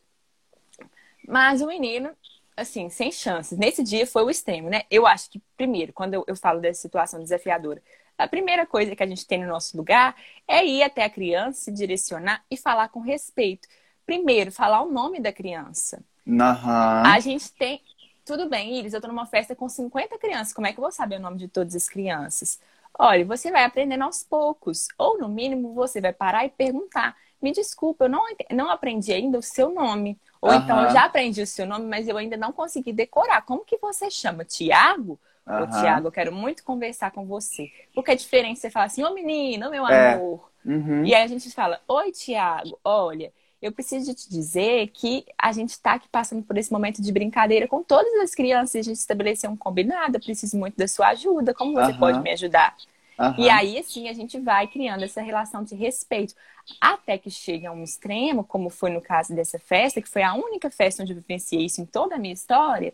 Mas 1.27 1.61
o 1.61 1.67
menino 1.67 2.11
assim, 2.57 2.89
sem 2.89 3.11
chances. 3.11 3.57
Nesse 3.57 3.83
dia 3.83 4.07
foi 4.07 4.23
o 4.23 4.29
extremo, 4.31 4.67
né? 4.67 4.81
Eu 4.89 5.05
acho 5.05 5.29
que, 5.29 5.39
primeiro, 5.55 5.93
quando 5.93 6.15
eu, 6.15 6.25
eu 6.27 6.35
falo 6.35 6.59
dessa 6.59 6.81
situação 6.81 7.21
desafiadora, 7.21 7.81
a 8.17 8.27
primeira 8.27 8.65
coisa 8.65 8.95
que 8.95 9.03
a 9.03 9.07
gente 9.07 9.25
tem 9.25 9.41
no 9.41 9.47
nosso 9.47 9.77
lugar 9.77 10.15
é 10.47 10.65
ir 10.65 10.81
até 10.81 11.03
a 11.03 11.09
criança, 11.09 11.61
se 11.61 11.71
direcionar 11.71 12.43
e 12.49 12.57
falar 12.57 12.89
com 12.89 12.99
respeito. 12.99 13.67
Primeiro, 14.05 14.51
falar 14.51 14.81
o 14.81 14.91
nome 14.91 15.19
da 15.19 15.31
criança. 15.31 16.01
Uhum. 16.25 17.05
A 17.05 17.19
gente 17.19 17.51
tem. 17.53 17.81
Tudo 18.25 18.49
bem, 18.49 18.77
Iris, 18.77 18.93
eu 18.93 18.99
tô 18.99 19.07
numa 19.07 19.25
festa 19.25 19.55
com 19.55 19.69
50 19.69 20.17
crianças. 20.17 20.53
Como 20.53 20.67
é 20.67 20.73
que 20.73 20.79
eu 20.79 20.81
vou 20.81 20.91
saber 20.91 21.17
o 21.17 21.21
nome 21.21 21.37
de 21.37 21.47
todas 21.47 21.75
as 21.75 21.87
crianças? 21.87 22.59
Olha, 22.97 23.23
você 23.23 23.51
vai 23.51 23.63
aprendendo 23.63 24.03
aos 24.03 24.23
poucos. 24.23 24.87
Ou, 24.97 25.17
no 25.17 25.29
mínimo, 25.29 25.73
você 25.73 26.01
vai 26.01 26.11
parar 26.11 26.45
e 26.45 26.49
perguntar. 26.49 27.15
Me 27.41 27.51
desculpa, 27.51 28.05
eu 28.05 28.09
não, 28.09 28.23
não 28.51 28.69
aprendi 28.69 29.13
ainda 29.13 29.37
o 29.37 29.41
seu 29.41 29.73
nome. 29.73 30.19
Ou 30.41 30.49
uhum. 30.49 30.57
então, 30.57 30.83
eu 30.83 30.89
já 30.89 31.05
aprendi 31.05 31.41
o 31.41 31.47
seu 31.47 31.65
nome, 31.65 31.85
mas 31.85 32.07
eu 32.07 32.17
ainda 32.17 32.35
não 32.35 32.51
consegui 32.51 32.91
decorar. 32.91 33.43
Como 33.43 33.63
que 33.63 33.77
você 33.77 34.09
chama? 34.09 34.43
Tiago? 34.43 35.19
Uhum. 35.47 35.63
Ô, 35.63 35.67
Tiago, 35.67 36.07
eu 36.07 36.11
quero 36.11 36.31
muito 36.31 36.63
conversar 36.63 37.11
com 37.11 37.25
você. 37.25 37.71
Porque 37.93 38.11
é 38.11 38.15
diferente 38.15 38.59
você 38.59 38.69
falar 38.69 38.85
assim, 38.85 39.03
ô 39.03 39.13
menino, 39.13 39.69
meu 39.71 39.87
é. 39.87 40.13
amor. 40.13 40.51
Uhum. 40.65 41.05
E 41.05 41.15
aí 41.15 41.23
a 41.23 41.27
gente 41.27 41.49
fala, 41.51 41.79
oi, 41.87 42.11
Tiago, 42.11 42.77
olha, 42.83 43.31
eu 43.61 43.71
preciso 43.71 44.13
te 44.13 44.29
dizer 44.29 44.87
que 44.87 45.25
a 45.37 45.51
gente 45.51 45.69
está 45.69 45.93
aqui 45.93 46.07
passando 46.09 46.43
por 46.43 46.57
esse 46.57 46.71
momento 46.71 47.01
de 47.01 47.11
brincadeira 47.11 47.67
com 47.67 47.81
todas 47.81 48.13
as 48.21 48.35
crianças, 48.35 48.75
a 48.75 48.83
gente 48.83 48.97
estabeleceu 48.97 49.49
um 49.49 49.57
combinado, 49.57 50.17
eu 50.17 50.21
preciso 50.21 50.57
muito 50.57 50.75
da 50.75 50.87
sua 50.87 51.07
ajuda, 51.09 51.53
como 51.53 51.73
você 51.73 51.93
uhum. 51.93 51.99
pode 51.99 52.19
me 52.19 52.31
ajudar? 52.31 52.75
Uhum. 53.17 53.35
E 53.37 53.49
aí, 53.49 53.79
assim, 53.79 54.09
a 54.09 54.13
gente 54.13 54.39
vai 54.39 54.67
criando 54.67 55.03
essa 55.03 55.21
relação 55.21 55.63
de 55.63 55.73
respeito. 55.73 56.35
Até 56.79 57.17
que 57.17 57.31
chega 57.31 57.69
a 57.69 57.71
um 57.71 57.83
extremo, 57.83 58.43
como 58.43 58.69
foi 58.69 58.91
no 58.91 59.01
caso 59.01 59.33
dessa 59.33 59.57
festa, 59.57 60.01
que 60.01 60.09
foi 60.09 60.21
a 60.21 60.35
única 60.35 60.69
festa 60.69 61.01
onde 61.01 61.13
eu 61.13 61.17
vivenciei 61.17 61.65
isso 61.65 61.81
em 61.81 61.85
toda 61.85 62.15
a 62.15 62.19
minha 62.19 62.33
história, 62.33 62.93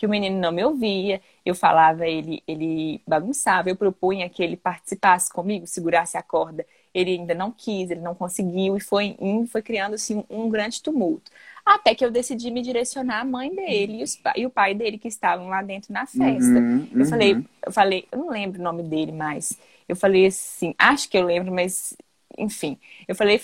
que 0.00 0.06
o 0.06 0.08
menino 0.08 0.40
não 0.40 0.50
me 0.50 0.64
ouvia, 0.64 1.20
eu 1.44 1.54
falava, 1.54 2.06
ele, 2.06 2.42
ele 2.48 3.02
bagunçava, 3.06 3.68
eu 3.68 3.76
propunha 3.76 4.30
que 4.30 4.42
ele 4.42 4.56
participasse 4.56 5.30
comigo, 5.30 5.66
segurasse 5.66 6.16
a 6.16 6.22
corda 6.22 6.64
ele 6.94 7.12
ainda 7.12 7.34
não 7.34 7.50
quis, 7.50 7.90
ele 7.90 8.00
não 8.00 8.14
conseguiu, 8.14 8.76
e 8.76 8.80
foi, 8.80 9.16
foi 9.48 9.62
criando 9.62 9.94
assim, 9.94 10.24
um 10.28 10.48
grande 10.48 10.82
tumulto. 10.82 11.30
Até 11.64 11.94
que 11.94 12.04
eu 12.04 12.10
decidi 12.10 12.50
me 12.50 12.62
direcionar 12.62 13.20
à 13.20 13.24
mãe 13.24 13.54
dele 13.54 14.00
e, 14.00 14.02
os, 14.02 14.20
e 14.34 14.46
o 14.46 14.50
pai 14.50 14.74
dele 14.74 14.98
que 14.98 15.08
estavam 15.08 15.48
lá 15.48 15.62
dentro 15.62 15.92
na 15.92 16.06
festa. 16.06 16.58
Uhum, 16.58 16.88
eu 16.92 17.06
falei, 17.06 17.34
uhum. 17.34 17.44
eu 17.64 17.72
falei, 17.72 18.08
eu 18.10 18.18
não 18.18 18.30
lembro 18.30 18.60
o 18.60 18.64
nome 18.64 18.82
dele 18.82 19.12
mais. 19.12 19.58
Eu 19.88 19.94
falei 19.94 20.26
assim, 20.26 20.74
acho 20.78 21.08
que 21.08 21.16
eu 21.16 21.24
lembro, 21.24 21.52
mas 21.52 21.96
enfim. 22.36 22.78
Eu 23.06 23.14
falei, 23.14 23.40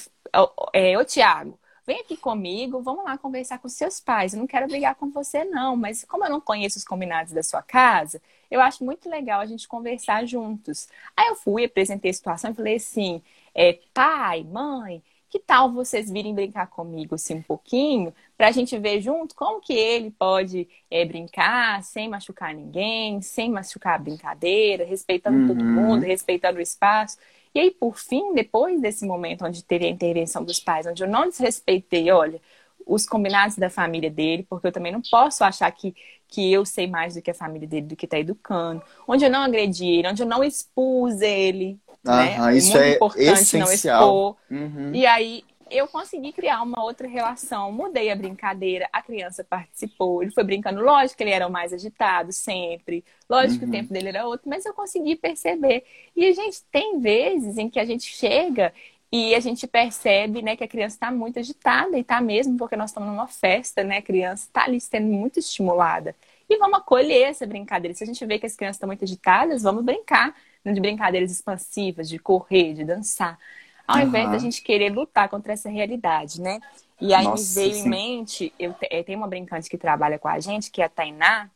é, 0.72 0.98
ô 0.98 1.04
Tiago, 1.04 1.58
vem 1.86 2.00
aqui 2.00 2.16
comigo, 2.16 2.82
vamos 2.82 3.04
lá 3.04 3.16
conversar 3.16 3.58
com 3.58 3.68
seus 3.68 4.00
pais. 4.00 4.32
Eu 4.32 4.40
não 4.40 4.46
quero 4.46 4.66
brigar 4.66 4.94
com 4.96 5.10
você, 5.10 5.44
não, 5.44 5.76
mas 5.76 6.04
como 6.04 6.24
eu 6.24 6.30
não 6.30 6.40
conheço 6.40 6.78
os 6.78 6.84
combinados 6.84 7.32
da 7.32 7.42
sua 7.42 7.62
casa, 7.62 8.20
eu 8.50 8.60
acho 8.60 8.84
muito 8.84 9.08
legal 9.08 9.40
a 9.40 9.46
gente 9.46 9.68
conversar 9.68 10.26
juntos. 10.26 10.88
Aí 11.16 11.28
eu 11.28 11.36
fui, 11.36 11.64
apresentei 11.64 12.10
a 12.10 12.14
situação 12.14 12.50
e 12.50 12.54
falei 12.54 12.76
assim: 12.76 13.22
é, 13.54 13.78
pai, 13.94 14.44
mãe, 14.44 15.02
que 15.28 15.38
tal 15.38 15.72
vocês 15.72 16.10
virem 16.10 16.34
brincar 16.34 16.66
comigo 16.68 17.14
assim 17.14 17.36
um 17.36 17.42
pouquinho, 17.42 18.12
para 18.36 18.48
a 18.48 18.52
gente 18.52 18.76
ver 18.78 19.00
junto 19.00 19.34
como 19.34 19.60
que 19.60 19.72
ele 19.72 20.10
pode 20.10 20.68
é, 20.90 21.04
brincar 21.04 21.82
sem 21.82 22.08
machucar 22.08 22.54
ninguém, 22.54 23.20
sem 23.20 23.50
machucar 23.50 23.94
a 23.94 23.98
brincadeira, 23.98 24.84
respeitando 24.84 25.38
uhum. 25.38 25.46
todo 25.48 25.64
mundo, 25.64 26.04
respeitando 26.04 26.58
o 26.58 26.62
espaço. 26.62 27.18
E 27.56 27.58
aí, 27.58 27.70
por 27.70 27.98
fim, 27.98 28.34
depois 28.34 28.78
desse 28.82 29.06
momento 29.06 29.46
onde 29.46 29.64
teve 29.64 29.86
a 29.86 29.88
intervenção 29.88 30.44
dos 30.44 30.60
pais, 30.60 30.86
onde 30.86 31.02
eu 31.02 31.08
não 31.08 31.26
desrespeitei, 31.26 32.10
olha, 32.10 32.38
os 32.86 33.06
combinados 33.06 33.56
da 33.56 33.70
família 33.70 34.10
dele, 34.10 34.46
porque 34.46 34.66
eu 34.66 34.72
também 34.72 34.92
não 34.92 35.00
posso 35.00 35.42
achar 35.42 35.70
que, 35.70 35.94
que 36.28 36.52
eu 36.52 36.66
sei 36.66 36.86
mais 36.86 37.14
do 37.14 37.22
que 37.22 37.30
a 37.30 37.34
família 37.34 37.66
dele, 37.66 37.86
do 37.86 37.96
que 37.96 38.04
está 38.04 38.18
educando, 38.18 38.82
onde 39.08 39.24
eu 39.24 39.30
não 39.30 39.40
agredi 39.40 39.86
ele, 39.86 40.06
onde 40.06 40.22
eu 40.22 40.26
não 40.26 40.44
expus 40.44 41.22
ele, 41.22 41.80
né? 42.04 42.36
Isso 42.54 42.72
Muito 42.72 42.82
é 42.82 42.94
importante 42.96 43.32
essencial. 43.32 43.64
não 43.64 43.72
expor. 43.72 44.36
Uhum. 44.50 44.94
E 44.94 45.06
aí 45.06 45.42
eu 45.70 45.88
consegui 45.88 46.32
criar 46.32 46.62
uma 46.62 46.82
outra 46.82 47.08
relação. 47.08 47.72
Mudei 47.72 48.10
a 48.10 48.16
brincadeira, 48.16 48.88
a 48.92 49.02
criança 49.02 49.44
participou, 49.44 50.22
ele 50.22 50.30
foi 50.32 50.44
brincando. 50.44 50.80
Lógico 50.80 51.18
que 51.18 51.24
ele 51.24 51.30
era 51.30 51.46
o 51.46 51.50
mais 51.50 51.72
agitado 51.72 52.32
sempre, 52.32 53.04
lógico 53.28 53.54
uhum. 53.54 53.58
que 53.58 53.64
o 53.64 53.66
uhum. 53.66 53.72
tempo 53.72 53.92
dele 53.92 54.08
era 54.08 54.26
outro, 54.26 54.48
mas 54.48 54.64
eu 54.64 54.74
consegui 54.74 55.16
perceber. 55.16 55.84
E 56.14 56.24
a 56.26 56.32
gente 56.32 56.62
tem 56.70 57.00
vezes 57.00 57.58
em 57.58 57.68
que 57.68 57.80
a 57.80 57.84
gente 57.84 58.04
chega 58.04 58.72
e 59.10 59.34
a 59.34 59.40
gente 59.40 59.66
percebe 59.66 60.42
né, 60.42 60.56
que 60.56 60.64
a 60.64 60.68
criança 60.68 60.96
está 60.96 61.10
muito 61.10 61.38
agitada, 61.38 61.96
e 61.96 62.00
está 62.00 62.20
mesmo, 62.20 62.56
porque 62.58 62.76
nós 62.76 62.90
estamos 62.90 63.08
numa 63.08 63.28
festa, 63.28 63.84
né? 63.84 63.98
A 63.98 64.02
criança 64.02 64.46
está 64.46 64.64
ali 64.64 64.80
sendo 64.80 65.06
muito 65.06 65.38
estimulada. 65.38 66.14
E 66.48 66.58
vamos 66.58 66.78
acolher 66.78 67.22
essa 67.22 67.46
brincadeira. 67.46 67.94
Se 67.94 68.04
a 68.04 68.06
gente 68.06 68.24
vê 68.26 68.38
que 68.38 68.46
as 68.46 68.56
crianças 68.56 68.76
estão 68.76 68.88
muito 68.88 69.04
agitadas, 69.04 69.62
vamos 69.62 69.84
brincar 69.84 70.34
de 70.64 70.80
brincadeiras 70.80 71.30
expansivas, 71.30 72.08
de 72.08 72.18
correr, 72.18 72.74
de 72.74 72.84
dançar, 72.84 73.38
ao 73.86 73.96
uhum. 73.98 74.02
invés 74.02 74.30
da 74.30 74.38
gente 74.38 74.62
querer 74.62 74.90
lutar 74.90 75.28
contra 75.28 75.52
essa 75.52 75.68
realidade, 75.68 76.40
né? 76.40 76.60
E 77.00 77.12
aí 77.12 77.24
Nossa, 77.24 77.60
me 77.60 77.66
veio 77.66 77.74
sim. 77.74 77.86
em 77.86 77.88
mente, 77.88 78.54
eu, 78.58 78.74
eu 78.90 79.04
tenho 79.04 79.18
uma 79.18 79.28
brincante 79.28 79.68
que 79.68 79.76
trabalha 79.76 80.18
com 80.18 80.28
a 80.28 80.40
gente, 80.40 80.70
que 80.70 80.80
é 80.80 80.86
a 80.86 80.88
Tainá, 80.88 81.50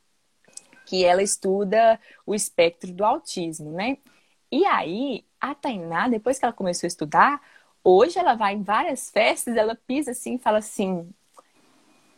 que 0.84 1.04
ela 1.04 1.22
estuda 1.22 1.98
o 2.26 2.34
espectro 2.34 2.92
do 2.92 3.04
autismo, 3.04 3.70
né? 3.70 3.96
E 4.52 4.64
aí, 4.66 5.24
a 5.40 5.54
Tainá, 5.54 6.08
depois 6.08 6.38
que 6.38 6.44
ela 6.44 6.52
começou 6.52 6.86
a 6.86 6.88
estudar, 6.88 7.40
hoje 7.82 8.18
ela 8.18 8.34
vai 8.34 8.54
em 8.54 8.62
várias 8.62 9.10
festas, 9.10 9.56
ela 9.56 9.74
pisa 9.74 10.10
assim 10.10 10.34
e 10.34 10.38
fala 10.38 10.58
assim: 10.58 11.08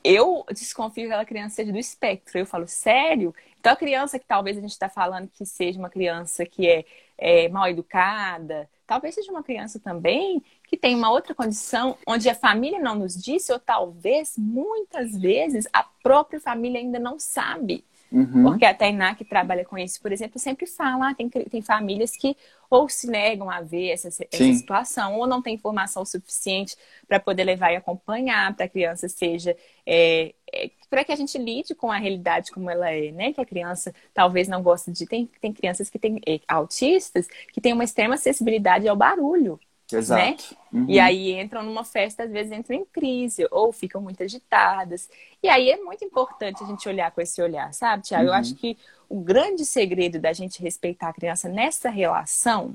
eu 0.05 0.45
desconfio 0.51 1.05
que 1.05 1.09
aquela 1.09 1.25
criança 1.25 1.57
seja 1.57 1.73
do 1.73 1.79
espectro. 1.79 2.39
Eu 2.39 2.47
falo, 2.47 2.67
sério? 2.67 3.35
Então, 3.61 3.73
a 3.73 3.77
criança 3.77 4.19
que 4.19 4.27
talvez 4.27 4.59
a 4.59 4.61
gente 4.61 4.71
está 4.71 4.89
falando 4.89 5.29
que 5.29 5.47
seja 5.47 5.79
uma 5.79 5.91
criança 5.91 6.45
que 6.45 6.69
é, 6.69 6.85
é, 7.17 7.49
mal 7.49 7.69
educada, 7.69 8.69
talvez 8.93 9.15
seja 9.15 9.33
uma 9.33 9.43
criança 9.43 9.81
também 9.81 10.43
que 10.69 10.77
tem 10.77 10.95
uma 10.95 11.11
outra 11.11 11.35
condição 11.35 11.97
onde 12.07 12.29
a 12.29 12.35
família 12.35 12.79
não 12.79 12.95
nos 12.95 13.15
disse, 13.15 13.51
ou 13.51 13.59
talvez, 13.59 14.35
muitas 14.37 15.17
vezes, 15.19 15.67
a 15.73 15.83
própria 15.83 16.39
família 16.39 16.79
ainda 16.79 16.99
não 16.99 17.19
sabe. 17.19 17.85
Uhum. 18.11 18.43
Porque 18.43 18.67
a 18.67 18.75
Tainá, 18.75 19.15
que 19.15 19.25
trabalha 19.25 19.65
com 19.65 19.79
isso, 19.79 19.99
por 20.03 20.13
exemplo, 20.13 20.39
sempre 20.39 20.67
fala, 20.67 21.09
ah, 21.09 21.15
tem, 21.15 21.31
tem 21.31 21.63
famílias 21.63 22.15
que 22.15 22.37
ou 22.69 22.87
se 22.87 23.07
negam 23.07 23.49
a 23.49 23.63
ver 23.63 23.91
essa, 23.91 24.09
essa 24.09 24.53
situação, 24.55 25.19
ou 25.19 25.27
não 25.27 25.41
tem 25.41 25.55
informação 25.55 26.05
suficiente 26.05 26.77
para 27.09 27.19
poder 27.19 27.45
levar 27.45 27.73
e 27.73 27.77
acompanhar, 27.77 28.55
para 28.55 28.67
a 28.67 28.69
criança 28.69 29.09
seja. 29.09 29.57
É, 29.87 30.35
é, 30.35 30.35
para 30.91 31.05
que 31.05 31.13
a 31.13 31.17
gente 31.17 31.39
lide 31.39 31.75
com 31.75 31.91
a 31.91 31.97
realidade 31.97 32.51
como 32.51 32.69
ela 32.69 32.91
é, 32.91 33.11
né? 33.11 33.33
Que 33.33 33.41
a 33.41 33.47
criança 33.47 33.95
talvez 34.13 34.49
não 34.49 34.63
goste 34.63 34.91
de. 34.91 35.07
Tem, 35.07 35.29
tem 35.41 35.53
crianças 35.53 35.89
que 35.89 35.99
têm 35.99 36.21
é, 36.27 36.41
autistas 36.47 37.27
que 37.53 37.61
têm 37.61 37.73
uma 37.73 37.85
extrema 37.85 38.15
acessibilidade 38.15 38.87
ao 38.87 38.97
barulho. 38.97 39.59
Exato. 39.91 40.23
Né? 40.23 40.37
Uhum. 40.73 40.87
E 40.89 40.99
aí 40.99 41.33
entram 41.39 41.63
numa 41.63 41.85
festa, 41.85 42.25
às 42.25 42.31
vezes 42.31 42.53
entram 42.53 42.77
em 42.77 42.85
crise, 42.85 43.47
ou 43.51 43.73
ficam 43.73 44.01
muito 44.01 44.23
agitadas. 44.23 45.09
E 45.43 45.49
aí 45.49 45.71
é 45.71 45.77
muito 45.77 46.05
importante 46.05 46.63
a 46.63 46.67
gente 46.67 46.89
olhar 46.89 47.11
com 47.11 47.21
esse 47.21 47.43
olhar, 47.43 47.73
sabe, 47.75 48.05
Tiago? 48.05 48.25
Uhum. 48.25 48.31
Eu 48.31 48.35
acho 48.35 48.55
que 48.55 48.77
o 49.09 49.21
grande 49.21 49.65
segredo 49.65 50.19
da 50.19 50.33
gente 50.33 50.63
respeitar 50.63 51.09
a 51.09 51.13
criança 51.13 51.49
nessa 51.49 51.91
relação, 51.91 52.75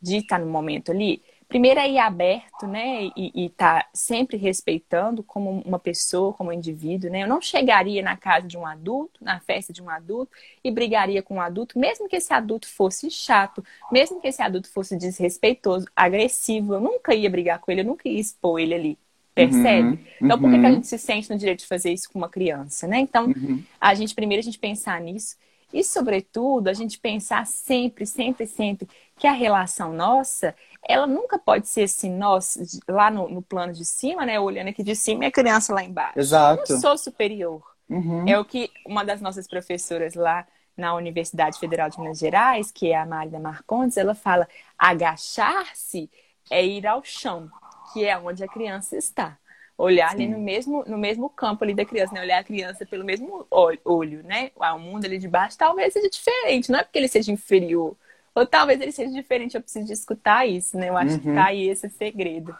de 0.00 0.18
estar 0.18 0.38
no 0.38 0.46
momento 0.46 0.90
ali, 0.92 1.22
primeiro 1.48 1.80
é 1.80 1.90
ir 1.90 1.98
aberto, 1.98 2.66
né? 2.66 3.10
E 3.16 3.46
estar 3.46 3.82
tá 3.82 3.88
sempre 3.94 4.36
respeitando 4.36 5.22
como 5.22 5.62
uma 5.64 5.78
pessoa, 5.78 6.32
como 6.32 6.50
um 6.50 6.52
indivíduo, 6.52 7.10
né? 7.10 7.22
Eu 7.22 7.28
não 7.28 7.40
chegaria 7.40 8.02
na 8.02 8.16
casa 8.16 8.46
de 8.46 8.56
um 8.56 8.66
adulto, 8.66 9.24
na 9.24 9.40
festa 9.40 9.72
de 9.72 9.82
um 9.82 9.88
adulto, 9.88 10.32
e 10.62 10.70
brigaria 10.70 11.22
com 11.22 11.36
um 11.36 11.40
adulto, 11.40 11.78
mesmo 11.78 12.08
que 12.08 12.16
esse 12.16 12.32
adulto 12.32 12.68
fosse 12.68 13.10
chato, 13.10 13.64
mesmo 13.90 14.20
que 14.20 14.28
esse 14.28 14.42
adulto 14.42 14.70
fosse 14.70 14.96
desrespeitoso, 14.96 15.86
agressivo, 15.94 16.74
eu 16.74 16.80
nunca 16.80 17.14
ia 17.14 17.30
brigar 17.30 17.58
com 17.60 17.70
ele, 17.70 17.82
eu 17.82 17.86
nunca 17.86 18.08
ia 18.08 18.20
expor 18.20 18.60
ele 18.60 18.74
ali. 18.74 18.98
Percebe? 19.34 19.88
Uhum, 19.88 19.98
então, 20.22 20.40
por 20.40 20.50
que, 20.50 20.58
que, 20.58 20.64
a 20.64 20.68
uhum. 20.70 20.74
gente 20.76 20.86
se 20.86 20.98
sente 20.98 21.28
no 21.28 21.36
direito 21.36 21.58
de 21.58 21.66
fazer 21.66 21.92
isso 21.92 22.10
com 22.10 22.18
uma 22.18 22.28
criança, 22.28 22.86
né? 22.86 22.98
Então, 23.00 23.26
uhum. 23.26 23.62
a 23.78 23.94
gente 23.94 24.14
primeiro 24.14 24.40
a 24.40 24.42
gente 24.42 24.58
pensar 24.58 24.98
nisso 24.98 25.36
e, 25.72 25.82
sobretudo, 25.82 26.68
a 26.68 26.72
gente 26.72 26.98
pensar 26.98 27.46
sempre, 27.46 28.06
sempre, 28.06 28.46
sempre 28.46 28.88
que 29.16 29.26
a 29.26 29.32
relação 29.32 29.92
nossa, 29.92 30.54
ela 30.86 31.06
nunca 31.06 31.38
pode 31.38 31.68
ser 31.68 31.84
assim, 31.84 32.10
nós, 32.10 32.80
lá 32.88 33.10
no, 33.10 33.28
no 33.28 33.42
plano 33.42 33.72
de 33.72 33.84
cima, 33.84 34.24
né? 34.24 34.38
Olhando 34.38 34.68
aqui 34.68 34.82
de 34.82 34.94
cima 34.94 35.24
e 35.24 35.26
a 35.26 35.32
criança 35.32 35.74
lá 35.74 35.82
embaixo. 35.82 36.18
Exato. 36.18 36.64
Eu 36.70 36.74
não 36.74 36.80
sou 36.80 36.96
superior. 36.98 37.62
Uhum. 37.88 38.28
É 38.28 38.38
o 38.38 38.44
que 38.44 38.70
uma 38.86 39.04
das 39.04 39.20
nossas 39.20 39.46
professoras 39.46 40.14
lá 40.14 40.46
na 40.76 40.94
Universidade 40.94 41.58
Federal 41.58 41.88
de 41.88 41.98
Minas 41.98 42.18
Gerais, 42.18 42.70
que 42.70 42.90
é 42.90 42.96
a 42.96 43.06
Marina 43.06 43.38
Marcondes, 43.38 43.96
ela 43.96 44.14
fala: 44.14 44.46
agachar-se 44.78 46.10
é 46.50 46.64
ir 46.64 46.86
ao 46.86 47.02
chão, 47.02 47.50
que 47.92 48.04
é 48.04 48.16
onde 48.18 48.44
a 48.44 48.48
criança 48.48 48.96
está 48.96 49.38
olhar 49.78 50.10
Sim. 50.10 50.14
ali 50.14 50.28
no 50.28 50.38
mesmo, 50.38 50.84
no 50.86 50.96
mesmo 50.96 51.28
campo 51.28 51.64
ali 51.64 51.74
da 51.74 51.84
criança, 51.84 52.14
né? 52.14 52.22
Olhar 52.22 52.38
a 52.38 52.44
criança 52.44 52.86
pelo 52.86 53.04
mesmo 53.04 53.46
olho, 53.50 54.22
né? 54.24 54.50
O 54.56 54.78
mundo 54.78 55.04
ali 55.04 55.18
de 55.18 55.28
baixo 55.28 55.58
talvez 55.58 55.92
seja 55.92 56.08
diferente, 56.08 56.70
não 56.70 56.78
é 56.78 56.82
porque 56.82 56.98
ele 56.98 57.08
seja 57.08 57.30
inferior. 57.30 57.96
Ou 58.34 58.46
talvez 58.46 58.80
ele 58.80 58.92
seja 58.92 59.12
diferente, 59.12 59.54
eu 59.54 59.62
preciso 59.62 59.86
de 59.86 59.92
escutar 59.92 60.46
isso, 60.46 60.76
né? 60.76 60.88
Eu 60.88 60.96
acho 60.96 61.14
uhum. 61.14 61.20
que 61.20 61.32
tá 61.32 61.46
aí 61.46 61.68
esse 61.68 61.88
segredo. 61.88 62.54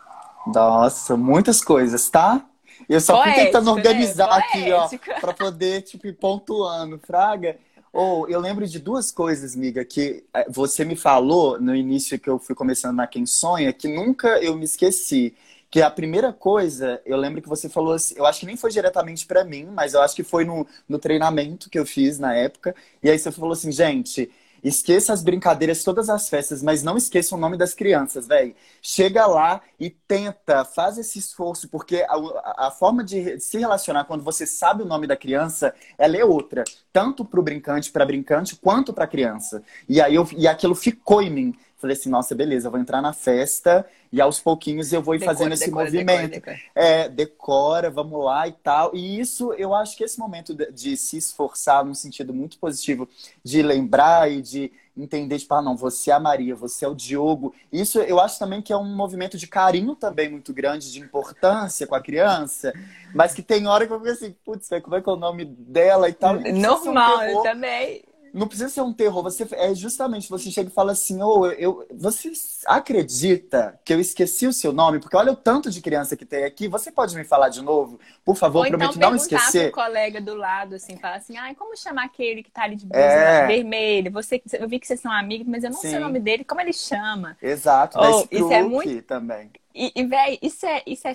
Nossa, 0.47 1.17
muitas 1.17 1.63
coisas, 1.63 2.09
tá? 2.09 2.45
Eu 2.89 3.01
só 3.01 3.15
Poético, 3.15 3.35
fui 3.35 3.45
tentando 3.45 3.65
né? 3.67 3.73
organizar 3.73 4.29
né? 4.29 4.37
aqui, 4.37 4.73
ó, 4.73 4.89
para 5.21 5.33
poder, 5.33 5.83
tipo, 5.83 6.07
ir 6.07 6.13
pontuando, 6.13 6.99
Fraga. 6.99 7.57
Ou 7.93 8.25
oh, 8.25 8.29
eu 8.29 8.39
lembro 8.41 8.67
de 8.67 8.79
duas 8.79 9.11
coisas, 9.11 9.57
miga, 9.57 9.83
que 9.83 10.23
eh, 10.35 10.47
você 10.51 10.85
me 10.85 10.97
falou 10.97 11.59
no 11.59 11.75
início 11.75 12.19
que 12.19 12.29
eu 12.29 12.39
fui 12.39 12.55
começando 12.55 12.97
na 12.97 13.07
Quem 13.07 13.25
Sonha, 13.25 13.73
que 13.73 13.89
nunca 13.89 14.29
eu 14.43 14.55
me 14.55 14.67
esqueci. 14.67 15.35
Que 15.71 15.83
a 15.83 15.91
primeira 15.91 16.33
coisa, 16.33 17.01
eu 17.05 17.17
lembro 17.17 17.43
que 17.43 17.49
você 17.49 17.69
falou 17.69 17.95
assim, 17.95 18.15
eu 18.17 18.25
acho 18.27 18.41
que 18.41 18.47
nem 18.47 18.57
foi 18.57 18.71
diretamente 18.71 19.27
para 19.27 19.45
mim, 19.45 19.69
mas 19.73 19.95
eu 19.95 20.01
acho 20.01 20.15
que 20.15 20.23
foi 20.23 20.45
no, 20.45 20.67
no 20.89 20.99
treinamento 20.99 21.69
que 21.69 21.79
eu 21.79 21.85
fiz 21.85 22.19
na 22.19 22.35
época. 22.35 22.75
E 23.03 23.11
aí 23.11 23.19
você 23.19 23.33
falou 23.33 23.53
assim, 23.53 23.73
gente, 23.73 24.31
Esqueça 24.67 25.13
as 25.13 25.23
brincadeiras, 25.23 25.85
todas 25.85 26.09
as 26.09 26.29
festas, 26.29 26.61
mas 26.61 26.83
não 26.83 26.97
esqueça 26.97 27.37
o 27.37 27.39
nome 27.39 27.57
das 27.57 27.73
crianças, 27.73 28.27
velho. 28.27 28.53
Chega 28.83 29.25
lá 29.25 29.61
e 29.79 29.91
tenta, 29.91 30.65
faz 30.65 30.99
esse 30.99 31.21
esforço, 31.21 31.69
porque 31.69 32.05
a, 32.09 32.67
a, 32.67 32.71
forma 32.73 33.05
de 33.05 33.39
se 33.39 33.59
relacionar 33.59 34.07
quando 34.07 34.25
você 34.25 34.45
sabe 34.45 34.83
o 34.83 34.87
nome 34.87 35.07
da 35.07 35.17
criança, 35.17 35.73
ela 35.97 36.17
é 36.17 36.25
outra, 36.25 36.65
tanto 36.93 37.25
para 37.25 37.39
o 37.39 37.43
brincante, 37.45 37.93
para 37.93 38.05
brincante, 38.05 38.57
quanto 38.57 38.93
para 38.93 39.05
a 39.05 39.07
criança. 39.09 39.63
E 39.89 40.01
aí 40.01 40.17
eu, 40.17 40.29
e 40.37 40.49
aquilo 40.49 40.75
ficou 40.75 41.23
em 41.23 41.31
mim. 41.31 41.55
Falei 41.77 41.95
assim, 41.95 42.09
nossa, 42.09 42.35
beleza, 42.35 42.69
eu 42.69 42.71
vou 42.71 42.81
entrar 42.81 43.03
na 43.03 43.13
festa 43.13 43.87
e 44.11 44.21
aos 44.21 44.41
pouquinhos 44.41 44.93
eu 44.93 45.03
vou 45.03 45.15
ir 45.15 45.19
decora, 45.19 45.37
fazendo 45.37 45.53
esse 45.53 45.67
decora, 45.67 45.85
movimento. 45.85 46.31
Decora, 46.31 46.59
é, 46.75 47.09
decora, 47.09 47.91
vamos 47.91 48.25
lá 48.25 48.49
e 48.49 48.53
tal. 48.53 48.95
E 48.95 49.21
isso, 49.21 49.53
eu 49.55 49.75
acho 49.75 49.97
que 49.97 50.03
esse 50.03 50.19
momento 50.19 50.55
de, 50.55 50.73
de 50.73 50.97
se 50.97 51.19
esforçar 51.19 51.85
num 51.85 51.95
sentido 51.95 52.33
muito 52.33 52.59
positivo, 52.59 53.07
de 53.45 53.63
lembrar 53.63 54.31
e 54.31 54.41
de 54.41 54.73
entender, 54.97 55.39
tipo, 55.39 55.53
ah, 55.53 55.61
não, 55.61 55.77
você 55.77 56.11
é 56.11 56.15
a 56.15 56.21
Maria, 56.21 56.55
você 56.55 56.85
é 56.87 56.89
o 56.89 56.95
Diogo. 56.95 57.55
Isso 57.71 58.01
eu 58.01 58.19
acho 58.19 58.39
também 58.39 58.63
que 58.63 58.73
é 58.73 58.77
um 58.77 58.97
movimento 58.97 59.37
de 59.37 59.47
carinho 59.47 59.95
também 59.95 60.31
muito 60.31 60.55
grande, 60.55 60.91
de 60.91 61.01
importância 61.01 61.87
com 61.87 61.95
a 61.95 62.01
criança, 62.01 62.73
mas 63.15 63.35
que 63.35 63.43
tem 63.43 63.67
hora 63.67 63.87
que 63.87 63.93
eu 63.93 63.99
fico 63.99 64.13
assim, 64.13 64.35
putz, 64.45 64.71
como 64.83 64.97
é 64.97 65.03
que 65.03 65.09
é 65.09 65.13
o 65.13 65.17
nome 65.17 65.45
dela 65.45 66.09
e 66.09 66.15
tal. 66.15 66.41
Normal, 66.41 67.23
eu 67.25 67.43
também. 67.43 68.03
Não 68.37 68.47
precisa 68.47 68.69
ser 68.69 68.83
um 68.83 68.93
terror, 68.93 69.23
você 69.23 69.47
é 69.53 69.75
justamente 69.75 70.29
você 70.29 70.51
chega 70.51 70.69
e 70.69 70.73
fala 70.73 70.93
assim, 70.93 71.23
oh, 71.23 71.47
eu, 71.47 71.87
você 71.91 72.31
acredita 72.67 73.81
que 73.85 73.93
eu 73.93 73.99
esqueci 73.99 74.47
o 74.47 74.53
seu 74.53 74.73
nome? 74.73 75.01
Porque 75.01 75.17
olha 75.17 75.33
o 75.33 75.37
tanto 75.37 75.71
de 75.71 75.81
criança 75.81 76.17
que 76.17 76.27
tem 76.27 76.45
aqui, 76.45 76.69
você 76.69 76.93
pode 76.93 77.17
me 77.17 77.25
falar 77.25 77.49
de 77.49 77.63
novo? 77.63 77.99
Por 78.25 78.37
favor, 78.37 78.61
Ou 78.61 78.67
então 78.67 78.79
prometo 78.79 78.99
não 79.01 79.17
esquecer. 79.17 79.73
Pro 79.73 79.83
colega 79.83 80.21
do 80.21 80.35
lado 80.35 80.75
assim, 80.75 80.97
fala 80.99 81.17
assim: 81.17 81.37
"Ai, 81.37 81.55
como 81.55 81.77
chamar 81.77 82.05
aquele 82.05 82.43
que 82.43 82.51
tá 82.51 82.65
ali 82.65 82.77
de 82.77 82.85
blusa 82.85 83.03
é... 83.03 83.47
vermelha? 83.47 84.11
Você 84.11 84.43
eu 84.53 84.69
vi 84.69 84.79
que 84.79 84.87
vocês 84.87 85.01
são 85.01 85.11
amigos, 85.11 85.47
mas 85.47 85.65
eu 85.65 85.71
não 85.71 85.81
Sim. 85.81 85.89
sei 85.89 85.99
o 85.99 86.03
nome 86.03 86.21
dele, 86.21 86.45
como 86.45 86.61
ele 86.61 86.73
chama?" 86.73 87.37
Exato, 87.41 87.99
oh, 87.99 88.27
isso 88.31 88.53
é 88.53 88.63
muito 88.63 89.03
também. 89.03 89.51
E, 89.75 89.93
e 89.95 90.05
véi, 90.05 90.39
isso 90.43 90.67
é 90.67 90.83
isso 90.87 91.09
é 91.09 91.15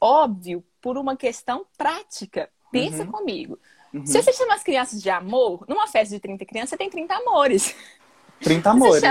óbvio 0.00 0.62
por 0.80 0.96
uma 0.96 1.16
questão 1.16 1.66
prática. 1.76 2.48
Pensa 2.70 3.02
uhum. 3.02 3.10
comigo. 3.10 3.58
Uhum. 3.92 4.06
Se 4.06 4.22
você 4.22 4.32
chama 4.32 4.54
as 4.54 4.62
crianças 4.62 5.02
de 5.02 5.10
amor, 5.10 5.64
numa 5.68 5.86
festa 5.86 6.14
de 6.14 6.20
30 6.20 6.44
crianças, 6.44 6.70
você 6.70 6.76
tem 6.76 6.90
30 6.90 7.14
amores. 7.14 7.74
30 8.40 8.70
amores. 8.70 9.02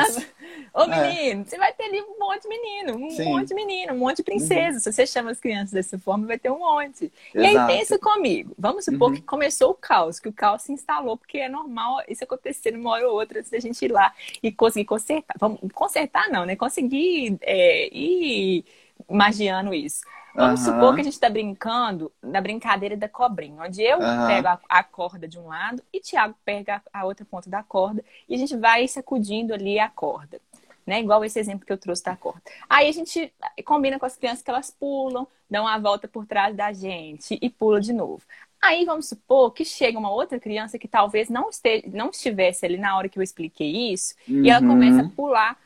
Ô 0.74 0.84
é. 0.84 0.88
menino, 0.88 1.42
é. 1.42 1.44
você 1.46 1.58
vai 1.58 1.74
ter 1.74 1.86
ali 1.86 2.02
um 2.02 2.20
monte 2.20 2.44
de 2.44 2.50
menino, 2.50 2.96
um 2.98 3.10
Sim. 3.10 3.26
monte 3.26 3.48
de 3.48 3.56
menino, 3.56 3.94
um 3.94 3.98
monte 3.98 4.18
de 4.18 4.24
princesa. 4.24 4.76
Uhum. 4.76 4.80
Se 4.80 4.94
você 4.94 5.08
chama 5.08 5.32
as 5.32 5.40
crianças 5.40 5.72
dessa 5.72 5.98
forma, 5.98 6.28
vai 6.28 6.38
ter 6.38 6.52
um 6.52 6.60
monte. 6.60 7.12
Exato. 7.34 7.36
E 7.36 7.46
aí 7.46 7.68
pensa 7.68 7.98
comigo. 7.98 8.54
Vamos 8.58 8.86
supor 8.86 9.10
uhum. 9.10 9.16
que 9.16 9.22
começou 9.22 9.72
o 9.72 9.76
caos, 9.76 10.20
que 10.20 10.30
o 10.30 10.34
caos 10.34 10.62
se 10.62 10.72
instalou, 10.72 11.18
porque 11.18 11.40
é 11.40 11.50
normal 11.50 12.02
isso 12.08 12.24
acontecer 12.24 12.72
numa 12.72 12.92
hora 12.92 13.08
ou 13.08 13.16
outra, 13.16 13.44
se 13.44 13.56
a 13.56 13.60
gente 13.60 13.84
ir 13.84 13.92
lá 13.92 14.14
e 14.42 14.52
conseguir 14.52 14.86
consertar. 14.86 15.36
Vamos 15.40 15.60
consertar 15.74 16.30
não, 16.30 16.46
né? 16.46 16.56
Conseguir 16.56 17.38
é, 17.42 17.90
ir 17.94 18.66
magiando 19.10 19.74
isso. 19.74 20.02
Vamos 20.38 20.68
uhum. 20.68 20.74
supor 20.76 20.94
que 20.94 21.02
a 21.02 21.04
gente 21.04 21.14
está 21.14 21.28
brincando 21.28 22.12
na 22.22 22.40
brincadeira 22.40 22.96
da 22.96 23.10
cobrinha, 23.10 23.64
onde 23.64 23.82
eu 23.82 23.98
uhum. 23.98 24.28
pego 24.28 24.48
a, 24.48 24.60
a, 24.70 24.84
corda 24.84 25.28
de 25.28 25.40
um 25.40 25.48
lado 25.48 25.82
e 25.92 26.00
Tiago 26.00 26.36
pega 26.46 26.80
a, 26.94 27.00
a, 27.00 27.06
outra 27.06 27.26
ponta 27.26 27.50
da 27.50 27.64
corda 27.64 28.06
e 28.30 28.36
a 28.36 28.38
gente 28.38 28.56
vai 28.56 28.88
sacudindo 28.88 29.52
ali 29.52 29.80
a 29.80 29.90
corda. 29.90 30.40
Né? 30.86 31.00
Igual 31.00 31.26
esse 31.26 31.40
exemplo 31.40 31.66
que 31.66 31.74
eu 31.74 31.78
trouxe 31.78 32.04
da 32.04 32.16
corda. 32.16 32.44
Aí 32.70 32.88
a 32.88 32.92
gente 32.92 33.34
combina 33.66 33.98
com 33.98 34.06
as 34.06 34.16
crianças 34.16 34.44
que 34.44 34.50
elas 34.52 34.70
pulam, 34.70 35.28
dão 35.50 35.64
uma 35.64 35.80
volta 35.80 36.08
por 36.08 36.28
trás 36.28 36.56
da 36.56 36.72
gente 36.72 37.36
e 37.42 37.50
pula 37.50 37.82
de 37.82 37.92
novo. 37.92 38.22
Aí 38.62 38.86
vamos 38.86 39.10
supor 39.10 39.52
que 39.52 39.66
chega 39.66 39.98
uma 39.98 40.12
outra 40.12 40.40
criança 40.40 40.78
que 40.78 40.88
talvez 40.88 41.30
não, 41.30 41.50
esteja, 41.50 41.84
não 41.92 42.12
estivesse 42.12 42.64
ali 42.64 42.78
na 42.78 42.96
hora 42.96 43.10
que 43.10 43.18
eu 43.18 43.24
expliquei 43.24 43.92
isso, 43.92 44.14
uhum. 44.30 44.46
e 44.46 44.50
ela 44.52 44.66
começa 44.66 45.02
a 45.02 45.10
pular 45.10 45.58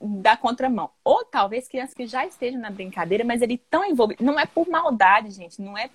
da 0.00 0.36
contramão. 0.36 0.90
Ou 1.04 1.24
talvez 1.24 1.68
crianças 1.68 1.94
que 1.94 2.06
já 2.06 2.26
estejam 2.26 2.60
na 2.60 2.70
brincadeira, 2.70 3.24
mas 3.24 3.42
ele 3.42 3.58
tão 3.58 3.84
envolvido. 3.84 4.24
Não 4.24 4.38
é 4.38 4.46
por 4.46 4.68
maldade, 4.68 5.30
gente, 5.30 5.60
não 5.60 5.76
é 5.76 5.90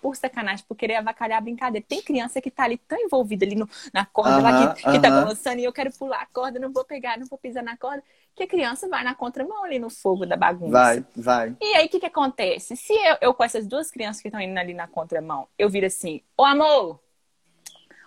por 0.00 0.16
sacanagem, 0.16 0.64
por 0.66 0.76
querer 0.76 0.96
avacalhar 0.96 1.38
a 1.38 1.40
brincadeira. 1.40 1.84
Tem 1.86 2.00
criança 2.00 2.40
que 2.40 2.50
tá 2.50 2.64
ali 2.64 2.78
tão 2.78 2.98
envolvida 2.98 3.44
ali 3.44 3.54
no, 3.54 3.68
na 3.92 4.06
corda 4.06 4.36
uh 4.36 4.38
-huh, 4.38 4.42
lá 4.42 4.74
que, 4.74 4.82
uh 4.82 4.86
-huh. 4.86 4.92
que 4.92 5.00
tá 5.00 5.10
balançando 5.10 5.60
e 5.60 5.64
eu 5.64 5.72
quero 5.72 5.92
pular 5.92 6.22
a 6.22 6.26
corda, 6.26 6.58
não 6.58 6.72
vou 6.72 6.84
pegar, 6.84 7.18
não 7.18 7.26
vou 7.26 7.38
pisar 7.38 7.62
na 7.62 7.76
corda, 7.76 8.02
que 8.34 8.44
a 8.44 8.46
criança 8.46 8.88
vai 8.88 9.02
na 9.02 9.14
contramão 9.14 9.64
ali 9.64 9.78
no 9.78 9.90
fogo 9.90 10.24
da 10.24 10.36
bagunça. 10.36 10.72
Vai, 10.72 11.04
vai. 11.16 11.56
E 11.60 11.74
aí 11.74 11.86
o 11.86 11.88
que 11.88 12.00
que 12.00 12.06
acontece? 12.06 12.76
Se 12.76 12.92
eu, 12.92 13.16
eu 13.20 13.34
com 13.34 13.42
essas 13.42 13.66
duas 13.66 13.90
crianças 13.90 14.22
que 14.22 14.28
estão 14.28 14.40
indo 14.40 14.58
ali 14.58 14.74
na 14.74 14.86
contramão, 14.86 15.48
eu 15.58 15.68
viro 15.68 15.86
assim, 15.86 16.22
ô 16.36 16.44
amor, 16.44 17.00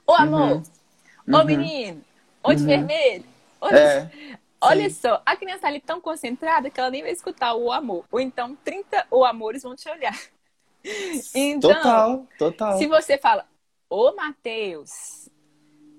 ô 0.07 0.13
amor, 0.13 0.57
uhum. 0.57 0.63
ô 1.33 1.37
uhum. 1.37 1.45
menino, 1.45 2.01
ô 2.41 2.53
de 2.53 2.61
uhum. 2.61 2.67
vermelho, 2.67 3.25
ô 3.59 3.67
é. 3.67 4.09
Olha 4.61 4.89
Sim. 4.89 4.95
só, 5.01 5.21
a 5.25 5.35
criança 5.35 5.61
tá 5.61 5.67
ali 5.67 5.79
tão 5.79 5.99
concentrada 5.99 6.69
que 6.69 6.79
ela 6.79 6.91
nem 6.91 7.01
vai 7.01 7.11
escutar 7.11 7.55
o 7.55 7.71
amor. 7.71 8.05
Ou 8.11 8.19
então 8.19 8.55
30 8.63 9.07
o 9.09 9.25
amores 9.25 9.63
vão 9.63 9.75
te 9.75 9.89
olhar. 9.89 10.17
Então, 11.35 11.75
total, 11.75 12.27
total. 12.39 12.77
Se 12.79 12.87
você 12.87 13.15
fala, 13.15 13.45
ô 13.87 14.15
Matheus, 14.15 15.29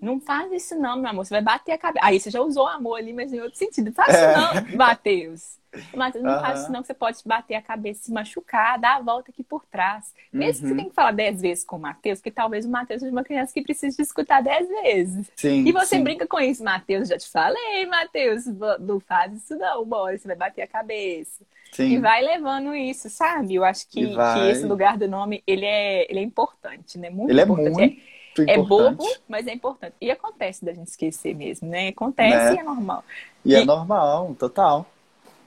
não 0.00 0.20
faz 0.20 0.50
isso 0.50 0.74
não, 0.74 0.96
meu 0.96 1.08
amor, 1.08 1.24
você 1.24 1.34
vai 1.34 1.40
bater 1.40 1.70
a 1.70 1.78
cabeça. 1.78 2.04
Aí 2.04 2.18
você 2.18 2.32
já 2.32 2.40
usou 2.40 2.66
amor 2.66 2.96
ali, 2.96 3.12
mas 3.12 3.32
em 3.32 3.40
outro 3.40 3.56
sentido. 3.56 3.92
Faz 3.92 4.12
é. 4.12 4.32
isso 4.32 4.40
não, 4.40 4.76
Matheus. 4.76 5.61
Matheus, 5.94 6.22
não 6.22 6.34
uhum. 6.34 6.40
faz 6.40 6.60
isso 6.60 6.72
não, 6.72 6.80
que 6.80 6.86
você 6.86 6.94
pode 6.94 7.18
bater 7.24 7.54
a 7.54 7.62
cabeça, 7.62 8.04
se 8.04 8.12
machucar, 8.12 8.78
dar 8.78 8.96
a 8.96 9.00
volta 9.00 9.30
aqui 9.30 9.42
por 9.42 9.64
trás. 9.64 10.14
Mesmo 10.32 10.66
uhum. 10.66 10.68
que 10.68 10.68
você 10.68 10.74
tenha 10.74 10.88
que 10.90 10.94
falar 10.94 11.12
dez 11.12 11.40
vezes 11.40 11.64
com 11.64 11.76
o 11.76 11.80
Matheus, 11.80 12.18
porque 12.18 12.30
talvez 12.30 12.64
o 12.64 12.70
Matheus 12.70 13.00
seja 13.00 13.12
uma 13.12 13.24
criança 13.24 13.52
que 13.52 13.62
precisa 13.62 13.96
de 13.96 14.02
escutar 14.02 14.42
dez 14.42 14.68
vezes. 14.68 15.30
Sim, 15.36 15.66
e 15.66 15.72
você 15.72 15.96
sim. 15.96 16.04
brinca 16.04 16.26
com 16.26 16.40
isso, 16.40 16.62
Matheus, 16.62 17.08
já 17.08 17.18
te 17.18 17.28
falei, 17.28 17.86
Matheus, 17.86 18.44
não 18.80 19.00
faz 19.00 19.32
isso 19.34 19.56
não, 19.56 19.84
bora, 19.84 20.16
você 20.16 20.26
vai 20.28 20.36
bater 20.36 20.62
a 20.62 20.66
cabeça. 20.66 21.44
Sim. 21.72 21.84
E 21.84 21.98
vai 21.98 22.22
levando 22.22 22.74
isso, 22.74 23.08
sabe? 23.08 23.54
Eu 23.54 23.64
acho 23.64 23.88
que, 23.88 24.06
que, 24.06 24.50
esse 24.50 24.66
lugar 24.66 24.98
do 24.98 25.08
nome, 25.08 25.42
ele 25.46 25.64
é, 25.64 26.06
ele 26.10 26.20
é 26.20 26.22
importante, 26.22 26.98
né? 26.98 27.08
Muito 27.08 27.30
ele 27.30 27.40
é 27.40 27.44
importante. 27.44 27.68
É 27.68 27.86
muito... 27.86 28.12
É, 28.40 28.54
é 28.54 28.58
bobo, 28.58 29.04
mas 29.28 29.46
é 29.46 29.52
importante. 29.52 29.94
E 30.00 30.10
acontece 30.10 30.64
da 30.64 30.72
gente 30.72 30.88
esquecer 30.88 31.34
mesmo, 31.34 31.68
né? 31.68 31.88
Acontece 31.88 32.50
né? 32.50 32.56
e 32.56 32.58
é 32.58 32.62
normal. 32.62 33.04
E, 33.44 33.54
é 33.54 33.58
e 33.58 33.62
é 33.62 33.64
normal, 33.64 34.34
total. 34.38 34.86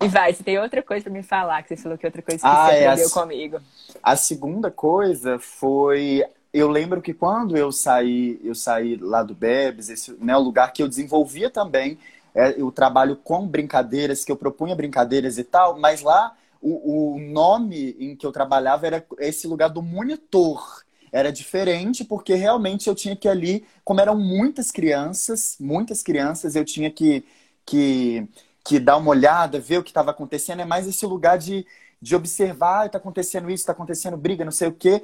E 0.01 0.07
vai, 0.07 0.33
você 0.33 0.43
tem 0.43 0.59
outra 0.59 0.83
coisa 0.83 1.03
para 1.03 1.13
me 1.13 1.23
falar, 1.23 1.63
que 1.63 1.69
você 1.69 1.81
falou 1.81 1.97
que 1.97 2.05
outra 2.05 2.21
coisa 2.21 2.41
que 2.41 2.47
ah, 2.47 2.67
você 2.67 2.75
é 2.75 2.87
aprendeu 2.87 3.07
a, 3.07 3.11
comigo. 3.11 3.61
A 4.03 4.15
segunda 4.15 4.69
coisa 4.69 5.39
foi. 5.39 6.23
Eu 6.53 6.69
lembro 6.69 7.01
que 7.01 7.13
quando 7.13 7.57
eu 7.57 7.71
saí, 7.71 8.39
eu 8.43 8.55
saí 8.55 8.95
lá 8.97 9.23
do 9.23 9.33
Bebes, 9.33 9.89
esse 9.89 10.11
né, 10.19 10.35
o 10.35 10.41
lugar 10.41 10.71
que 10.71 10.81
eu 10.81 10.87
desenvolvia 10.87 11.49
também 11.49 11.97
é, 12.33 12.49
o 12.63 12.71
trabalho 12.71 13.15
com 13.15 13.47
brincadeiras, 13.47 14.23
que 14.23 14.31
eu 14.31 14.35
propunha 14.37 14.75
brincadeiras 14.75 15.37
e 15.37 15.43
tal, 15.43 15.79
mas 15.79 16.01
lá 16.01 16.35
o, 16.61 17.15
o 17.15 17.19
nome 17.19 17.95
em 17.99 18.15
que 18.15 18.25
eu 18.25 18.31
trabalhava 18.31 18.87
era 18.87 19.05
esse 19.19 19.47
lugar 19.47 19.69
do 19.69 19.81
monitor 19.81 20.83
era 21.11 21.31
diferente 21.31 22.03
porque 22.03 22.33
realmente 22.35 22.89
eu 22.89 22.93
tinha 22.93 23.15
que 23.15 23.29
ali, 23.29 23.65
como 23.85 24.01
eram 24.01 24.17
muitas 24.19 24.69
crianças, 24.69 25.55
muitas 25.57 26.03
crianças, 26.03 26.57
eu 26.57 26.65
tinha 26.65 26.91
que, 26.91 27.23
que 27.65 28.27
que 28.65 28.79
dá 28.79 28.97
uma 28.97 29.11
olhada, 29.11 29.59
ver 29.59 29.77
o 29.77 29.83
que 29.83 29.91
estava 29.91 30.09
acontecendo, 30.11 30.61
é 30.61 30.65
mais 30.65 30.87
esse 30.87 31.05
lugar 31.05 31.37
de, 31.37 31.65
de 32.01 32.15
observar, 32.15 32.87
está 32.87 32.97
acontecendo 32.97 33.49
isso, 33.49 33.61
está 33.61 33.73
acontecendo 33.73 34.17
briga, 34.17 34.43
não 34.43 34.51
sei 34.51 34.67
o 34.67 34.73
quê. 34.73 35.03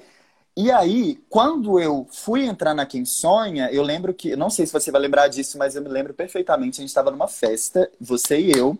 E 0.57 0.71
aí, 0.71 1.23
quando 1.29 1.79
eu 1.79 2.07
fui 2.11 2.43
entrar 2.43 2.73
na 2.73 2.85
Quem 2.85 3.05
Sonha, 3.05 3.69
eu 3.71 3.83
lembro 3.83 4.13
que, 4.13 4.35
não 4.35 4.49
sei 4.49 4.65
se 4.65 4.73
você 4.73 4.91
vai 4.91 4.99
lembrar 4.99 5.27
disso, 5.27 5.57
mas 5.57 5.75
eu 5.75 5.81
me 5.81 5.89
lembro 5.89 6.13
perfeitamente, 6.13 6.79
a 6.79 6.81
gente 6.81 6.89
estava 6.89 7.11
numa 7.11 7.27
festa, 7.27 7.89
você 7.99 8.39
e 8.39 8.51
eu, 8.51 8.77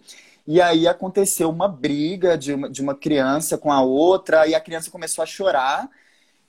e 0.48 0.60
aí 0.60 0.88
aconteceu 0.88 1.50
uma 1.50 1.68
briga 1.68 2.38
de 2.38 2.54
uma, 2.54 2.70
de 2.70 2.82
uma 2.82 2.96
criança 2.96 3.58
com 3.58 3.72
a 3.72 3.82
outra, 3.82 4.48
e 4.48 4.56
a 4.56 4.60
criança 4.60 4.92
começou 4.92 5.24
a 5.24 5.28
chorar, 5.28 5.90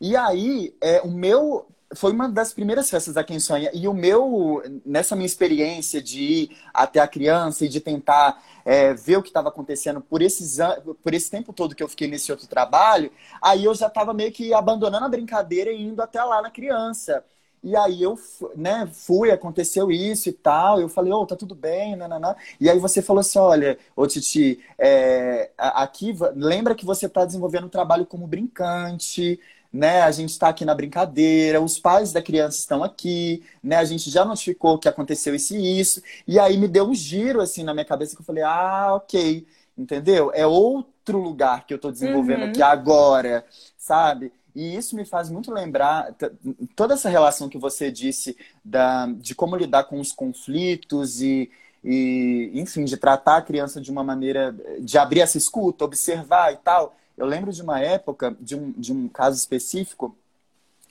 e 0.00 0.16
aí, 0.16 0.74
é, 0.80 1.00
o 1.02 1.08
meu 1.10 1.66
foi 1.94 2.12
uma 2.12 2.28
das 2.28 2.52
primeiras 2.52 2.88
festas 2.90 3.14
da 3.14 3.24
Quem 3.24 3.38
Sonha. 3.40 3.70
E 3.74 3.86
o 3.86 3.94
meu, 3.94 4.62
nessa 4.84 5.14
minha 5.14 5.26
experiência 5.26 6.02
de 6.02 6.22
ir 6.22 6.56
até 6.72 7.00
a 7.00 7.08
criança 7.08 7.64
e 7.64 7.68
de 7.68 7.80
tentar 7.80 8.42
é, 8.64 8.94
ver 8.94 9.16
o 9.16 9.22
que 9.22 9.28
estava 9.28 9.48
acontecendo 9.48 10.00
por, 10.00 10.22
esses, 10.22 10.58
por 11.02 11.14
esse 11.14 11.30
tempo 11.30 11.52
todo 11.52 11.74
que 11.74 11.82
eu 11.82 11.88
fiquei 11.88 12.08
nesse 12.08 12.30
outro 12.30 12.46
trabalho, 12.46 13.10
aí 13.40 13.64
eu 13.64 13.74
já 13.74 13.86
estava 13.88 14.14
meio 14.14 14.32
que 14.32 14.54
abandonando 14.54 15.04
a 15.04 15.08
brincadeira 15.08 15.70
e 15.70 15.82
indo 15.82 16.02
até 16.02 16.22
lá 16.22 16.42
na 16.42 16.50
criança. 16.50 17.24
E 17.62 17.76
aí 17.76 18.02
eu 18.02 18.18
né, 18.56 18.88
fui, 18.92 19.30
aconteceu 19.30 19.90
isso 19.92 20.28
e 20.28 20.32
tal. 20.32 20.80
Eu 20.80 20.88
falei, 20.88 21.12
ô, 21.12 21.20
oh, 21.20 21.26
tá 21.26 21.36
tudo 21.36 21.54
bem, 21.54 21.94
nananã. 21.94 22.34
E 22.60 22.68
aí 22.68 22.78
você 22.78 23.00
falou 23.00 23.20
assim: 23.20 23.38
olha, 23.38 23.78
ô 23.94 24.04
Titi, 24.06 24.58
é, 24.76 25.50
aqui 25.56 26.12
lembra 26.34 26.74
que 26.74 26.84
você 26.84 27.06
está 27.06 27.24
desenvolvendo 27.24 27.66
um 27.66 27.68
trabalho 27.68 28.04
como 28.04 28.26
brincante 28.26 29.38
né? 29.72 30.02
A 30.02 30.10
gente 30.10 30.30
está 30.30 30.48
aqui 30.48 30.64
na 30.64 30.74
brincadeira, 30.74 31.60
os 31.60 31.78
pais 31.78 32.12
da 32.12 32.20
criança 32.20 32.58
estão 32.58 32.84
aqui, 32.84 33.42
né? 33.62 33.76
A 33.76 33.84
gente 33.84 34.10
já 34.10 34.24
notificou 34.24 34.78
que 34.78 34.88
aconteceu 34.88 35.34
isso 35.34 35.56
e 35.56 35.80
isso. 35.80 36.02
E 36.26 36.38
aí 36.38 36.58
me 36.58 36.68
deu 36.68 36.86
um 36.86 36.94
giro 36.94 37.40
assim 37.40 37.64
na 37.64 37.72
minha 37.72 37.84
cabeça 37.84 38.14
que 38.14 38.20
eu 38.20 38.26
falei, 38.26 38.42
ah, 38.42 38.94
ok, 38.94 39.46
entendeu? 39.76 40.30
É 40.34 40.46
outro 40.46 41.18
lugar 41.18 41.66
que 41.66 41.72
eu 41.72 41.76
estou 41.76 41.90
desenvolvendo 41.90 42.42
uhum. 42.42 42.48
aqui 42.50 42.62
agora, 42.62 43.46
sabe? 43.78 44.32
E 44.54 44.76
isso 44.76 44.94
me 44.94 45.04
faz 45.04 45.30
muito 45.30 45.50
lembrar 45.50 46.14
toda 46.76 46.94
essa 46.94 47.08
relação 47.08 47.48
que 47.48 47.56
você 47.56 47.90
disse 47.90 48.36
da, 48.62 49.06
de 49.06 49.34
como 49.34 49.56
lidar 49.56 49.84
com 49.84 49.98
os 49.98 50.12
conflitos 50.12 51.22
e, 51.22 51.50
e, 51.82 52.50
enfim, 52.54 52.84
de 52.84 52.98
tratar 52.98 53.38
a 53.38 53.42
criança 53.42 53.80
de 53.80 53.90
uma 53.90 54.04
maneira, 54.04 54.54
de 54.80 54.98
abrir 54.98 55.20
essa 55.20 55.38
escuta, 55.38 55.86
observar 55.86 56.52
e 56.52 56.56
tal. 56.58 56.94
Eu 57.22 57.28
lembro 57.28 57.52
de 57.52 57.62
uma 57.62 57.78
época, 57.78 58.36
de 58.40 58.56
um, 58.56 58.72
de 58.72 58.92
um 58.92 59.06
caso 59.06 59.38
específico, 59.38 60.16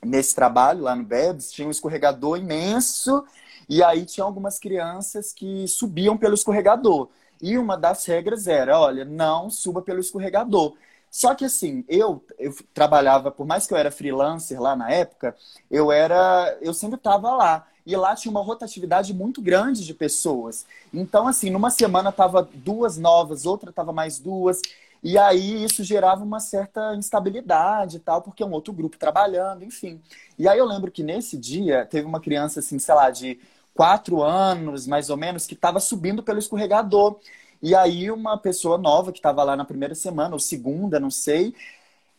nesse 0.02 0.34
trabalho 0.34 0.82
lá 0.82 0.96
no 0.96 1.04
BEBS, 1.04 1.52
tinha 1.52 1.68
um 1.68 1.72
escorregador 1.72 2.38
imenso 2.38 3.26
e 3.68 3.84
aí 3.84 4.06
tinha 4.06 4.24
algumas 4.24 4.58
crianças 4.58 5.34
que 5.34 5.68
subiam 5.68 6.16
pelo 6.18 6.34
escorregador. 6.34 7.10
E 7.42 7.58
uma 7.58 7.76
das 7.76 8.06
regras 8.06 8.48
era, 8.48 8.80
olha, 8.80 9.04
não 9.04 9.50
suba 9.50 9.82
pelo 9.82 10.00
escorregador. 10.00 10.74
Só 11.10 11.36
que 11.36 11.44
assim, 11.44 11.84
eu, 11.90 12.24
eu 12.40 12.56
trabalhava, 12.74 13.30
por 13.30 13.46
mais 13.46 13.68
que 13.68 13.74
eu 13.74 13.78
era 13.78 13.92
freelancer 13.92 14.62
lá 14.62 14.74
na 14.74 14.90
época, 14.90 15.36
eu 15.70 15.92
era, 15.92 16.58
eu 16.62 16.74
sempre 16.74 16.96
estava 16.96 17.36
lá. 17.36 17.68
E 17.86 17.94
lá 17.98 18.16
tinha 18.16 18.32
uma 18.32 18.42
rotatividade 18.42 19.14
muito 19.14 19.42
grande 19.42 19.86
de 19.86 19.94
pessoas. 19.94 20.66
Então, 20.94 21.28
assim, 21.28 21.50
numa 21.50 21.70
semana 21.70 22.10
tava 22.10 22.48
duas 22.54 22.98
novas, 22.98 23.46
outra 23.46 23.74
tava 23.74 23.92
mais 23.92 24.18
duas. 24.18 24.62
E 25.04 25.18
aí 25.18 25.64
isso 25.64 25.84
gerava 25.84 26.24
uma 26.24 26.40
certa 26.40 26.96
instabilidade 26.96 27.98
e 27.98 28.00
tal, 28.00 28.22
porque 28.22 28.44
é 28.44 28.46
um 28.46 28.52
outro 28.52 28.72
grupo 28.74 28.98
trabalhando, 28.98 29.64
enfim. 29.64 30.00
E 30.38 30.48
aí 30.48 30.60
eu 30.60 30.66
lembro 30.66 30.92
que 30.92 31.04
nesse 31.04 31.38
dia 31.38 31.86
teve 31.86 32.06
uma 32.06 32.20
criança, 32.22 32.60
assim, 32.60 32.78
sei 32.78 32.94
lá, 32.94 33.10
de 33.10 33.40
quatro 33.74 34.22
anos, 34.22 34.86
mais 34.86 35.10
ou 35.10 35.18
menos, 35.18 35.48
que 35.48 35.54
estava 35.56 35.80
subindo 35.80 36.22
pelo 36.22 36.40
escorregador. 36.40 37.20
E 37.62 37.76
aí 37.76 38.12
uma 38.12 38.38
pessoa 38.38 38.78
nova 38.78 39.12
que 39.12 39.20
estava 39.20 39.44
lá 39.44 39.56
na 39.56 39.66
primeira 39.66 39.96
semana, 39.96 40.34
ou 40.36 40.40
segunda, 40.40 41.00
não 41.00 41.12
sei, 41.12 41.54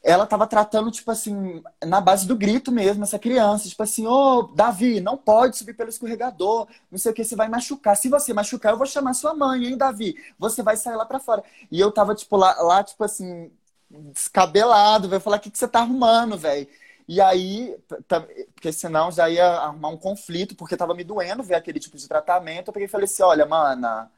ela 0.03 0.25
estava 0.25 0.47
tratando, 0.47 0.91
tipo 0.91 1.11
assim, 1.11 1.63
na 1.85 2.01
base 2.01 2.27
do 2.27 2.37
grito 2.37 2.73
mesmo, 2.73 3.05
essa 3.05 3.19
criança. 3.19 3.69
Tipo 3.69 3.83
assim, 3.85 4.07
ô, 4.07 4.11
oh, 4.11 4.43
Davi, 4.43 5.01
não 5.01 5.17
pode 5.17 5.57
subir 5.57 5.75
pelo 5.75 5.91
escorregador, 5.91 6.67
não 6.91 6.99
sei 6.99 7.13
o 7.13 7.15
que, 7.15 7.25
você 7.25 7.37
vai 7.37 7.49
machucar. 7.49 7.97
Se 7.97 8.09
você 8.09 8.33
machucar, 8.33 8.73
eu 8.73 8.79
vou 8.79 8.87
chamar 8.87 9.15
sua 9.15 9.33
mãe, 9.35 9.65
hein, 9.67 9.77
Davi? 9.77 10.17
Você 10.39 10.63
vai 10.63 10.77
sair 10.77 10.97
lá 10.97 11.07
para 11.07 11.21
fora. 11.21 11.45
E 11.71 11.79
eu 11.79 11.93
tava, 11.93 12.15
tipo, 12.15 12.37
lá, 12.37 12.61
lá 12.63 12.83
tipo 12.83 13.05
assim, 13.05 13.51
descabelado, 13.91 15.09
velho. 15.09 15.23
Falar, 15.23 15.37
o 15.37 15.41
que, 15.41 15.51
que 15.51 15.59
você 15.59 15.69
tá 15.69 15.81
arrumando, 15.81 16.37
velho? 16.37 16.67
E 17.07 17.21
aí, 17.21 17.77
porque 18.55 18.73
senão 18.73 19.11
já 19.13 19.29
ia 19.29 19.47
arrumar 19.47 19.89
um 19.91 19.97
conflito, 19.97 20.55
porque 20.57 20.77
tava 20.77 20.95
me 20.95 21.05
doendo 21.05 21.43
ver 21.43 21.55
aquele 21.57 21.79
tipo 21.81 21.97
de 21.97 22.09
tratamento. 22.09 22.69
Eu 22.69 22.73
peguei 22.73 22.87
e 22.87 22.91
falei 22.91 23.05
assim, 23.05 23.23
olha, 23.23 23.47
mana 23.47 24.11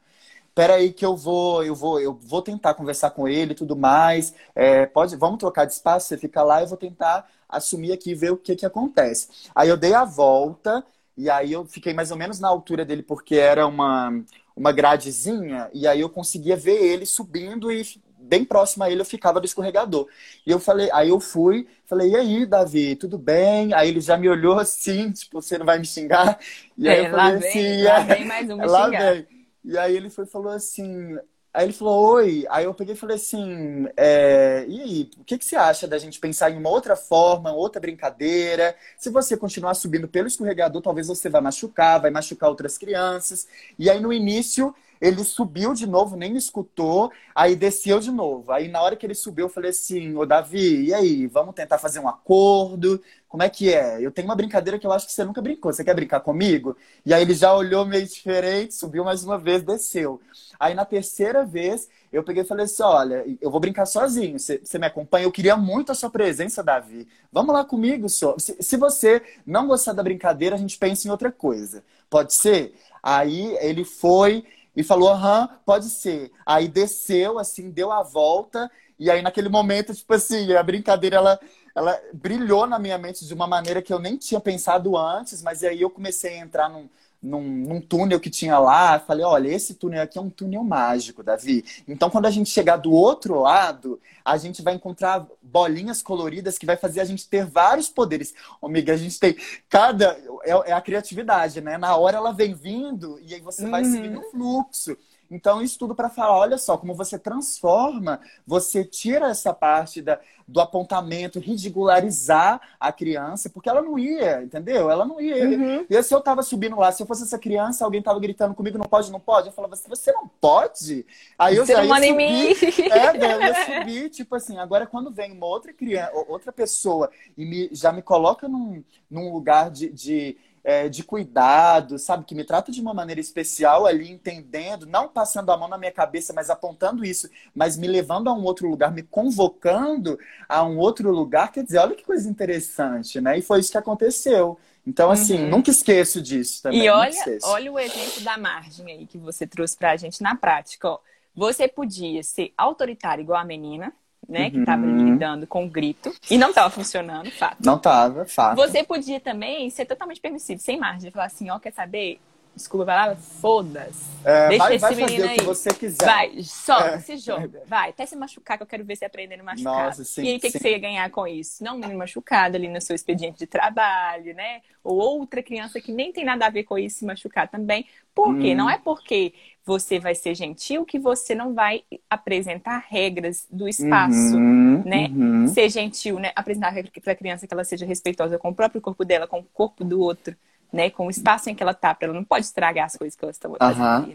peraí 0.55 0.93
que 0.93 1.05
eu 1.05 1.15
vou, 1.15 1.63
eu 1.63 1.75
vou, 1.75 1.99
eu 1.99 2.13
vou 2.13 2.41
tentar 2.41 2.73
conversar 2.73 3.11
com 3.11 3.27
ele 3.27 3.51
e 3.51 3.55
tudo 3.55 3.75
mais. 3.75 4.33
É, 4.55 4.85
pode, 4.85 5.15
vamos 5.17 5.39
trocar 5.39 5.65
de 5.65 5.73
espaço, 5.73 6.07
você 6.07 6.17
fica 6.17 6.41
lá, 6.43 6.61
eu 6.61 6.67
vou 6.67 6.77
tentar 6.77 7.29
assumir 7.49 7.91
aqui 7.93 8.11
e 8.11 8.15
ver 8.15 8.31
o 8.31 8.37
que 8.37 8.55
que 8.55 8.65
acontece. 8.65 9.27
Aí 9.53 9.69
eu 9.69 9.77
dei 9.77 9.93
a 9.93 10.05
volta 10.05 10.83
e 11.17 11.29
aí 11.29 11.51
eu 11.51 11.65
fiquei 11.65 11.93
mais 11.93 12.11
ou 12.11 12.17
menos 12.17 12.39
na 12.39 12.47
altura 12.47 12.85
dele 12.85 13.03
porque 13.03 13.35
era 13.35 13.67
uma 13.67 14.11
uma 14.55 14.71
gradezinha 14.71 15.69
e 15.73 15.85
aí 15.87 15.99
eu 15.99 16.09
conseguia 16.09 16.55
ver 16.55 16.81
ele 16.81 17.05
subindo 17.05 17.69
e 17.71 17.83
bem 18.17 18.43
próximo 18.45 18.83
a 18.83 18.89
ele 18.89 19.01
eu 19.01 19.05
ficava 19.05 19.39
do 19.39 19.45
escorregador. 19.45 20.07
E 20.45 20.51
eu 20.51 20.59
falei, 20.59 20.89
aí 20.91 21.09
eu 21.09 21.19
fui, 21.19 21.67
falei, 21.85 22.11
e 22.11 22.15
aí, 22.15 22.45
Davi, 22.45 22.95
tudo 22.95 23.17
bem? 23.17 23.73
Aí 23.73 23.89
ele 23.89 24.01
já 24.01 24.17
me 24.17 24.27
olhou 24.29 24.57
assim, 24.59 25.11
tipo, 25.11 25.41
você 25.41 25.57
não 25.57 25.65
vai 25.65 25.77
me 25.79 25.85
xingar? 25.85 26.39
E 26.77 26.89
aí 26.89 26.97
é, 26.97 26.99
eu 26.99 27.05
falei 27.05 27.37
vem, 27.37 27.37
assim, 27.37 27.77
lá 27.77 27.99
é, 27.99 28.03
vem 28.03 28.25
mais 28.25 28.49
um 28.49 28.57
me 28.57 28.67
lá 28.67 28.91
xingar. 28.91 28.95
Vem. 28.95 29.27
E 29.65 29.77
aí 29.77 29.95
ele 29.95 30.09
foi 30.09 30.25
falou 30.25 30.51
assim. 30.51 31.17
Aí 31.53 31.65
ele 31.65 31.73
falou, 31.73 32.15
oi. 32.15 32.45
Aí 32.49 32.65
eu 32.65 32.73
peguei 32.73 32.93
e 32.95 32.97
falei 32.97 33.15
assim, 33.15 33.87
é, 33.95 34.65
e 34.67 34.81
aí, 34.81 35.09
o 35.17 35.23
que, 35.23 35.37
que 35.37 35.45
você 35.45 35.55
acha 35.55 35.87
da 35.87 35.97
gente 35.97 36.19
pensar 36.19 36.51
em 36.51 36.57
uma 36.57 36.69
outra 36.69 36.97
forma, 36.97 37.53
outra 37.53 37.79
brincadeira? 37.79 38.75
Se 38.97 39.09
você 39.09 39.37
continuar 39.37 39.73
subindo 39.73 40.05
pelo 40.07 40.27
escorregador, 40.27 40.81
talvez 40.81 41.07
você 41.07 41.29
vai 41.29 41.39
machucar, 41.41 42.01
vai 42.01 42.11
machucar 42.11 42.49
outras 42.49 42.77
crianças. 42.77 43.47
E 43.79 43.89
aí 43.89 44.01
no 44.01 44.11
início 44.11 44.75
ele 44.99 45.23
subiu 45.23 45.73
de 45.73 45.85
novo, 45.87 46.15
nem 46.15 46.31
me 46.31 46.37
escutou, 46.37 47.11
aí 47.33 47.55
desceu 47.55 47.99
de 47.99 48.11
novo. 48.11 48.51
Aí 48.51 48.67
na 48.67 48.81
hora 48.81 48.95
que 48.95 49.05
ele 49.05 49.15
subiu, 49.15 49.45
eu 49.45 49.49
falei 49.49 49.71
assim, 49.71 50.15
ô 50.15 50.25
Davi, 50.25 50.85
e 50.85 50.93
aí, 50.93 51.27
vamos 51.27 51.55
tentar 51.55 51.77
fazer 51.77 51.99
um 51.99 52.07
acordo? 52.07 53.01
Como 53.27 53.43
é 53.43 53.49
que 53.49 53.73
é? 53.73 54.01
Eu 54.01 54.11
tenho 54.11 54.27
uma 54.27 54.35
brincadeira 54.35 54.79
que 54.79 54.87
eu 54.87 54.93
acho 54.93 55.05
que 55.05 55.11
você 55.11 55.23
nunca 55.25 55.41
brincou. 55.41 55.73
Você 55.73 55.83
quer 55.83 55.93
brincar 55.93 56.21
comigo? 56.21 56.77
E 57.05 57.13
aí 57.13 57.21
ele 57.21 57.33
já 57.33 57.53
olhou 57.53 57.85
meio 57.85 58.05
diferente, 58.05 58.73
subiu 58.73 59.03
mais 59.03 59.25
uma 59.25 59.37
vez, 59.37 59.61
desceu. 59.61 60.21
Aí 60.57 60.73
na 60.73 60.85
terceira 60.85 61.43
vez, 61.43 61.89
eu 62.13 62.23
peguei 62.23 62.43
e 62.43 62.45
falei 62.45 62.63
assim: 62.65 62.83
olha, 62.83 63.25
eu 63.41 63.51
vou 63.51 63.59
brincar 63.59 63.85
sozinho. 63.85 64.39
Você, 64.39 64.61
você 64.63 64.79
me 64.79 64.85
acompanha? 64.85 65.25
Eu 65.25 65.31
queria 65.31 65.57
muito 65.57 65.91
a 65.91 65.95
sua 65.95 66.09
presença, 66.09 66.63
Davi. 66.63 67.07
Vamos 67.31 67.53
lá 67.53 67.65
comigo, 67.65 68.07
só. 68.07 68.37
Se, 68.39 68.55
se 68.61 68.77
você 68.77 69.21
não 69.45 69.67
gostar 69.67 69.91
da 69.91 70.03
brincadeira, 70.03 70.55
a 70.55 70.59
gente 70.59 70.77
pensa 70.77 71.05
em 71.07 71.11
outra 71.11 71.29
coisa. 71.29 71.83
Pode 72.09 72.33
ser? 72.33 72.73
Aí 73.03 73.57
ele 73.59 73.83
foi, 73.83 74.45
e 74.75 74.83
falou, 74.83 75.09
aham, 75.09 75.47
pode 75.65 75.89
ser. 75.89 76.31
Aí 76.45 76.67
desceu, 76.67 77.39
assim, 77.39 77.69
deu 77.71 77.91
a 77.91 78.03
volta, 78.03 78.69
e 78.99 79.09
aí 79.11 79.21
naquele 79.21 79.49
momento, 79.49 79.93
tipo 79.93 80.13
assim, 80.13 80.53
a 80.53 80.63
brincadeira, 80.63 81.17
ela, 81.17 81.39
ela 81.75 81.99
brilhou 82.13 82.65
na 82.67 82.79
minha 82.79 82.97
mente 82.97 83.25
de 83.25 83.33
uma 83.33 83.47
maneira 83.47 83.81
que 83.81 83.93
eu 83.93 83.99
nem 83.99 84.17
tinha 84.17 84.39
pensado 84.39 84.97
antes, 84.97 85.41
mas 85.41 85.63
aí 85.63 85.81
eu 85.81 85.89
comecei 85.89 86.35
a 86.35 86.39
entrar 86.39 86.69
num, 86.69 86.89
num, 87.25 87.41
num, 87.41 87.81
túnel 87.81 88.19
que 88.19 88.29
tinha 88.29 88.57
lá. 88.59 88.99
Falei, 88.99 89.25
olha, 89.25 89.49
esse 89.49 89.73
túnel 89.73 90.01
aqui 90.01 90.17
é 90.17 90.21
um 90.21 90.29
túnel 90.29 90.63
mágico, 90.63 91.23
Davi. 91.23 91.65
Então, 91.87 92.09
quando 92.09 92.25
a 92.25 92.31
gente 92.31 92.49
chegar 92.49 92.77
do 92.77 92.91
outro 92.91 93.41
lado, 93.41 93.99
a 94.23 94.37
gente 94.37 94.61
vai 94.61 94.75
encontrar 94.75 95.25
bolinhas 95.41 96.01
coloridas 96.01 96.57
que 96.57 96.65
vai 96.65 96.77
fazer 96.77 97.01
a 97.01 97.05
gente 97.05 97.27
ter 97.27 97.45
vários 97.45 97.89
poderes. 97.89 98.33
Amiga, 98.61 98.93
a 98.93 98.97
gente 98.97 99.19
tem 99.19 99.35
cada. 99.67 100.17
É, 100.43 100.69
é 100.69 100.73
a 100.73 100.81
criatividade, 100.81 101.61
né? 101.61 101.77
Na 101.77 101.95
hora 101.95 102.17
ela 102.17 102.31
vem 102.31 102.53
vindo 102.53 103.19
e 103.21 103.33
aí 103.33 103.41
você 103.41 103.67
vai 103.67 103.83
uhum. 103.83 103.91
seguindo 103.91 104.19
o 104.19 104.31
fluxo. 104.31 104.97
Então, 105.29 105.61
isso 105.61 105.77
tudo 105.79 105.95
para 105.95 106.09
falar, 106.09 106.37
olha 106.37 106.57
só, 106.57 106.77
como 106.77 106.93
você 106.93 107.17
transforma, 107.17 108.19
você 108.45 108.83
tira 108.83 109.29
essa 109.29 109.53
parte 109.53 110.01
da, 110.01 110.19
do 110.47 110.61
apontamento, 110.61 111.39
ridicularizar 111.39 112.61
a 112.79 112.91
criança, 112.91 113.49
porque 113.49 113.69
ela 113.69 113.81
não 113.81 113.97
ia, 113.97 114.43
entendeu? 114.43 114.89
Ela 114.89 115.05
não 115.05 115.19
ia. 115.19 115.43
Uhum. 115.47 115.85
E 115.89 116.03
se 116.03 116.13
eu 116.13 116.21
tava 116.21 116.43
subindo 116.43 116.77
lá, 116.77 116.91
se 116.91 117.01
eu 117.01 117.07
fosse 117.07 117.23
essa 117.23 117.39
criança, 117.39 117.83
alguém 117.83 118.01
tava 118.01 118.19
gritando 118.19 118.53
comigo, 118.53 118.77
não 118.77 118.85
pode, 118.85 119.11
não 119.11 119.19
pode, 119.19 119.47
eu 119.47 119.53
falava 119.53 119.73
assim, 119.73 119.89
você 119.89 120.11
não 120.11 120.27
pode? 120.27 121.05
Aí 121.37 121.55
eu 121.55 121.65
você 121.65 121.73
já 121.73 121.83
ia 121.83 121.95
subir. 121.95 122.05
Em 122.05 122.15
mim. 122.15 122.55
É, 122.91 123.33
eu 123.33 123.41
ia 123.41 123.65
subir, 123.65 124.09
tipo 124.09 124.35
assim, 124.35 124.57
agora 124.57 124.85
quando 124.85 125.11
vem 125.11 125.31
uma 125.31 125.47
outra 125.47 125.73
criança, 125.73 126.11
outra 126.27 126.51
pessoa 126.51 127.09
e 127.37 127.45
me, 127.45 127.69
já 127.71 127.91
me 127.91 128.01
coloca 128.01 128.47
num, 128.47 128.83
num 129.09 129.31
lugar 129.31 129.71
de, 129.71 129.89
de 129.89 130.37
é, 130.65 130.89
de 130.89 131.03
cuidado, 131.03 131.99
sabe? 131.99 132.25
Que 132.25 132.33
me 132.33 132.43
trata 132.43 132.71
de 132.71 132.81
uma 132.81 132.91
maneira 132.91 133.21
especial 133.21 133.85
ali, 133.85 134.11
entendendo, 134.11 134.87
não 134.87 135.07
passando 135.07 135.51
a 135.51 135.57
mão 135.57 135.67
na 135.67 135.77
minha 135.77 135.91
cabeça, 135.91 136.33
mas 136.33 136.49
apontando 136.49 137.05
isso, 137.05 137.29
mas 137.53 137.77
me 137.77 137.87
levando 137.87 138.29
a 138.29 138.33
um 138.33 138.43
outro 138.43 138.67
lugar, 138.67 138.91
me 138.91 139.03
convocando 139.03 140.17
a 140.49 140.63
um 140.63 140.79
outro 140.79 141.11
lugar. 141.11 141.51
Quer 141.51 141.63
dizer, 141.63 141.77
olha 141.77 141.95
que 141.95 142.03
coisa 142.03 142.27
interessante, 142.27 143.21
né? 143.21 143.37
E 143.37 143.43
foi 143.43 143.59
isso 143.59 143.71
que 143.71 143.77
aconteceu. 143.77 144.57
Então, 144.87 145.11
assim, 145.11 145.43
uhum. 145.43 145.49
nunca 145.49 145.69
esqueço 145.69 146.19
disso 146.19 146.63
também. 146.63 146.83
E 146.83 146.89
olha, 146.89 147.13
olha 147.43 147.71
o 147.71 147.79
exemplo 147.79 148.21
da 148.21 148.37
margem 148.37 148.85
aí 148.91 149.05
que 149.05 149.19
você 149.19 149.45
trouxe 149.45 149.77
pra 149.77 149.95
gente 149.95 150.21
na 150.23 150.35
prática. 150.35 150.89
Ó. 150.89 150.99
Você 151.35 151.67
podia 151.67 152.23
ser 152.23 152.53
autoritário 152.57 153.21
igual 153.21 153.39
a 153.39 153.45
menina, 153.45 153.93
né? 154.27 154.45
Uhum. 154.45 154.51
Que 154.51 154.59
estava 154.59 154.85
lidando 154.85 155.47
com 155.47 155.65
o 155.65 155.69
grito. 155.69 156.13
E 156.29 156.37
não 156.37 156.49
estava 156.49 156.69
funcionando, 156.69 157.29
fato. 157.31 157.57
Não 157.63 157.77
estava, 157.77 158.25
fato. 158.25 158.55
Você 158.55 158.83
podia 158.83 159.19
também 159.19 159.69
ser 159.69 159.85
totalmente 159.85 160.21
permissivo, 160.21 160.61
sem 160.61 160.79
margem, 160.79 161.11
falar 161.11 161.25
assim, 161.25 161.49
ó, 161.49 161.59
quer 161.59 161.73
saber? 161.73 162.19
Desculpa 162.55 162.83
a 162.83 162.87
palavra, 162.87 163.15
foda-se. 163.17 164.15
É, 164.23 164.47
Deixa 164.47 164.63
vai, 164.63 164.75
esse 164.75 164.81
vai 164.81 164.95
menino 164.95 165.27
aí. 165.27 165.37
você 165.41 165.73
quiser. 165.73 166.05
Vai, 166.05 166.41
só 166.41 166.79
é. 166.79 166.99
se 166.99 167.17
joga. 167.17 167.61
Vai, 167.67 167.89
até 167.89 168.05
se 168.05 168.15
machucar, 168.15 168.57
que 168.57 168.63
eu 168.63 168.67
quero 168.67 168.85
ver 168.85 168.95
você 168.95 169.05
aprendendo 169.05 169.41
a 169.41 169.43
machucar. 169.43 169.85
Nossa, 169.85 170.05
sim, 170.05 170.23
e 170.23 170.29
aí, 170.29 170.37
o 170.37 170.39
que, 170.39 170.51
que, 170.51 170.59
você 170.59 170.71
ia 170.71 170.79
ganhar 170.79 171.09
com 171.11 171.27
isso? 171.27 171.63
Não 171.63 171.75
um 171.75 171.79
menino 171.79 171.99
machucado 171.99 172.55
ali 172.55 172.69
no 172.69 172.79
seu 172.79 172.95
expediente 172.95 173.37
de 173.37 173.45
trabalho, 173.45 174.33
né? 174.33 174.61
Ou 174.81 174.97
outra 174.97 175.43
criança 175.43 175.81
que 175.81 175.91
nem 175.91 176.13
tem 176.13 176.23
nada 176.23 176.45
a 176.45 176.49
ver 176.49 176.63
com 176.63 176.77
isso 176.77 176.99
se 176.99 177.05
machucar 177.05 177.49
também. 177.49 177.85
Por 178.15 178.37
quê? 178.39 178.53
Hum. 178.53 178.55
Não 178.55 178.69
é 178.69 178.77
porque 178.77 179.33
você 179.65 179.99
vai 179.99 180.15
ser 180.15 180.33
gentil 180.33 180.85
que 180.85 180.97
você 180.97 181.35
não 181.35 181.53
vai 181.53 181.83
apresentar 182.09 182.85
regras 182.87 183.47
do 183.51 183.67
espaço, 183.67 184.37
uhum, 184.37 184.81
né? 184.85 185.07
Uhum. 185.07 185.47
Ser 185.47 185.69
gentil, 185.69 186.19
né? 186.19 186.31
Apresentar 186.35 186.69
regras 186.69 186.93
para 187.03 187.13
a 187.13 187.15
criança 187.15 187.45
que 187.45 187.53
ela 187.53 187.63
seja 187.63 187.85
respeitosa 187.85 188.37
com 188.37 188.49
o 188.49 188.55
próprio 188.55 188.79
corpo 188.79 189.03
dela, 189.03 189.27
com 189.27 189.39
o 189.39 189.43
corpo 189.43 189.83
do 189.83 189.99
outro, 189.99 190.37
né? 190.75 190.89
Com 190.89 191.07
o 191.07 191.09
espaço 191.09 191.49
em 191.49 191.55
que 191.55 191.63
ela 191.63 191.73
tá, 191.73 191.95
ela 191.99 192.13
não 192.13 192.23
pode 192.23 192.45
estragar 192.45 192.85
as 192.85 192.95
coisas 192.95 193.15
que 193.15 193.23
ela 193.23 193.31
está 193.31 193.49
fazendo, 193.49 194.07
né? 194.07 194.13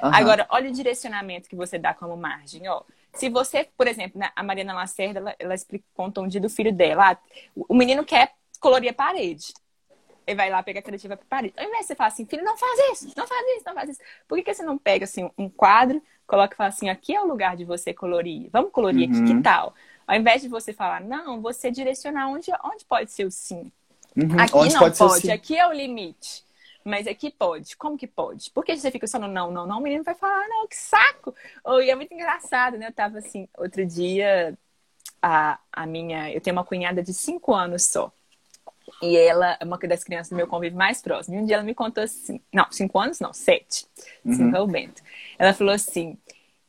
Agora, 0.00 0.46
olha 0.50 0.70
o 0.70 0.72
direcionamento 0.72 1.48
que 1.48 1.56
você 1.56 1.78
dá 1.78 1.92
como 1.92 2.16
margem, 2.16 2.68
ó. 2.68 2.82
Se 3.12 3.28
você, 3.28 3.68
por 3.76 3.86
exemplo, 3.86 4.20
né, 4.20 4.30
a 4.36 4.42
Mariana 4.42 4.74
Lacerda, 4.74 5.18
ela, 5.18 5.34
ela 5.38 5.54
explica, 5.54 5.84
conta 5.94 6.20
um 6.20 6.28
dia 6.28 6.40
do 6.40 6.50
filho 6.50 6.72
dela, 6.72 7.12
ah, 7.12 7.18
o 7.68 7.74
menino 7.74 8.04
quer 8.04 8.32
colorir 8.60 8.90
a 8.90 8.94
parede 8.94 9.52
ele 10.26 10.36
vai 10.36 10.50
lá 10.50 10.62
pegar 10.62 10.80
a 10.80 10.82
criativa 10.82 11.16
para 11.16 11.26
parede. 11.28 11.54
Ao 11.56 11.64
invés 11.64 11.82
de 11.82 11.86
você 11.86 11.94
falar 11.94 12.08
assim, 12.08 12.26
filho, 12.26 12.42
não 12.42 12.56
faz 12.56 12.78
isso, 12.92 13.14
não 13.16 13.26
faz 13.26 13.46
isso, 13.56 13.62
não 13.64 13.74
faz 13.74 13.90
isso. 13.90 14.00
Por 14.26 14.36
que, 14.36 14.42
que 14.42 14.54
você 14.54 14.64
não 14.64 14.76
pega 14.76 15.04
assim 15.04 15.30
um 15.38 15.48
quadro, 15.48 16.02
coloca 16.26 16.54
e 16.54 16.56
fala 16.56 16.68
assim, 16.68 16.88
aqui 16.88 17.14
é 17.14 17.22
o 17.22 17.26
lugar 17.26 17.56
de 17.56 17.64
você 17.64 17.94
colorir. 17.94 18.48
Vamos 18.52 18.72
colorir 18.72 19.08
aqui, 19.08 19.24
que 19.24 19.32
uhum. 19.32 19.42
tal? 19.42 19.72
Ao 20.06 20.16
invés 20.16 20.42
de 20.42 20.48
você 20.48 20.72
falar, 20.72 21.00
não, 21.00 21.40
você 21.40 21.70
direcionar 21.70 22.28
onde, 22.28 22.50
onde 22.64 22.84
pode 22.84 23.12
ser 23.12 23.24
o 23.24 23.30
sim. 23.30 23.70
Uhum. 24.16 24.40
Aqui 24.40 24.56
onde 24.56 24.74
não 24.74 24.80
pode, 24.80 24.98
pode 24.98 25.30
aqui 25.30 25.58
é 25.58 25.66
o 25.66 25.72
limite. 25.72 26.44
Mas 26.84 27.08
aqui 27.08 27.32
pode. 27.32 27.76
Como 27.76 27.98
que 27.98 28.06
pode? 28.06 28.48
Por 28.52 28.64
que 28.64 28.76
você 28.76 28.92
fica 28.92 29.08
só 29.08 29.18
no 29.18 29.26
não, 29.26 29.50
não, 29.50 29.66
não? 29.66 29.78
O 29.78 29.82
menino 29.82 30.04
vai 30.04 30.14
falar, 30.14 30.44
ah, 30.44 30.48
não, 30.48 30.68
que 30.68 30.76
saco. 30.76 31.34
Oh, 31.64 31.80
e 31.80 31.90
é 31.90 31.94
muito 31.96 32.14
engraçado, 32.14 32.78
né? 32.78 32.86
Eu 32.86 32.92
tava 32.92 33.18
assim, 33.18 33.48
outro 33.58 33.84
dia, 33.84 34.56
a, 35.20 35.58
a 35.72 35.84
minha. 35.84 36.30
Eu 36.30 36.40
tenho 36.40 36.54
uma 36.54 36.64
cunhada 36.64 37.02
de 37.02 37.12
cinco 37.12 37.52
anos 37.52 37.82
só. 37.82 38.12
E 39.02 39.16
ela 39.16 39.56
é 39.60 39.64
uma 39.64 39.76
das 39.78 40.04
crianças 40.04 40.30
do 40.30 40.36
meu 40.36 40.46
convívio 40.46 40.78
mais 40.78 41.02
próximo. 41.02 41.36
E 41.36 41.38
um 41.40 41.44
dia 41.44 41.56
ela 41.56 41.64
me 41.64 41.74
contou 41.74 42.04
assim, 42.04 42.40
não, 42.52 42.70
cinco 42.70 42.98
anos 43.00 43.18
não, 43.18 43.32
sete. 43.32 43.84
Uhum. 44.24 44.32
Cinco 44.32 44.56
é 44.56 44.60
o 44.60 44.66
Bento. 44.68 45.02
Ela 45.36 45.52
falou 45.52 45.74
assim, 45.74 46.16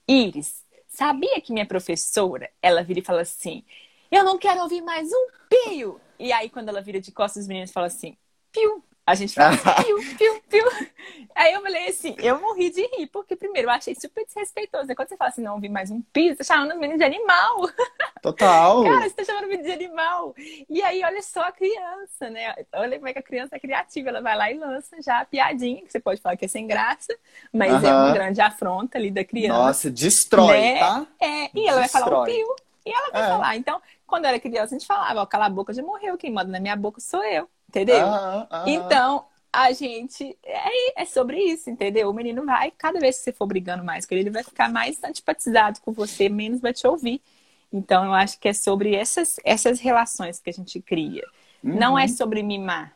Iris, 0.08 0.64
sabia 0.88 1.40
que 1.40 1.54
minha 1.54 1.66
professora, 1.66 2.50
ela 2.60 2.84
vira 2.84 3.00
e 3.00 3.04
fala 3.04 3.22
assim, 3.22 3.64
eu 4.12 4.24
não 4.24 4.38
quero 4.38 4.62
ouvir 4.62 4.82
mais 4.82 5.10
um 5.12 5.28
pio. 5.50 6.00
E 6.20 6.32
aí 6.32 6.50
quando 6.50 6.70
ela 6.70 6.82
vira 6.82 7.00
de 7.00 7.12
costas, 7.12 7.44
os 7.44 7.48
meninos 7.48 7.72
falam 7.72 7.88
assim, 7.88 8.18
piu. 8.52 8.84
A 9.08 9.16
gente 9.16 9.34
fala 9.34 9.56
assim, 9.56 9.84
piu, 9.84 9.98
piu, 10.18 10.42
piu. 10.50 10.66
Aí 11.34 11.54
eu 11.54 11.62
falei 11.62 11.88
assim, 11.88 12.14
eu 12.20 12.42
morri 12.42 12.70
de 12.70 12.86
rir, 12.88 13.08
porque 13.08 13.38
primeiro 13.38 13.70
eu 13.70 13.72
achei 13.72 13.96
super 13.96 14.26
desrespeitoso. 14.26 14.86
Né? 14.86 14.96
Quando 14.96 15.08
você 15.08 15.16
fala 15.16 15.30
assim, 15.30 15.42
não 15.42 15.54
ouvi 15.54 15.70
mais 15.70 15.90
um 15.90 16.02
piso, 16.02 16.36
você 16.36 16.44
tá 16.44 16.44
chamando 16.44 16.74
os 16.74 16.78
meninos 16.78 16.98
de 16.98 17.06
animal. 17.06 17.70
Total. 18.22 18.84
Cara, 18.84 19.08
você 19.08 19.16
tá 19.16 19.24
chamando 19.24 19.46
o 19.46 19.48
menino 19.48 19.64
de 19.64 19.72
animal. 19.72 20.36
E 20.70 20.82
aí, 20.82 21.02
olha 21.06 21.22
só 21.22 21.44
a 21.44 21.54
criança, 21.54 22.30
né? 22.30 22.54
Olha 22.74 22.98
como 22.98 23.08
é 23.08 23.14
que 23.14 23.20
a 23.20 23.24
criança 23.24 23.56
é 23.56 23.60
criativa. 23.60 24.10
Ela 24.10 24.20
vai 24.20 24.36
lá 24.36 24.52
e 24.52 24.58
lança 24.58 25.02
já 25.02 25.22
a 25.22 25.26
piadinha, 25.26 25.86
que 25.86 25.92
você 25.92 26.02
pode 26.02 26.20
falar 26.20 26.36
que 26.36 26.44
é 26.44 26.50
sem 26.50 26.68
graça, 26.68 27.16
mas 27.54 27.82
é 27.82 27.94
uma 27.94 28.12
grande 28.12 28.42
afronta 28.42 28.98
ali 28.98 29.10
da 29.10 29.24
criança. 29.24 29.58
Nossa, 29.58 29.90
destrói, 29.90 30.60
né? 30.60 30.80
tá? 30.80 31.08
É, 31.22 31.50
e 31.58 31.66
ela 31.66 31.80
destrói. 31.80 31.80
vai 31.80 31.88
falar 31.88 32.22
o 32.24 32.26
pio. 32.26 32.56
E 32.86 32.92
ela 32.92 33.12
vai 33.12 33.22
é. 33.22 33.28
falar. 33.28 33.56
Então, 33.56 33.82
quando 34.08 34.24
eu 34.24 34.30
era 34.30 34.40
criança, 34.40 34.74
a 34.74 34.80
gente 34.80 34.88
falava, 34.88 35.22
ó, 35.22 35.26
cala 35.26 35.46
a 35.46 35.50
boca, 35.50 35.74
já 35.74 35.84
morreu. 35.84 36.18
Quem 36.18 36.32
manda 36.32 36.50
na 36.50 36.60
minha 36.60 36.76
boca 36.76 37.00
sou 37.02 37.24
eu. 37.24 37.48
Entendeu? 37.70 38.08
Então, 38.66 39.26
a 39.52 39.72
gente. 39.74 40.38
É, 40.44 41.02
é 41.02 41.06
sobre 41.06 41.38
isso, 41.38 41.70
entendeu? 41.70 42.10
O 42.10 42.14
menino 42.14 42.46
vai, 42.46 42.72
cada 42.72 43.00
vez 43.00 43.18
que 43.18 43.24
você 43.24 43.34
for 43.34 43.46
brigando 43.46 43.84
mais 43.84 44.06
com 44.06 44.14
ele, 44.14 44.24
ele 44.24 44.30
vai 44.30 44.44
ficar 44.44 44.70
mais 44.72 45.04
antipatizado 45.04 45.82
com 45.82 45.92
você, 45.92 46.30
menos 46.30 46.62
vai 46.62 46.74
te 46.74 46.88
ouvir. 46.88 47.22
Então, 47.72 48.06
eu 48.06 48.14
acho 48.14 48.40
que 48.40 48.48
é 48.48 48.54
sobre 48.54 48.96
essas, 48.96 49.36
essas 49.44 49.80
relações 49.80 50.40
que 50.40 50.50
a 50.50 50.54
gente 50.54 50.82
cria. 50.82 51.26
Uhum. 51.62 51.76
Não 51.78 52.00
é 52.00 52.04
uhum. 52.04 52.08
sobre 52.08 52.42
mimar, 52.42 52.96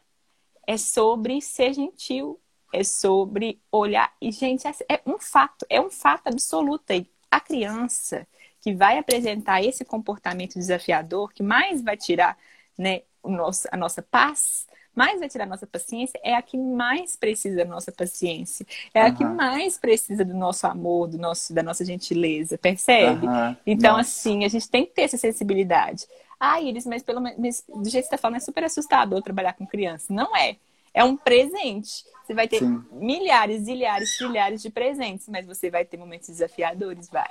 é 0.66 0.78
sobre 0.78 1.42
ser 1.42 1.74
gentil, 1.74 2.40
é 2.72 2.84
sobre 2.84 3.60
olhar. 3.70 4.14
E, 4.22 4.32
gente, 4.32 4.66
é, 4.66 4.72
é 4.88 5.02
um 5.06 5.20
fato, 5.20 5.66
é 5.70 5.82
um 5.82 5.90
fato 5.90 6.28
absoluto. 6.28 6.86
A 7.30 7.40
criança 7.40 8.26
que 8.62 8.74
vai 8.74 8.98
apresentar 8.98 9.64
esse 9.64 9.84
comportamento 9.84 10.54
desafiador, 10.54 11.34
que 11.34 11.44
mais 11.44 11.82
vai 11.82 11.98
tirar 11.98 12.38
né, 12.78 13.02
nosso, 13.24 13.68
a 13.72 13.76
nossa 13.76 14.02
paz, 14.02 14.68
mais 14.96 15.20
vai 15.20 15.30
tirar 15.30 15.46
a 15.46 15.48
nossa 15.48 15.66
paciência, 15.66 16.20
é 16.24 16.36
a 16.36 16.42
que 16.42 16.58
mais 16.58 17.16
precisa 17.16 17.58
da 17.58 17.66
nossa 17.66 17.92
paciência. 17.92 18.66
É 18.94 19.02
uhum. 19.02 19.08
a 19.08 19.12
que 19.12 19.26
mais 19.26 19.78
precisa 19.78 20.24
do 20.24 20.34
nosso 20.34 20.68
amor, 20.68 21.08
do 21.08 21.18
nosso, 21.18 21.54
da 21.54 21.64
nossa 21.64 21.84
gentileza, 21.84 22.58
percebe? 22.58 23.26
Uhum. 23.26 23.56
Então, 23.66 23.98
nossa. 23.98 24.10
assim, 24.10 24.46
a 24.46 24.48
gente 24.48 24.70
tem 24.70 24.86
que 24.86 24.94
ter 24.94 25.04
essa 25.04 25.18
sensibilidade. 25.18 26.06
Ah, 26.40 26.60
Iris, 26.62 26.86
mas 26.86 27.04
pelo 27.04 27.22
menos 27.22 27.64
do 27.68 27.90
jeito 27.90 28.04
que 28.04 28.10
você 28.10 28.16
está 28.16 28.18
falando, 28.18 28.38
é 28.38 28.42
super 28.42 28.64
assustador 28.64 29.22
trabalhar 29.22 29.54
com 29.54 29.66
criança. 29.66 30.14
Não 30.14 30.36
é. 30.36 30.58
É 30.94 31.04
um 31.04 31.16
presente. 31.16 32.04
Você 32.26 32.34
vai 32.34 32.48
ter 32.48 32.60
Sim. 32.60 32.84
milhares, 32.92 33.64
milhares, 33.64 34.18
trilhares 34.18 34.62
de 34.62 34.70
presentes, 34.70 35.30
mas 35.30 35.46
você 35.46 35.70
vai 35.70 35.86
ter 35.86 35.98
momentos 35.98 36.28
desafiadores, 36.28 37.10
vai. 37.10 37.30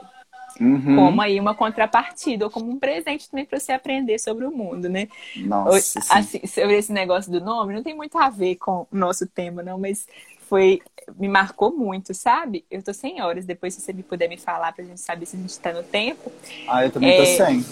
Uhum. 0.58 0.96
Como 0.96 1.20
aí 1.20 1.38
uma 1.38 1.54
contrapartida, 1.54 2.44
ou 2.44 2.50
como 2.50 2.70
um 2.70 2.78
presente 2.78 3.28
também 3.28 3.44
para 3.44 3.58
você 3.58 3.72
aprender 3.72 4.18
sobre 4.18 4.46
o 4.46 4.50
mundo, 4.50 4.88
né? 4.88 5.08
Nossa, 5.36 6.00
assim, 6.10 6.46
sobre 6.46 6.78
esse 6.78 6.92
negócio 6.92 7.30
do 7.30 7.40
nome, 7.40 7.74
não 7.74 7.82
tem 7.82 7.94
muito 7.94 8.18
a 8.18 8.30
ver 8.30 8.56
com 8.56 8.86
o 8.90 8.96
nosso 8.96 9.26
tema, 9.26 9.62
não, 9.62 9.78
mas 9.78 10.06
foi. 10.48 10.80
Me 11.18 11.28
marcou 11.28 11.72
muito, 11.72 12.14
sabe? 12.14 12.64
Eu 12.70 12.82
tô 12.82 12.94
sem 12.94 13.20
horas, 13.20 13.44
depois 13.44 13.74
se 13.74 13.80
você 13.80 13.92
me 13.92 14.02
puder 14.02 14.28
me 14.28 14.36
falar 14.36 14.72
pra 14.72 14.84
gente 14.84 15.00
saber 15.00 15.26
se 15.26 15.36
a 15.36 15.40
gente 15.40 15.58
tá 15.58 15.72
no 15.72 15.82
tempo. 15.82 16.30
Ah, 16.68 16.84
eu 16.84 16.90
também 16.90 17.10
é... 17.10 17.16
tô 17.16 17.44
sem. 17.44 17.64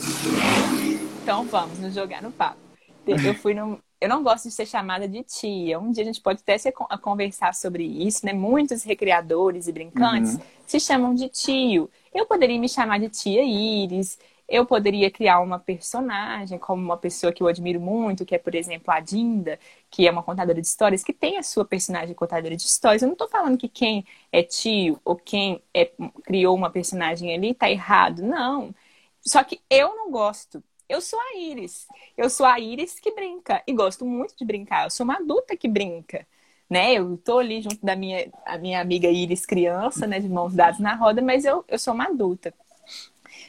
Então 1.22 1.45
vamos 1.45 1.79
nos 1.79 1.95
jogar 1.95 2.20
no 2.22 2.33
papo. 2.33 2.59
Eu 3.07 3.35
fui 3.35 3.55
num, 3.55 3.79
eu 4.01 4.09
não 4.09 4.22
gosto 4.22 4.49
de 4.49 4.55
ser 4.55 4.66
chamada 4.66 5.09
de 5.09 5.22
tia. 5.24 5.79
Um 5.79 5.91
dia 5.91 6.03
a 6.03 6.07
gente 6.07 6.20
pode 6.20 6.41
até 6.41 6.57
se, 6.57 6.72
conversar 7.03 7.55
sobre 7.55 7.85
isso, 7.85 8.24
né? 8.24 8.33
Muitos 8.33 8.85
recreadores 8.85 9.66
e 9.66 9.72
brincantes 9.72 10.35
uhum. 10.35 10.41
se 10.66 10.79
chamam 10.79 11.14
de 11.14 11.29
tio. 11.29 11.91
Eu 12.15 12.27
poderia 12.27 12.59
me 12.59 12.69
chamar 12.69 12.99
de 12.99 13.09
tia 13.09 13.43
Iris. 13.43 14.19
Eu 14.49 14.65
poderia 14.65 15.11
criar 15.11 15.41
uma 15.41 15.59
personagem, 15.59 16.59
como 16.59 16.83
uma 16.83 16.97
pessoa 16.97 17.33
que 17.33 17.43
eu 17.43 17.47
admiro 17.49 17.81
muito, 17.81 18.25
que 18.25 18.35
é, 18.35 18.39
por 18.39 18.55
exemplo, 18.55 18.91
a 18.93 18.99
Dinda, 19.01 19.59
que 19.91 20.07
é 20.09 20.11
uma 20.11 20.23
contadora 20.23 20.61
de 20.61 20.67
histórias, 20.67 21.05
que 21.05 21.13
tem 21.13 21.37
a 21.37 21.43
sua 21.43 21.65
personagem 21.67 22.15
contadora 22.15 22.57
de 22.57 22.63
histórias. 22.63 23.03
Eu 23.03 23.09
não 23.09 23.13
estou 23.13 23.29
falando 23.29 23.59
que 23.59 23.69
quem 23.69 24.07
é 24.33 24.43
tio 24.43 24.99
ou 25.05 25.17
quem 25.17 25.63
é, 25.75 25.93
criou 26.25 26.57
uma 26.57 26.71
personagem 26.71 27.35
ali 27.35 27.51
está 27.51 27.71
errado. 27.71 28.23
Não. 28.23 28.75
Só 29.21 29.45
que 29.45 29.61
eu 29.71 29.95
não 29.97 30.11
gosto 30.11 30.63
eu 30.89 31.01
sou 31.01 31.21
a 31.21 31.37
Iris. 31.37 31.87
Eu 32.17 32.31
sou 32.31 32.47
a 32.47 32.59
Iris 32.59 32.99
que 32.99 33.13
brinca. 33.13 33.63
E 33.67 33.73
gosto 33.75 34.07
muito 34.07 34.35
de 34.37 34.45
brincar. 34.45 34.85
Eu 34.85 34.91
sou 34.91 35.05
uma 35.05 35.17
adulta 35.17 35.57
que 35.57 35.69
brinca. 35.69 36.27
Né? 36.69 36.95
Eu 36.95 37.16
tô 37.16 37.39
ali 37.39 37.62
junto 37.62 37.85
da 37.85 37.97
minha, 37.97 38.31
a 38.45 38.59
minha 38.59 38.81
amiga 38.81 39.09
Iris 39.09 39.47
criança, 39.47 40.07
né? 40.07 40.21
De 40.21 40.29
mãos 40.29 40.55
dadas 40.55 40.79
na 40.79 40.95
roda, 40.95 41.23
mas 41.23 41.45
eu, 41.45 41.64
eu 41.66 41.79
sou 41.79 41.95
uma 41.95 42.07
adulta. 42.07 42.53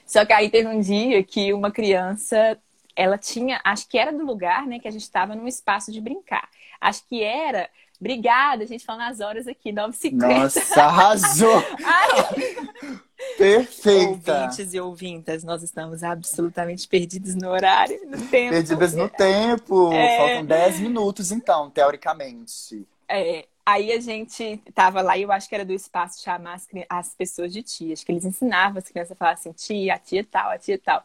Só 0.06 0.26
que 0.26 0.34
aí 0.34 0.50
teve 0.50 0.68
um 0.68 0.80
dia 0.80 1.22
que 1.24 1.54
uma 1.54 1.70
criança, 1.70 2.58
ela 2.96 3.18
tinha, 3.18 3.60
acho 3.64 3.88
que 3.90 3.98
era 3.98 4.14
do 4.14 4.26
lugar, 4.26 4.66
né? 4.66 4.80
Que 4.80 4.88
a 4.88 4.92
gente 4.92 5.02
estava 5.02 5.36
num 5.36 5.48
espaço 5.48 5.92
de 5.92 6.00
brincar. 6.00 6.48
Acho 6.80 7.06
que 7.08 7.22
era 7.22 7.70
Obrigada, 8.00 8.64
a 8.64 8.66
gente 8.66 8.86
falando 8.86 9.12
as 9.12 9.20
horas 9.20 9.46
aqui, 9.46 9.74
9h50. 9.74 10.14
Nossa, 10.14 10.84
arrasou! 10.84 11.62
Perfeita! 13.38 14.44
Ouvintes 14.44 14.74
e 14.74 14.80
ouvintas, 14.80 15.44
nós 15.44 15.62
estamos 15.64 16.02
absolutamente 16.02 16.88
perdidos 16.88 17.36
no 17.36 17.50
horário, 17.50 18.00
no 18.06 18.18
tempo. 18.28 18.54
Perdidas 18.54 18.96
no 18.96 19.10
tempo! 19.10 19.92
É... 19.92 20.18
Faltam 20.18 20.46
10 20.46 20.80
minutos, 20.80 21.30
então, 21.30 21.70
teoricamente. 21.70 22.88
É, 23.10 23.48
aí 23.66 23.92
a 23.92 24.00
gente 24.00 24.58
tava 24.74 25.02
lá 25.02 25.18
e 25.18 25.24
eu 25.24 25.32
acho 25.32 25.50
que 25.50 25.56
era 25.56 25.66
do 25.66 25.74
espaço 25.74 26.22
chamar 26.22 26.54
as, 26.56 26.68
as 26.90 27.16
pessoas 27.16 27.52
de 27.52 27.64
tia. 27.64 27.94
Acho 27.94 28.06
que 28.06 28.12
eles 28.12 28.26
ensinavam 28.26 28.78
as 28.78 28.88
crianças 28.90 29.12
a 29.14 29.16
falar 29.16 29.32
assim, 29.32 29.52
tia, 29.54 29.96
a 29.96 30.00
tia 30.00 30.24
tal, 30.24 30.52
a 30.52 30.58
tia 30.58 30.80
tal. 30.80 31.04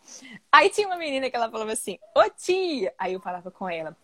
Aí 0.53 0.71
tinha 0.71 0.87
uma 0.87 0.97
menina 0.97 1.31
que 1.31 1.37
ela 1.37 1.51
falava 1.51 1.73
assim, 1.73 1.99
ô 2.17 2.29
tia! 2.31 2.93
Aí 2.99 3.15
eu 3.15 3.21
falava 3.21 3.51
com 3.51 3.69
ela, 3.69 3.97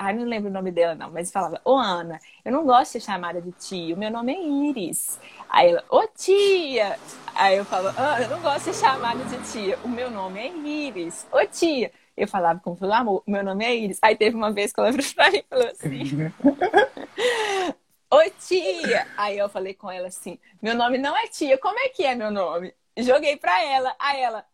Ai, 0.00 0.12
não 0.14 0.24
lembro 0.24 0.48
o 0.48 0.52
nome 0.52 0.70
dela, 0.70 0.94
não, 0.94 1.10
mas 1.10 1.32
falava, 1.32 1.60
ô 1.64 1.76
Ana, 1.76 2.20
eu 2.44 2.52
não 2.52 2.64
gosto 2.64 2.92
de 2.92 3.00
ser 3.00 3.00
chamada 3.00 3.42
de 3.42 3.50
tia, 3.50 3.96
o 3.96 3.98
meu 3.98 4.10
nome 4.12 4.32
é 4.32 4.68
Iris. 4.70 5.18
Aí 5.48 5.70
ela, 5.70 5.84
ô 5.90 6.06
tia! 6.06 6.96
Aí 7.34 7.56
eu 7.56 7.64
falo, 7.64 7.88
Ana, 7.88 8.22
eu 8.22 8.30
não 8.30 8.40
gosto 8.40 8.70
de 8.70 8.74
ser 8.76 8.86
chamada 8.86 9.24
de 9.24 9.38
tia, 9.50 9.76
o 9.84 9.88
meu 9.88 10.08
nome 10.08 10.38
é 10.38 10.48
Iris. 10.56 11.26
Ô 11.32 11.44
tia! 11.46 11.90
Eu 12.18 12.28
falava 12.28 12.60
com 12.60 12.74
todo 12.74 12.92
amor, 12.92 13.22
meu 13.26 13.44
nome 13.44 13.64
é 13.64 13.76
Iris. 13.76 13.98
Aí 14.02 14.16
teve 14.16 14.36
uma 14.36 14.52
vez 14.52 14.72
que 14.72 14.80
ela 14.80 14.90
virou 14.90 15.06
pra 15.14 15.30
mim 15.30 15.38
e 15.38 15.44
falou 15.48 15.68
assim. 15.68 16.32
Ô 18.10 18.18
tia! 18.40 19.06
Aí 19.16 19.38
eu 19.38 19.48
falei 19.48 19.74
com 19.74 19.88
ela 19.90 20.08
assim: 20.08 20.38
meu 20.60 20.74
nome 20.74 20.98
não 20.98 21.16
é 21.16 21.28
tia, 21.28 21.56
como 21.58 21.78
é 21.78 21.88
que 21.90 22.04
é 22.04 22.14
meu 22.14 22.30
nome? 22.30 22.74
Joguei 22.96 23.36
pra 23.36 23.62
ela. 23.64 23.94
Aí 23.98 24.20
ela, 24.20 24.44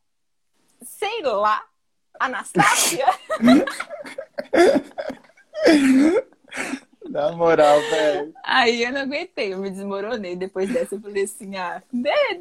sei 0.82 1.22
lá, 1.22 1.64
Anastácia? 2.18 3.06
Na 7.14 7.30
moral, 7.30 7.80
velho. 7.80 8.34
Aí 8.42 8.82
eu 8.82 8.90
não 8.92 9.02
aguentei, 9.02 9.54
eu 9.54 9.58
me 9.58 9.70
desmoronei. 9.70 10.34
Depois 10.34 10.68
dessa, 10.68 10.96
eu 10.96 11.00
falei 11.00 11.22
assim: 11.22 11.56
ah, 11.56 11.80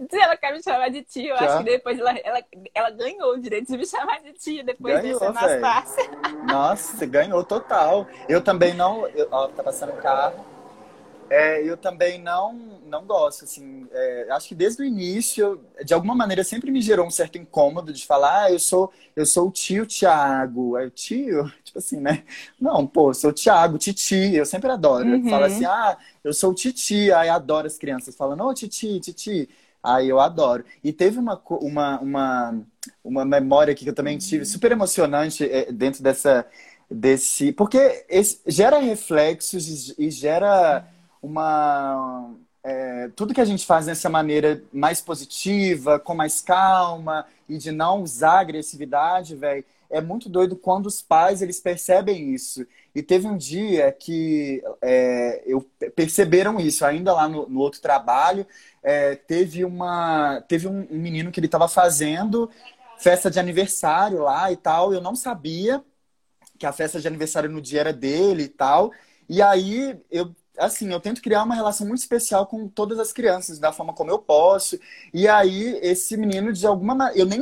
se 0.09 0.19
ela 0.19 0.35
quer 0.35 0.51
me 0.51 0.63
chamar 0.63 0.89
de 0.89 1.03
tia, 1.03 1.29
eu 1.29 1.37
Já? 1.37 1.45
acho 1.45 1.57
que 1.59 1.63
depois 1.65 1.99
ela, 1.99 2.17
ela, 2.17 2.43
ela 2.73 2.89
ganhou 2.89 3.33
o 3.33 3.39
direito 3.39 3.71
de 3.71 3.77
me 3.77 3.85
chamar 3.85 4.19
de 4.21 4.33
tia 4.33 4.63
depois 4.63 4.99
ganhou, 4.99 5.19
dessa 5.19 5.29
Anastácia. 5.29 6.03
Nossa, 6.47 7.05
ganhou 7.05 7.43
total. 7.43 8.07
Eu 8.27 8.41
também 8.41 8.73
não. 8.73 9.07
Eu, 9.09 9.27
ó, 9.29 9.47
tá 9.47 9.61
passando 9.61 9.93
carro. 10.01 10.43
É, 11.33 11.67
eu 11.67 11.75
também 11.75 12.21
não, 12.21 12.53
não 12.85 13.07
gosto, 13.07 13.45
assim, 13.45 13.87
é, 13.91 14.27
acho 14.29 14.49
que 14.49 14.53
desde 14.53 14.83
o 14.83 14.85
início, 14.85 15.59
de 15.83 15.91
alguma 15.91 16.13
maneira, 16.13 16.43
sempre 16.43 16.69
me 16.69 16.79
gerou 16.79 17.07
um 17.07 17.09
certo 17.09 17.39
incômodo 17.39 17.91
de 17.91 18.05
falar, 18.05 18.43
ah, 18.43 18.51
eu 18.51 18.59
sou, 18.59 18.93
eu 19.15 19.25
sou 19.25 19.47
o 19.47 19.51
tio 19.51 19.83
Tiago, 19.83 20.77
é 20.77 20.85
o 20.85 20.91
tio, 20.91 21.51
tipo 21.65 21.79
assim, 21.79 21.99
né? 21.99 22.23
Não, 22.61 22.85
pô, 22.85 23.11
sou 23.15 23.31
o 23.31 23.33
Tiago, 23.33 23.79
Titi, 23.79 24.35
eu 24.35 24.45
sempre 24.45 24.69
adoro. 24.69 25.07
Uhum. 25.07 25.27
Fala 25.27 25.47
assim, 25.47 25.65
ah, 25.65 25.97
eu 26.23 26.33
sou 26.33 26.51
o 26.51 26.53
Titi, 26.53 27.11
aí 27.11 27.29
adoro 27.29 27.65
as 27.65 27.79
crianças 27.79 28.15
falando, 28.15 28.43
ô 28.43 28.49
oh, 28.49 28.53
Titi, 28.53 28.99
Titi, 28.99 29.49
aí 29.81 30.07
eu 30.09 30.19
adoro. 30.19 30.63
E 30.83 30.93
teve 30.93 31.17
uma, 31.17 31.41
uma, 31.49 31.99
uma, 31.99 32.61
uma 33.03 33.25
memória 33.25 33.71
aqui 33.71 33.85
que 33.85 33.89
eu 33.89 33.95
também 33.95 34.19
tive, 34.19 34.45
super 34.45 34.71
emocionante 34.71 35.43
é, 35.43 35.71
dentro 35.71 36.03
dessa, 36.03 36.45
desse, 36.91 37.51
porque 37.53 38.05
esse, 38.07 38.39
gera 38.45 38.77
reflexos 38.77 39.95
e 39.97 40.11
gera 40.11 40.87
uma. 41.23 42.35
É, 42.63 43.09
tudo 43.15 43.33
que 43.33 43.41
a 43.41 43.45
gente 43.45 43.65
faz 43.65 43.87
dessa 43.87 44.09
maneira 44.09 44.63
mais 44.71 45.01
positiva, 45.01 45.99
com 45.99 46.13
mais 46.15 46.41
calma 46.41 47.25
e 47.49 47.57
de 47.57 47.71
não 47.71 48.03
usar 48.03 48.39
agressividade, 48.39 49.35
velho, 49.35 49.65
é 49.89 49.99
muito 49.99 50.29
doido 50.29 50.55
quando 50.55 50.85
os 50.87 51.01
pais 51.01 51.41
eles 51.41 51.59
percebem 51.59 52.33
isso. 52.33 52.65
E 52.95 53.01
teve 53.01 53.27
um 53.27 53.37
dia 53.37 53.91
que 53.91 54.63
é, 54.81 55.43
eu 55.45 55.61
perceberam 55.95 56.59
isso, 56.59 56.85
ainda 56.85 57.13
lá 57.13 57.27
no, 57.27 57.47
no 57.49 57.59
outro 57.59 57.81
trabalho, 57.81 58.45
é, 58.81 59.15
teve 59.15 59.65
uma 59.65 60.41
teve 60.47 60.67
um, 60.67 60.87
um 60.91 60.99
menino 60.99 61.31
que 61.31 61.39
ele 61.39 61.47
estava 61.47 61.67
fazendo 61.67 62.49
festa 62.97 63.29
de 63.29 63.39
aniversário 63.39 64.19
lá 64.23 64.51
e 64.51 64.57
tal. 64.57 64.93
Eu 64.93 65.01
não 65.01 65.15
sabia 65.15 65.83
que 66.57 66.65
a 66.65 66.71
festa 66.73 66.99
de 66.99 67.07
aniversário 67.07 67.49
no 67.49 67.61
dia 67.61 67.81
era 67.81 67.93
dele 67.93 68.43
e 68.43 68.47
tal. 68.47 68.91
E 69.29 69.41
aí 69.41 69.99
eu 70.11 70.33
assim, 70.57 70.91
eu 70.91 70.99
tento 70.99 71.21
criar 71.21 71.43
uma 71.43 71.55
relação 71.55 71.87
muito 71.87 71.99
especial 71.99 72.45
com 72.47 72.67
todas 72.67 72.99
as 72.99 73.11
crianças, 73.13 73.59
da 73.59 73.71
forma 73.71 73.93
como 73.93 74.11
eu 74.11 74.19
posso. 74.19 74.79
E 75.13 75.27
aí, 75.27 75.79
esse 75.81 76.15
menino, 76.17 76.53
de 76.53 76.65
alguma 76.67 76.95
maneira, 76.95 77.19
eu 77.21 77.25
nem 77.25 77.41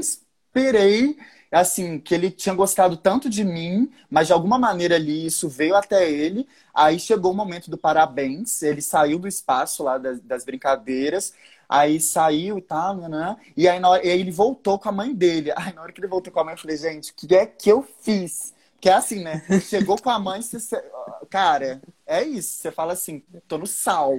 pirei 0.53 1.17
assim, 1.51 1.99
que 1.99 2.13
ele 2.15 2.31
tinha 2.31 2.55
gostado 2.55 2.95
tanto 2.95 3.29
de 3.29 3.43
mim, 3.43 3.91
mas 4.09 4.27
de 4.27 4.33
alguma 4.33 4.57
maneira 4.57 4.95
ali 4.95 5.25
isso 5.25 5.49
veio 5.49 5.75
até 5.75 6.09
ele. 6.09 6.47
Aí 6.73 6.97
chegou 6.99 7.31
o 7.31 7.35
momento 7.35 7.69
do 7.69 7.77
parabéns, 7.77 8.61
ele 8.63 8.81
saiu 8.81 9.19
do 9.19 9.27
espaço 9.27 9.83
lá 9.83 9.97
das, 9.97 10.21
das 10.21 10.45
brincadeiras, 10.45 11.33
aí 11.67 11.99
saiu 11.99 12.57
e 12.57 12.61
tal, 12.61 12.95
né? 12.95 13.35
E 13.57 13.67
aí, 13.67 13.81
hora, 13.83 14.05
e 14.05 14.09
aí 14.09 14.19
ele 14.19 14.31
voltou 14.31 14.79
com 14.79 14.89
a 14.89 14.91
mãe 14.91 15.13
dele. 15.13 15.51
Aí 15.55 15.73
na 15.73 15.81
hora 15.81 15.91
que 15.91 15.99
ele 15.99 16.07
voltou 16.07 16.31
com 16.31 16.39
a 16.39 16.43
mãe, 16.45 16.53
eu 16.53 16.57
falei, 16.57 16.77
gente, 16.77 17.11
o 17.11 17.15
que 17.15 17.35
é 17.35 17.45
que 17.45 17.69
eu 17.69 17.85
fiz? 18.01 18.53
Que 18.81 18.89
é 18.89 18.93
assim, 18.93 19.23
né? 19.23 19.43
Chegou 19.61 19.95
com 20.01 20.09
a 20.09 20.19
mãe, 20.19 20.41
você... 20.41 20.83
cara, 21.29 21.81
é 22.05 22.23
isso. 22.23 22.57
Você 22.57 22.71
fala 22.71 22.93
assim, 22.93 23.23
tô 23.47 23.57
no 23.59 23.67
sal. 23.67 24.15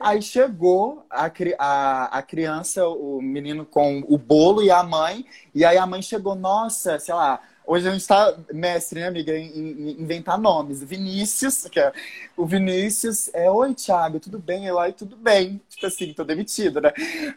Aí 0.00 0.22
chegou 0.22 1.04
a, 1.10 1.30
a, 1.58 2.18
a 2.18 2.22
criança, 2.22 2.88
o 2.88 3.20
menino 3.20 3.66
com 3.66 4.02
o 4.08 4.16
bolo 4.16 4.62
e 4.62 4.70
a 4.70 4.82
mãe. 4.82 5.26
E 5.54 5.64
aí 5.64 5.76
a 5.76 5.86
mãe 5.86 6.00
chegou, 6.00 6.34
nossa, 6.34 6.98
sei 6.98 7.12
lá, 7.14 7.42
Hoje 7.72 7.86
a 7.86 7.92
gente 7.92 8.00
está 8.00 8.36
mestre, 8.52 8.98
né, 8.98 9.06
amiga, 9.06 9.32
em, 9.38 9.46
em, 9.46 10.02
inventar 10.02 10.36
nomes. 10.36 10.82
Vinícius, 10.82 11.68
que 11.68 11.78
é, 11.78 11.92
o 12.36 12.44
Vinícius 12.44 13.30
é, 13.32 13.48
oi, 13.48 13.72
Thiago, 13.74 14.18
tudo 14.18 14.40
bem? 14.40 14.66
Eu, 14.66 14.76
aí, 14.76 14.92
tudo 14.92 15.14
bem. 15.14 15.60
Tipo 15.68 15.86
assim, 15.86 16.12
tô 16.12 16.24
demitido, 16.24 16.80
né? 16.80 16.92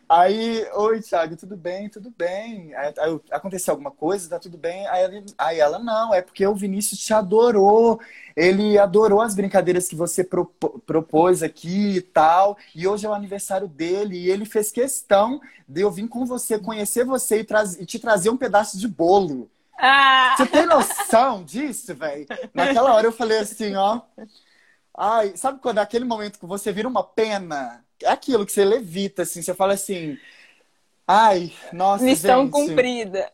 Aí, 0.10 0.68
oi, 0.74 1.02
Thiago, 1.02 1.36
tudo 1.36 1.56
bem? 1.56 1.88
Tudo 1.88 2.12
bem. 2.18 2.74
Aí, 2.74 2.92
aconteceu 3.30 3.74
alguma 3.74 3.92
coisa? 3.92 4.28
Tá 4.28 4.40
tudo 4.40 4.58
bem? 4.58 4.88
Aí, 4.88 5.24
aí 5.38 5.60
ela, 5.60 5.78
não, 5.78 6.12
é 6.12 6.24
porque 6.24 6.48
o 6.48 6.56
Vinícius 6.56 7.00
te 7.00 7.14
adorou. 7.14 8.00
Ele 8.36 8.76
adorou 8.80 9.22
as 9.22 9.36
brincadeiras 9.36 9.88
que 9.88 9.96
você 9.96 10.28
propôs 10.88 11.44
aqui 11.44 11.98
e 11.98 12.02
tal. 12.02 12.58
E 12.74 12.88
hoje 12.88 13.06
é 13.06 13.10
o 13.10 13.14
aniversário 13.14 13.68
dele. 13.68 14.18
E 14.18 14.32
ele 14.32 14.46
fez 14.46 14.72
questão 14.72 15.40
de 15.68 15.82
eu 15.82 15.92
vir 15.92 16.08
com 16.08 16.26
você, 16.26 16.58
conhecer 16.58 17.06
você 17.06 17.42
e, 17.42 17.46
e 17.84 17.86
te 17.86 18.00
trazer 18.00 18.32
um 18.32 18.38
pedaço 18.38 18.80
de 18.80 18.88
bolo. 18.88 19.48
Ah. 19.78 20.36
Você 20.38 20.46
tem 20.46 20.66
noção 20.66 21.44
disso, 21.44 21.94
velho? 21.96 22.26
Naquela 22.54 22.94
hora 22.94 23.08
eu 23.08 23.12
falei 23.12 23.40
assim, 23.40 23.76
ó. 23.76 24.02
Ai, 24.96 25.36
sabe 25.36 25.60
quando 25.60 25.80
é 25.80 25.82
aquele 25.82 26.06
momento 26.06 26.40
que 26.40 26.46
você 26.46 26.72
vira 26.72 26.88
uma 26.88 27.04
pena? 27.04 27.84
É 28.02 28.10
aquilo 28.10 28.46
que 28.46 28.52
você 28.52 28.64
levita, 28.64 29.24
assim, 29.24 29.42
você 29.42 29.54
fala 29.54 29.74
assim. 29.74 30.18
Ai, 31.06 31.52
nossa, 31.74 32.04
Missão 32.04 32.44
gente. 32.44 32.52
cumprida. 32.52 33.30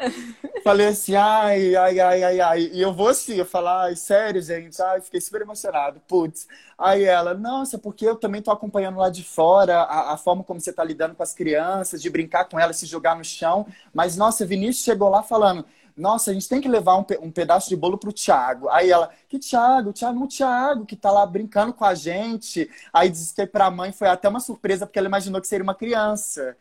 Falei 0.63 0.87
assim, 0.87 1.15
ai, 1.15 1.75
ai, 1.75 1.99
ai, 1.99 2.23
ai, 2.23 2.39
ai. 2.39 2.69
E 2.73 2.81
eu 2.81 2.91
vou 2.91 3.09
assim, 3.09 3.35
eu 3.35 3.45
falo, 3.45 3.67
ai, 3.67 3.95
sério, 3.95 4.41
gente. 4.41 4.81
Ai, 4.81 5.01
fiquei 5.01 5.21
super 5.21 5.41
emocionado. 5.41 6.01
Putz. 6.07 6.47
Aí 6.77 7.03
ela, 7.03 7.35
nossa, 7.35 7.77
porque 7.77 8.07
eu 8.07 8.15
também 8.15 8.41
tô 8.41 8.49
acompanhando 8.49 8.97
lá 8.97 9.09
de 9.09 9.23
fora 9.23 9.81
a, 9.81 10.13
a, 10.13 10.17
forma 10.17 10.43
como 10.43 10.59
você 10.59 10.73
tá 10.73 10.83
lidando 10.83 11.13
com 11.13 11.21
as 11.21 11.33
crianças, 11.33 12.01
de 12.01 12.09
brincar 12.09 12.45
com 12.45 12.59
elas, 12.59 12.77
se 12.77 12.87
jogar 12.87 13.15
no 13.15 13.23
chão. 13.23 13.67
Mas, 13.93 14.17
nossa, 14.17 14.45
Vinícius 14.47 14.83
chegou 14.83 15.09
lá 15.09 15.21
falando, 15.21 15.63
nossa, 15.99 16.31
a 16.31 16.33
gente 16.33 16.47
tem 16.47 16.61
que 16.61 16.67
levar 16.67 16.97
um, 16.97 17.05
um 17.21 17.31
pedaço 17.31 17.67
de 17.69 17.75
bolo 17.75 17.97
pro 17.97 18.13
Thiago. 18.13 18.69
Aí 18.69 18.89
ela, 18.89 19.09
que 19.27 19.37
Thiago? 19.37 19.91
Thiago, 19.91 20.23
o 20.23 20.27
Thiago, 20.27 20.85
que 20.85 20.95
tá 20.95 21.11
lá 21.11 21.25
brincando 21.25 21.73
com 21.73 21.83
a 21.83 21.93
gente. 21.93 22.69
Aí 22.93 23.09
disse 23.09 23.35
que 23.35 23.45
pra 23.45 23.69
mãe 23.69 23.91
foi 23.91 24.07
até 24.07 24.29
uma 24.29 24.39
surpresa, 24.39 24.85
porque 24.85 24.97
ela 24.97 25.09
imaginou 25.09 25.41
que 25.41 25.47
seria 25.47 25.63
uma 25.63 25.75
criança. 25.75 26.55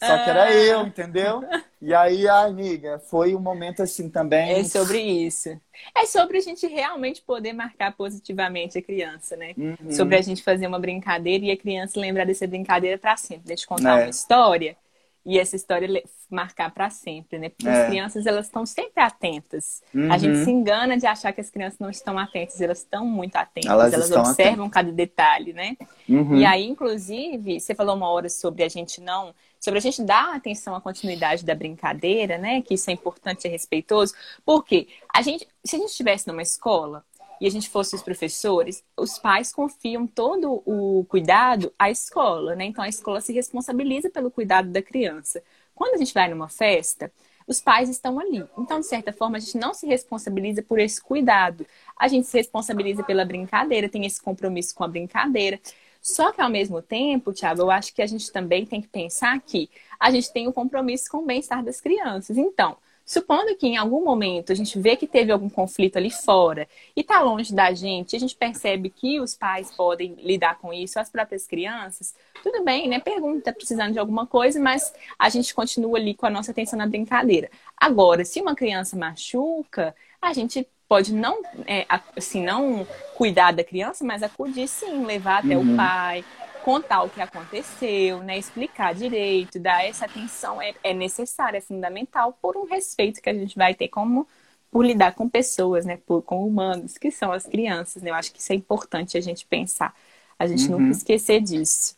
Só 0.00 0.18
que 0.18 0.30
era 0.30 0.44
ah. 0.44 0.52
eu, 0.52 0.84
entendeu? 0.84 1.44
E 1.80 1.94
aí, 1.94 2.28
amiga, 2.28 2.98
foi 2.98 3.36
um 3.36 3.40
momento 3.40 3.84
assim 3.84 4.08
também. 4.08 4.50
É 4.50 4.64
sobre 4.64 5.00
isso. 5.00 5.48
É 5.96 6.06
sobre 6.06 6.38
a 6.38 6.40
gente 6.40 6.66
realmente 6.66 7.22
poder 7.22 7.52
marcar 7.52 7.92
positivamente 7.96 8.76
a 8.78 8.82
criança, 8.82 9.36
né? 9.36 9.54
Uhum. 9.56 9.92
Sobre 9.92 10.16
a 10.16 10.22
gente 10.22 10.42
fazer 10.42 10.66
uma 10.66 10.80
brincadeira 10.80 11.44
e 11.44 11.50
a 11.52 11.56
criança 11.56 12.00
lembrar 12.00 12.26
dessa 12.26 12.48
brincadeira 12.48 12.98
para 12.98 13.16
sempre. 13.16 13.46
Deixa 13.46 13.62
eu 13.64 13.68
contar 13.68 14.00
é. 14.00 14.02
uma 14.02 14.10
história 14.10 14.76
e 15.24 15.38
essa 15.38 15.54
história 15.54 16.02
marcar 16.28 16.72
para 16.72 16.90
sempre, 16.90 17.38
né? 17.38 17.48
Porque 17.50 17.68
é. 17.68 17.82
as 17.82 17.88
crianças 17.88 18.26
elas 18.26 18.46
estão 18.46 18.64
sempre 18.66 19.02
atentas. 19.02 19.82
Uhum. 19.94 20.10
A 20.10 20.18
gente 20.18 20.38
uhum. 20.38 20.44
se 20.44 20.50
engana 20.50 20.96
de 20.96 21.06
achar 21.06 21.32
que 21.32 21.40
as 21.40 21.50
crianças 21.50 21.78
não 21.78 21.90
estão 21.90 22.18
atentas, 22.18 22.60
elas 22.60 22.78
estão 22.78 23.06
muito 23.06 23.36
atentas, 23.36 23.70
elas, 23.70 23.92
elas 23.92 24.10
observam 24.10 24.66
atentas. 24.66 24.70
cada 24.70 24.92
detalhe, 24.92 25.52
né? 25.52 25.76
Uhum. 26.08 26.36
E 26.36 26.44
aí, 26.44 26.66
inclusive, 26.66 27.60
você 27.60 27.74
falou 27.74 27.94
uma 27.94 28.08
hora 28.08 28.28
sobre 28.28 28.64
a 28.64 28.68
gente 28.68 29.00
não, 29.00 29.34
sobre 29.60 29.78
a 29.78 29.82
gente 29.82 30.02
dar 30.02 30.34
atenção 30.34 30.74
à 30.74 30.80
continuidade 30.80 31.44
da 31.44 31.54
brincadeira, 31.54 32.38
né? 32.38 32.62
Que 32.62 32.74
isso 32.74 32.90
é 32.90 32.92
importante 32.92 33.46
e 33.46 33.50
respeitoso, 33.50 34.14
porque 34.44 34.88
a 35.14 35.22
gente, 35.22 35.46
se 35.64 35.76
a 35.76 35.78
gente 35.78 35.90
estivesse 35.90 36.26
numa 36.26 36.42
escola 36.42 37.04
e 37.42 37.46
a 37.48 37.50
gente 37.50 37.68
fosse 37.68 37.96
os 37.96 38.04
professores, 38.04 38.84
os 38.96 39.18
pais 39.18 39.52
confiam 39.52 40.06
todo 40.06 40.62
o 40.64 41.04
cuidado 41.06 41.74
à 41.76 41.90
escola, 41.90 42.54
né? 42.54 42.66
Então 42.66 42.84
a 42.84 42.88
escola 42.88 43.20
se 43.20 43.32
responsabiliza 43.32 44.08
pelo 44.08 44.30
cuidado 44.30 44.70
da 44.70 44.80
criança. 44.80 45.42
Quando 45.74 45.94
a 45.94 45.96
gente 45.98 46.14
vai 46.14 46.28
numa 46.30 46.48
festa, 46.48 47.12
os 47.44 47.60
pais 47.60 47.88
estão 47.88 48.20
ali. 48.20 48.44
Então, 48.56 48.78
de 48.78 48.86
certa 48.86 49.12
forma, 49.12 49.38
a 49.38 49.40
gente 49.40 49.58
não 49.58 49.74
se 49.74 49.88
responsabiliza 49.88 50.62
por 50.62 50.78
esse 50.78 51.02
cuidado. 51.02 51.66
A 51.98 52.06
gente 52.06 52.28
se 52.28 52.38
responsabiliza 52.38 53.02
pela 53.02 53.24
brincadeira, 53.24 53.88
tem 53.88 54.06
esse 54.06 54.22
compromisso 54.22 54.72
com 54.72 54.84
a 54.84 54.88
brincadeira. 54.88 55.58
Só 56.00 56.30
que, 56.30 56.40
ao 56.40 56.48
mesmo 56.48 56.80
tempo, 56.80 57.32
Thiago, 57.32 57.62
eu 57.62 57.72
acho 57.72 57.92
que 57.92 58.02
a 58.02 58.06
gente 58.06 58.30
também 58.30 58.64
tem 58.64 58.80
que 58.80 58.88
pensar 58.88 59.40
que 59.40 59.68
a 59.98 60.12
gente 60.12 60.32
tem 60.32 60.46
um 60.46 60.52
compromisso 60.52 61.10
com 61.10 61.18
o 61.18 61.26
bem-estar 61.26 61.64
das 61.64 61.80
crianças. 61.80 62.38
Então, 62.38 62.76
Supondo 63.12 63.54
que 63.56 63.66
em 63.66 63.76
algum 63.76 64.02
momento 64.02 64.52
a 64.52 64.54
gente 64.54 64.80
vê 64.80 64.96
que 64.96 65.06
teve 65.06 65.30
algum 65.30 65.50
conflito 65.50 65.98
ali 65.98 66.10
fora 66.10 66.66
e 66.96 67.02
está 67.02 67.20
longe 67.20 67.54
da 67.54 67.74
gente, 67.74 68.16
a 68.16 68.18
gente 68.18 68.34
percebe 68.34 68.88
que 68.88 69.20
os 69.20 69.34
pais 69.34 69.70
podem 69.70 70.14
lidar 70.14 70.58
com 70.58 70.72
isso, 70.72 70.98
as 70.98 71.10
próprias 71.10 71.46
crianças, 71.46 72.14
tudo 72.42 72.64
bem, 72.64 72.88
né? 72.88 73.00
Pergunta, 73.00 73.42
tá 73.42 73.52
precisando 73.52 73.92
de 73.92 73.98
alguma 73.98 74.26
coisa, 74.26 74.58
mas 74.58 74.94
a 75.18 75.28
gente 75.28 75.54
continua 75.54 75.98
ali 75.98 76.14
com 76.14 76.24
a 76.24 76.30
nossa 76.30 76.52
atenção 76.52 76.78
na 76.78 76.86
brincadeira. 76.86 77.50
Agora, 77.76 78.24
se 78.24 78.40
uma 78.40 78.54
criança 78.54 78.96
machuca, 78.96 79.94
a 80.18 80.32
gente 80.32 80.66
pode 80.88 81.12
não, 81.12 81.42
é, 81.66 81.84
assim, 82.16 82.42
não 82.42 82.86
cuidar 83.14 83.52
da 83.52 83.62
criança, 83.62 84.02
mas 84.02 84.22
acudir 84.22 84.66
sim, 84.66 85.04
levar 85.04 85.40
até 85.40 85.54
uhum. 85.54 85.74
o 85.74 85.76
pai, 85.76 86.24
contar 86.62 87.02
o 87.02 87.10
que 87.10 87.20
aconteceu, 87.20 88.22
né? 88.22 88.38
Explicar 88.38 88.94
direito, 88.94 89.58
dar 89.58 89.84
essa 89.84 90.06
atenção 90.06 90.60
é, 90.60 90.74
é 90.82 90.94
necessária, 90.94 91.58
é 91.58 91.60
fundamental 91.60 92.36
por 92.40 92.56
um 92.56 92.64
respeito 92.64 93.20
que 93.20 93.28
a 93.28 93.34
gente 93.34 93.56
vai 93.56 93.74
ter 93.74 93.88
como 93.88 94.26
por 94.70 94.86
lidar 94.86 95.14
com 95.14 95.28
pessoas, 95.28 95.84
né? 95.84 95.98
Por, 96.06 96.22
com 96.22 96.46
humanos, 96.46 96.96
que 96.96 97.10
são 97.10 97.30
as 97.30 97.44
crianças, 97.44 98.02
né? 98.02 98.10
Eu 98.10 98.14
acho 98.14 98.32
que 98.32 98.40
isso 98.40 98.52
é 98.52 98.56
importante 98.56 99.18
a 99.18 99.20
gente 99.20 99.44
pensar. 99.44 99.94
A 100.38 100.46
gente 100.46 100.64
uhum. 100.64 100.78
nunca 100.78 100.96
esquecer 100.96 101.40
disso. 101.40 101.96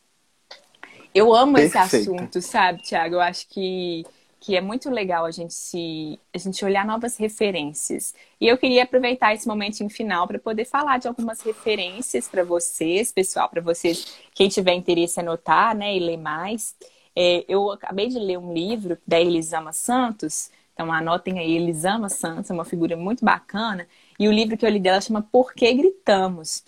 Eu 1.15 1.33
amo 1.33 1.55
Perfeito. 1.55 1.85
esse 1.87 1.97
assunto, 1.97 2.43
sabe, 2.43 2.83
Tiago? 2.83 3.15
Eu 3.15 3.21
acho 3.21 3.47
que 3.49 4.05
que 4.45 4.55
é 4.55 4.61
muito 4.61 4.91
legal 4.91 5.25
a 5.25 5.31
gente 5.31 5.55
se 5.55 6.21
a 6.35 6.37
gente 6.37 6.63
olhar 6.63 6.85
novas 6.85 7.17
referências. 7.17 8.15
E 8.39 8.47
eu 8.47 8.59
queria 8.59 8.83
aproveitar 8.83 9.33
esse 9.33 9.49
momentinho 9.49 9.89
final 9.89 10.29
para 10.29 10.39
poder 10.39 10.67
falar 10.67 10.99
de 10.99 11.09
algumas 11.09 11.41
referências 11.41 12.29
para 12.29 12.45
vocês, 12.45 13.11
pessoal, 13.11 13.49
para 13.49 13.63
vocês, 13.63 14.19
quem 14.35 14.51
tiver 14.51 14.75
interesse 14.75 15.19
em 15.19 15.23
anotar, 15.23 15.75
né, 15.75 15.97
e 15.97 15.99
ler 15.99 16.19
mais. 16.19 16.77
É, 17.17 17.43
eu 17.49 17.71
acabei 17.73 18.09
de 18.09 18.19
ler 18.19 18.37
um 18.37 18.53
livro 18.53 18.99
da 19.07 19.19
Elisama 19.19 19.73
Santos, 19.73 20.51
então 20.75 20.93
anotem 20.93 21.39
aí, 21.39 21.57
Elisama 21.57 22.11
Santos, 22.11 22.51
é 22.51 22.53
uma 22.53 22.67
figura 22.67 22.99
muito 22.99 23.25
bacana, 23.25 23.89
e 24.21 24.29
o 24.29 24.33
livro 24.33 24.59
que 24.59 24.67
eu 24.67 24.71
li 24.71 24.79
dela 24.79 25.01
chama 25.01 25.23
Por 25.23 25.55
que 25.55 25.73
Gritamos? 25.73 26.63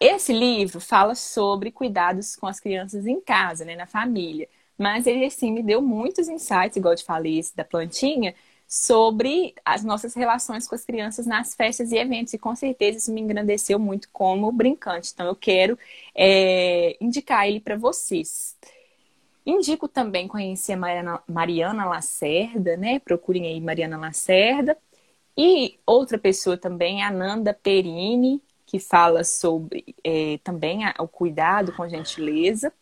Esse 0.00 0.32
livro 0.32 0.80
fala 0.80 1.14
sobre 1.14 1.70
cuidados 1.70 2.34
com 2.34 2.48
as 2.48 2.58
crianças 2.58 3.06
em 3.06 3.20
casa, 3.20 3.64
né, 3.64 3.76
na 3.76 3.86
família. 3.86 4.48
Mas 4.78 5.06
ele, 5.06 5.24
assim, 5.24 5.52
me 5.52 5.62
deu 5.62 5.80
muitos 5.80 6.28
insights, 6.28 6.76
igual 6.76 6.94
eu 6.94 6.98
te 6.98 7.04
falei, 7.04 7.38
esse 7.38 7.54
da 7.56 7.64
plantinha, 7.64 8.34
sobre 8.66 9.54
as 9.64 9.84
nossas 9.84 10.14
relações 10.14 10.66
com 10.66 10.74
as 10.74 10.84
crianças 10.84 11.26
nas 11.26 11.54
festas 11.54 11.92
e 11.92 11.96
eventos. 11.96 12.32
E 12.34 12.38
com 12.38 12.54
certeza 12.56 12.98
isso 12.98 13.12
me 13.12 13.20
engrandeceu 13.20 13.78
muito 13.78 14.08
como 14.12 14.50
brincante. 14.50 15.12
Então 15.14 15.26
eu 15.26 15.36
quero 15.36 15.78
é, 16.14 16.96
indicar 17.00 17.46
ele 17.48 17.60
para 17.60 17.76
vocês. 17.76 18.56
Indico 19.46 19.86
também 19.86 20.26
conhecer 20.26 20.72
a 20.72 20.76
Mariana, 20.76 21.22
Mariana 21.28 21.84
Lacerda, 21.84 22.76
né? 22.76 22.98
Procurem 22.98 23.46
aí 23.46 23.60
Mariana 23.60 23.98
Lacerda. 23.98 24.76
E 25.36 25.78
outra 25.86 26.18
pessoa 26.18 26.56
também, 26.56 27.02
a 27.02 27.10
Nanda 27.10 27.52
Perini, 27.52 28.42
que 28.64 28.78
fala 28.78 29.22
sobre 29.24 29.94
é, 30.02 30.38
também 30.42 30.80
o 30.98 31.06
cuidado 31.06 31.72
com 31.72 31.88
gentileza. 31.88 32.72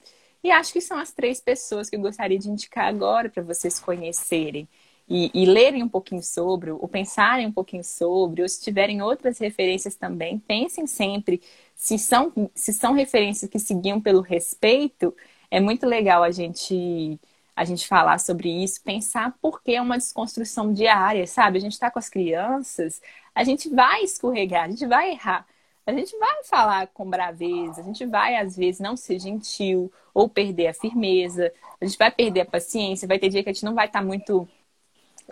E 0.42 0.50
acho 0.50 0.72
que 0.72 0.80
são 0.80 0.98
as 0.98 1.12
três 1.12 1.40
pessoas 1.40 1.88
que 1.88 1.96
eu 1.96 2.00
gostaria 2.00 2.38
de 2.38 2.50
indicar 2.50 2.86
agora 2.86 3.28
para 3.30 3.42
vocês 3.42 3.78
conhecerem 3.78 4.68
e, 5.08 5.30
e, 5.34 5.46
lerem 5.46 5.82
um 5.82 5.88
pouquinho 5.88 6.22
sobre, 6.22 6.70
ou 6.70 6.88
pensarem 6.88 7.46
um 7.46 7.52
pouquinho 7.52 7.84
sobre, 7.84 8.42
ou 8.42 8.48
se 8.48 8.62
tiverem 8.62 9.02
outras 9.02 9.38
referências 9.38 9.94
também, 9.94 10.38
pensem 10.38 10.86
sempre 10.86 11.40
se 11.74 11.98
são, 11.98 12.32
se 12.54 12.72
são 12.72 12.92
referências 12.94 13.50
que 13.50 13.58
seguiam 13.58 14.00
pelo 14.00 14.20
respeito. 14.20 15.14
É 15.50 15.60
muito 15.60 15.86
legal 15.86 16.22
a 16.22 16.30
gente 16.30 17.20
a 17.54 17.64
gente 17.64 17.86
falar 17.86 18.18
sobre 18.18 18.48
isso, 18.48 18.82
pensar 18.82 19.36
porque 19.40 19.72
é 19.72 19.80
uma 19.82 19.98
desconstrução 19.98 20.72
diária, 20.72 21.26
sabe? 21.26 21.58
A 21.58 21.60
gente 21.60 21.72
está 21.72 21.90
com 21.90 21.98
as 21.98 22.08
crianças, 22.08 23.00
a 23.34 23.44
gente 23.44 23.68
vai 23.68 24.02
escorregar, 24.02 24.64
a 24.64 24.70
gente 24.70 24.86
vai 24.86 25.10
errar 25.10 25.46
a 25.86 25.92
gente 25.92 26.16
vai 26.18 26.44
falar 26.44 26.86
com 26.88 27.08
braveza, 27.08 27.80
a 27.80 27.84
gente 27.84 28.06
vai, 28.06 28.36
às 28.36 28.56
vezes, 28.56 28.80
não 28.80 28.96
ser 28.96 29.18
gentil 29.18 29.92
ou 30.14 30.28
perder 30.28 30.68
a 30.68 30.74
firmeza, 30.74 31.52
a 31.80 31.84
gente 31.84 31.98
vai 31.98 32.10
perder 32.10 32.42
a 32.42 32.46
paciência, 32.46 33.08
vai 33.08 33.18
ter 33.18 33.28
dia 33.28 33.42
que 33.42 33.50
a 33.50 33.52
gente 33.52 33.64
não 33.64 33.74
vai 33.74 33.86
estar 33.86 34.00
tá 34.00 34.04
muito 34.04 34.48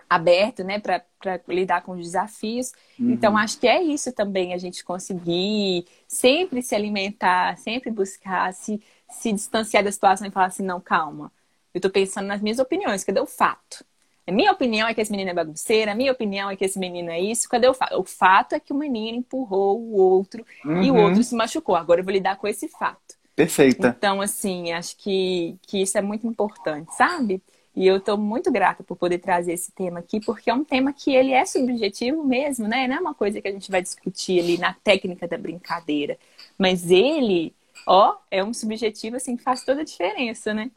aberto, 0.08 0.64
né, 0.64 0.80
para 0.80 1.04
lidar 1.48 1.82
com 1.82 1.92
os 1.92 2.00
desafios. 2.00 2.72
Uhum. 2.98 3.10
Então, 3.12 3.36
acho 3.36 3.58
que 3.58 3.68
é 3.68 3.82
isso 3.82 4.12
também, 4.12 4.52
a 4.52 4.58
gente 4.58 4.84
conseguir 4.84 5.86
sempre 6.08 6.62
se 6.62 6.74
alimentar, 6.74 7.56
sempre 7.58 7.90
buscar 7.90 8.52
se, 8.52 8.82
se 9.08 9.32
distanciar 9.32 9.84
da 9.84 9.92
situação 9.92 10.26
e 10.26 10.30
falar 10.30 10.46
assim, 10.46 10.64
não, 10.64 10.80
calma. 10.80 11.32
Eu 11.72 11.78
estou 11.78 11.90
pensando 11.90 12.26
nas 12.26 12.40
minhas 12.40 12.58
opiniões, 12.58 13.04
cadê 13.04 13.20
o 13.20 13.26
fato? 13.26 13.84
A 14.26 14.32
minha 14.32 14.52
opinião 14.52 14.86
é 14.86 14.94
que 14.94 15.00
esse 15.00 15.10
menino 15.10 15.30
é 15.30 15.34
bagunceiro, 15.34 15.90
a 15.90 15.94
minha 15.94 16.12
opinião 16.12 16.50
é 16.50 16.56
que 16.56 16.64
esse 16.64 16.78
menino 16.78 17.10
é 17.10 17.20
isso, 17.20 17.48
cadê 17.48 17.68
o 17.68 17.74
fato? 17.74 17.98
O 17.98 18.04
fato 18.04 18.54
é 18.54 18.60
que 18.60 18.72
o 18.72 18.76
menino 18.76 19.18
empurrou 19.18 19.80
o 19.80 19.96
outro 19.96 20.44
uhum. 20.64 20.82
e 20.82 20.90
o 20.90 20.94
uhum. 20.94 21.04
outro 21.04 21.22
se 21.24 21.34
machucou. 21.34 21.74
Agora 21.74 22.00
eu 22.00 22.04
vou 22.04 22.12
lidar 22.12 22.36
com 22.36 22.46
esse 22.46 22.68
fato. 22.68 23.18
Perfeita. 23.34 23.94
Então, 23.96 24.20
assim, 24.20 24.72
acho 24.72 24.96
que, 24.98 25.56
que 25.62 25.80
isso 25.82 25.96
é 25.96 26.02
muito 26.02 26.26
importante, 26.26 26.94
sabe? 26.94 27.42
E 27.74 27.86
eu 27.86 27.96
estou 27.96 28.18
muito 28.18 28.50
grata 28.50 28.82
por 28.82 28.96
poder 28.96 29.18
trazer 29.18 29.52
esse 29.52 29.72
tema 29.72 30.00
aqui, 30.00 30.20
porque 30.20 30.50
é 30.50 30.54
um 30.54 30.64
tema 30.64 30.92
que 30.92 31.14
ele 31.14 31.32
é 31.32 31.46
subjetivo 31.46 32.22
mesmo, 32.22 32.68
né? 32.68 32.86
Não 32.86 32.96
é 32.96 33.00
uma 33.00 33.14
coisa 33.14 33.40
que 33.40 33.48
a 33.48 33.52
gente 33.52 33.70
vai 33.70 33.80
discutir 33.80 34.40
ali 34.40 34.58
na 34.58 34.74
técnica 34.74 35.26
da 35.26 35.38
brincadeira. 35.38 36.18
Mas 36.58 36.90
ele, 36.90 37.54
ó, 37.86 38.16
é 38.30 38.44
um 38.44 38.52
subjetivo 38.52 39.16
assim 39.16 39.36
que 39.36 39.42
faz 39.42 39.64
toda 39.64 39.80
a 39.80 39.84
diferença, 39.84 40.52
né? 40.52 40.70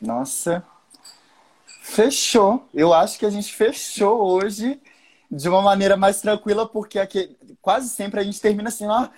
Nossa. 0.00 0.66
Fechou. 1.84 2.66
Eu 2.72 2.94
acho 2.94 3.18
que 3.18 3.26
a 3.26 3.30
gente 3.30 3.54
fechou 3.54 4.22
hoje 4.22 4.80
de 5.30 5.48
uma 5.50 5.60
maneira 5.60 5.98
mais 5.98 6.18
tranquila, 6.18 6.66
porque 6.66 6.98
aqui, 6.98 7.36
quase 7.60 7.90
sempre 7.90 8.18
a 8.18 8.22
gente 8.24 8.40
termina 8.40 8.70
assim, 8.70 8.86
ó, 8.86 9.08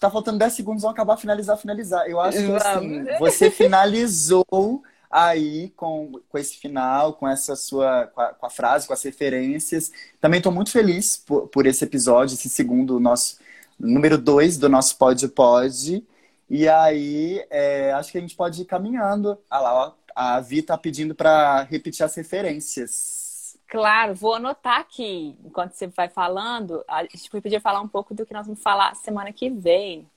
tá 0.00 0.10
faltando 0.10 0.38
10 0.38 0.52
segundos, 0.54 0.82
vamos 0.82 0.94
acabar, 0.94 1.18
finalizar, 1.18 1.58
finalizar. 1.58 2.08
Eu 2.08 2.18
acho 2.18 2.38
que 2.38 2.52
assim, 2.52 3.04
você 3.20 3.50
finalizou 3.50 4.82
aí 5.10 5.68
com, 5.76 6.18
com 6.26 6.38
esse 6.38 6.56
final, 6.56 7.12
com 7.12 7.28
essa 7.28 7.54
sua, 7.54 8.06
com 8.06 8.20
a, 8.22 8.28
com 8.32 8.46
a 8.46 8.50
frase, 8.50 8.86
com 8.86 8.94
as 8.94 9.02
referências. 9.02 9.92
Também 10.18 10.38
estou 10.38 10.50
muito 10.50 10.70
feliz 10.70 11.18
por, 11.18 11.48
por 11.48 11.66
esse 11.66 11.84
episódio, 11.84 12.34
esse 12.34 12.48
segundo, 12.48 12.98
nosso 12.98 13.38
número 13.78 14.16
dois 14.16 14.56
do 14.56 14.70
nosso 14.70 14.96
Pod 14.96 15.28
Pod. 15.28 16.02
E 16.48 16.66
aí, 16.66 17.44
é, 17.50 17.92
acho 17.92 18.10
que 18.10 18.16
a 18.16 18.22
gente 18.22 18.34
pode 18.34 18.62
ir 18.62 18.64
caminhando. 18.64 19.38
Ah 19.50 19.60
lá, 19.60 19.74
ó, 19.74 19.92
a 20.16 20.40
Vi 20.40 20.62
tá 20.62 20.78
pedindo 20.78 21.14
para 21.14 21.62
repetir 21.64 22.02
as 22.02 22.14
referências. 22.14 23.58
Claro, 23.68 24.14
vou 24.14 24.34
anotar 24.34 24.80
aqui, 24.80 25.36
enquanto 25.44 25.72
você 25.72 25.88
vai 25.88 26.08
falando, 26.08 26.82
a 26.88 27.02
gente 27.02 27.28
podia 27.28 27.60
falar 27.60 27.82
um 27.82 27.88
pouco 27.88 28.14
do 28.14 28.24
que 28.24 28.32
nós 28.32 28.46
vamos 28.46 28.62
falar 28.62 28.94
semana 28.94 29.30
que 29.30 29.50
vem. 29.50 30.08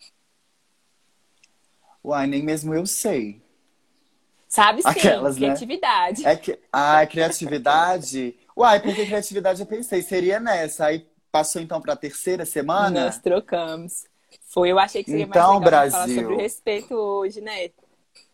Uai, 2.01 2.27
nem 2.27 2.41
mesmo 2.41 2.73
eu 2.73 2.85
sei. 2.85 3.41
Sabe 4.47 4.81
sim, 4.81 4.87
Aquelas, 4.87 5.35
né? 5.35 5.47
criatividade. 5.47 6.23
Né? 6.23 6.31
É 6.31 6.35
que... 6.35 6.57
Ah, 6.71 7.05
criatividade? 7.05 8.35
Uai, 8.55 8.79
porque 8.79 9.05
criatividade 9.05 9.59
eu 9.59 9.67
pensei, 9.67 10.01
seria 10.01 10.39
nessa. 10.39 10.85
Aí 10.85 11.05
passou 11.31 11.61
então 11.61 11.81
para 11.81 11.93
a 11.93 11.97
terceira 11.97 12.45
semana? 12.45 13.05
Nós 13.05 13.17
trocamos. 13.17 14.05
Foi, 14.47 14.71
eu 14.71 14.79
achei 14.79 15.03
que 15.03 15.11
seria 15.11 15.25
então, 15.25 15.59
mais 15.59 15.65
legal 15.65 15.69
Brasil. 15.69 15.99
falar 15.99 16.21
sobre 16.21 16.35
respeito 16.43 16.95
hoje, 16.95 17.41
né? 17.41 17.69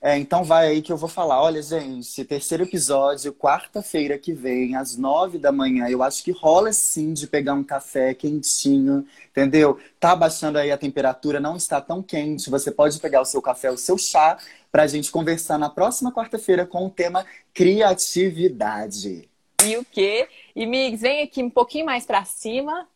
É, 0.01 0.17
então 0.17 0.43
vai 0.43 0.67
aí 0.67 0.81
que 0.83 0.91
eu 0.91 0.97
vou 0.97 1.09
falar. 1.09 1.41
Olha, 1.41 1.61
gente, 1.63 2.23
terceiro 2.25 2.63
episódio, 2.63 3.33
quarta-feira 3.33 4.19
que 4.19 4.33
vem, 4.33 4.75
às 4.75 4.95
nove 4.95 5.39
da 5.39 5.51
manhã. 5.51 5.87
Eu 5.89 6.03
acho 6.03 6.23
que 6.23 6.31
rola 6.31 6.71
sim 6.71 7.11
de 7.11 7.25
pegar 7.25 7.55
um 7.55 7.63
café 7.63 8.13
quentinho, 8.13 9.03
entendeu? 9.31 9.79
Tá 9.99 10.15
baixando 10.15 10.59
aí 10.59 10.71
a 10.71 10.77
temperatura, 10.77 11.39
não 11.39 11.55
está 11.55 11.81
tão 11.81 12.03
quente. 12.03 12.51
Você 12.51 12.69
pode 12.69 12.99
pegar 12.99 13.21
o 13.21 13.25
seu 13.25 13.41
café, 13.41 13.71
o 13.71 13.77
seu 13.77 13.97
chá, 13.97 14.37
para 14.71 14.83
a 14.83 14.87
gente 14.87 15.09
conversar 15.09 15.57
na 15.57 15.71
próxima 15.71 16.11
quarta-feira 16.11 16.67
com 16.67 16.85
o 16.85 16.89
tema 16.89 17.25
criatividade. 17.51 19.27
E 19.65 19.77
o 19.77 19.83
quê? 19.83 20.27
E 20.55 20.67
Migs, 20.67 21.01
vem 21.01 21.23
aqui 21.23 21.41
um 21.41 21.49
pouquinho 21.49 21.85
mais 21.87 22.05
para 22.05 22.23
cima 22.25 22.87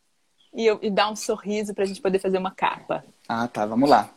e, 0.54 0.66
eu, 0.66 0.78
e 0.82 0.92
dá 0.92 1.10
um 1.10 1.16
sorriso 1.16 1.74
para 1.74 1.86
a 1.86 1.88
gente 1.88 2.02
poder 2.02 2.20
fazer 2.20 2.38
uma 2.38 2.52
capa. 2.52 3.04
Ah, 3.28 3.48
tá. 3.48 3.66
Vamos 3.66 3.90
lá. 3.90 4.14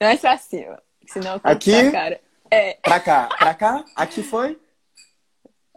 Mais 0.00 0.20
pra 0.20 0.36
cima. 0.38 0.82
Senão 1.06 1.34
eu 1.34 1.40
Aqui? 1.42 1.90
cara. 1.90 2.20
É. 2.50 2.74
Pra 2.74 3.00
cá. 3.00 3.28
Pra 3.38 3.54
cá? 3.54 3.84
Aqui 3.94 4.22
foi? 4.22 4.58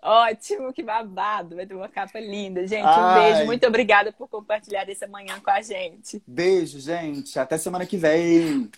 Ótimo, 0.01 0.73
que 0.73 0.81
babado. 0.81 1.55
Vai 1.55 1.65
ter 1.65 1.75
uma 1.75 1.87
capa 1.87 2.19
linda. 2.19 2.65
Gente, 2.65 2.85
Ai. 2.85 2.99
um 2.99 3.21
beijo. 3.33 3.45
Muito 3.45 3.67
obrigada 3.67 4.11
por 4.11 4.27
compartilhar 4.27 4.89
essa 4.89 5.07
manhã 5.07 5.39
com 5.39 5.51
a 5.51 5.61
gente. 5.61 6.21
Beijo, 6.25 6.79
gente. 6.79 7.37
Até 7.37 7.57
semana 7.57 7.85
que 7.85 7.97
vem. 7.97 8.69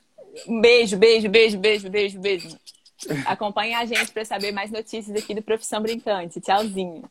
Um 0.47 0.59
beijo, 0.59 0.97
beijo, 0.97 1.29
beijo, 1.29 1.57
beijo, 1.57 1.89
beijo, 1.89 2.19
beijo. 2.19 2.57
Acompanhe 3.25 3.73
a 3.73 3.85
gente 3.85 4.11
para 4.11 4.25
saber 4.25 4.51
mais 4.51 4.71
notícias 4.71 5.15
aqui 5.15 5.33
do 5.33 5.41
Profissão 5.41 5.81
Brincante. 5.81 6.41
Tchauzinho. 6.41 7.03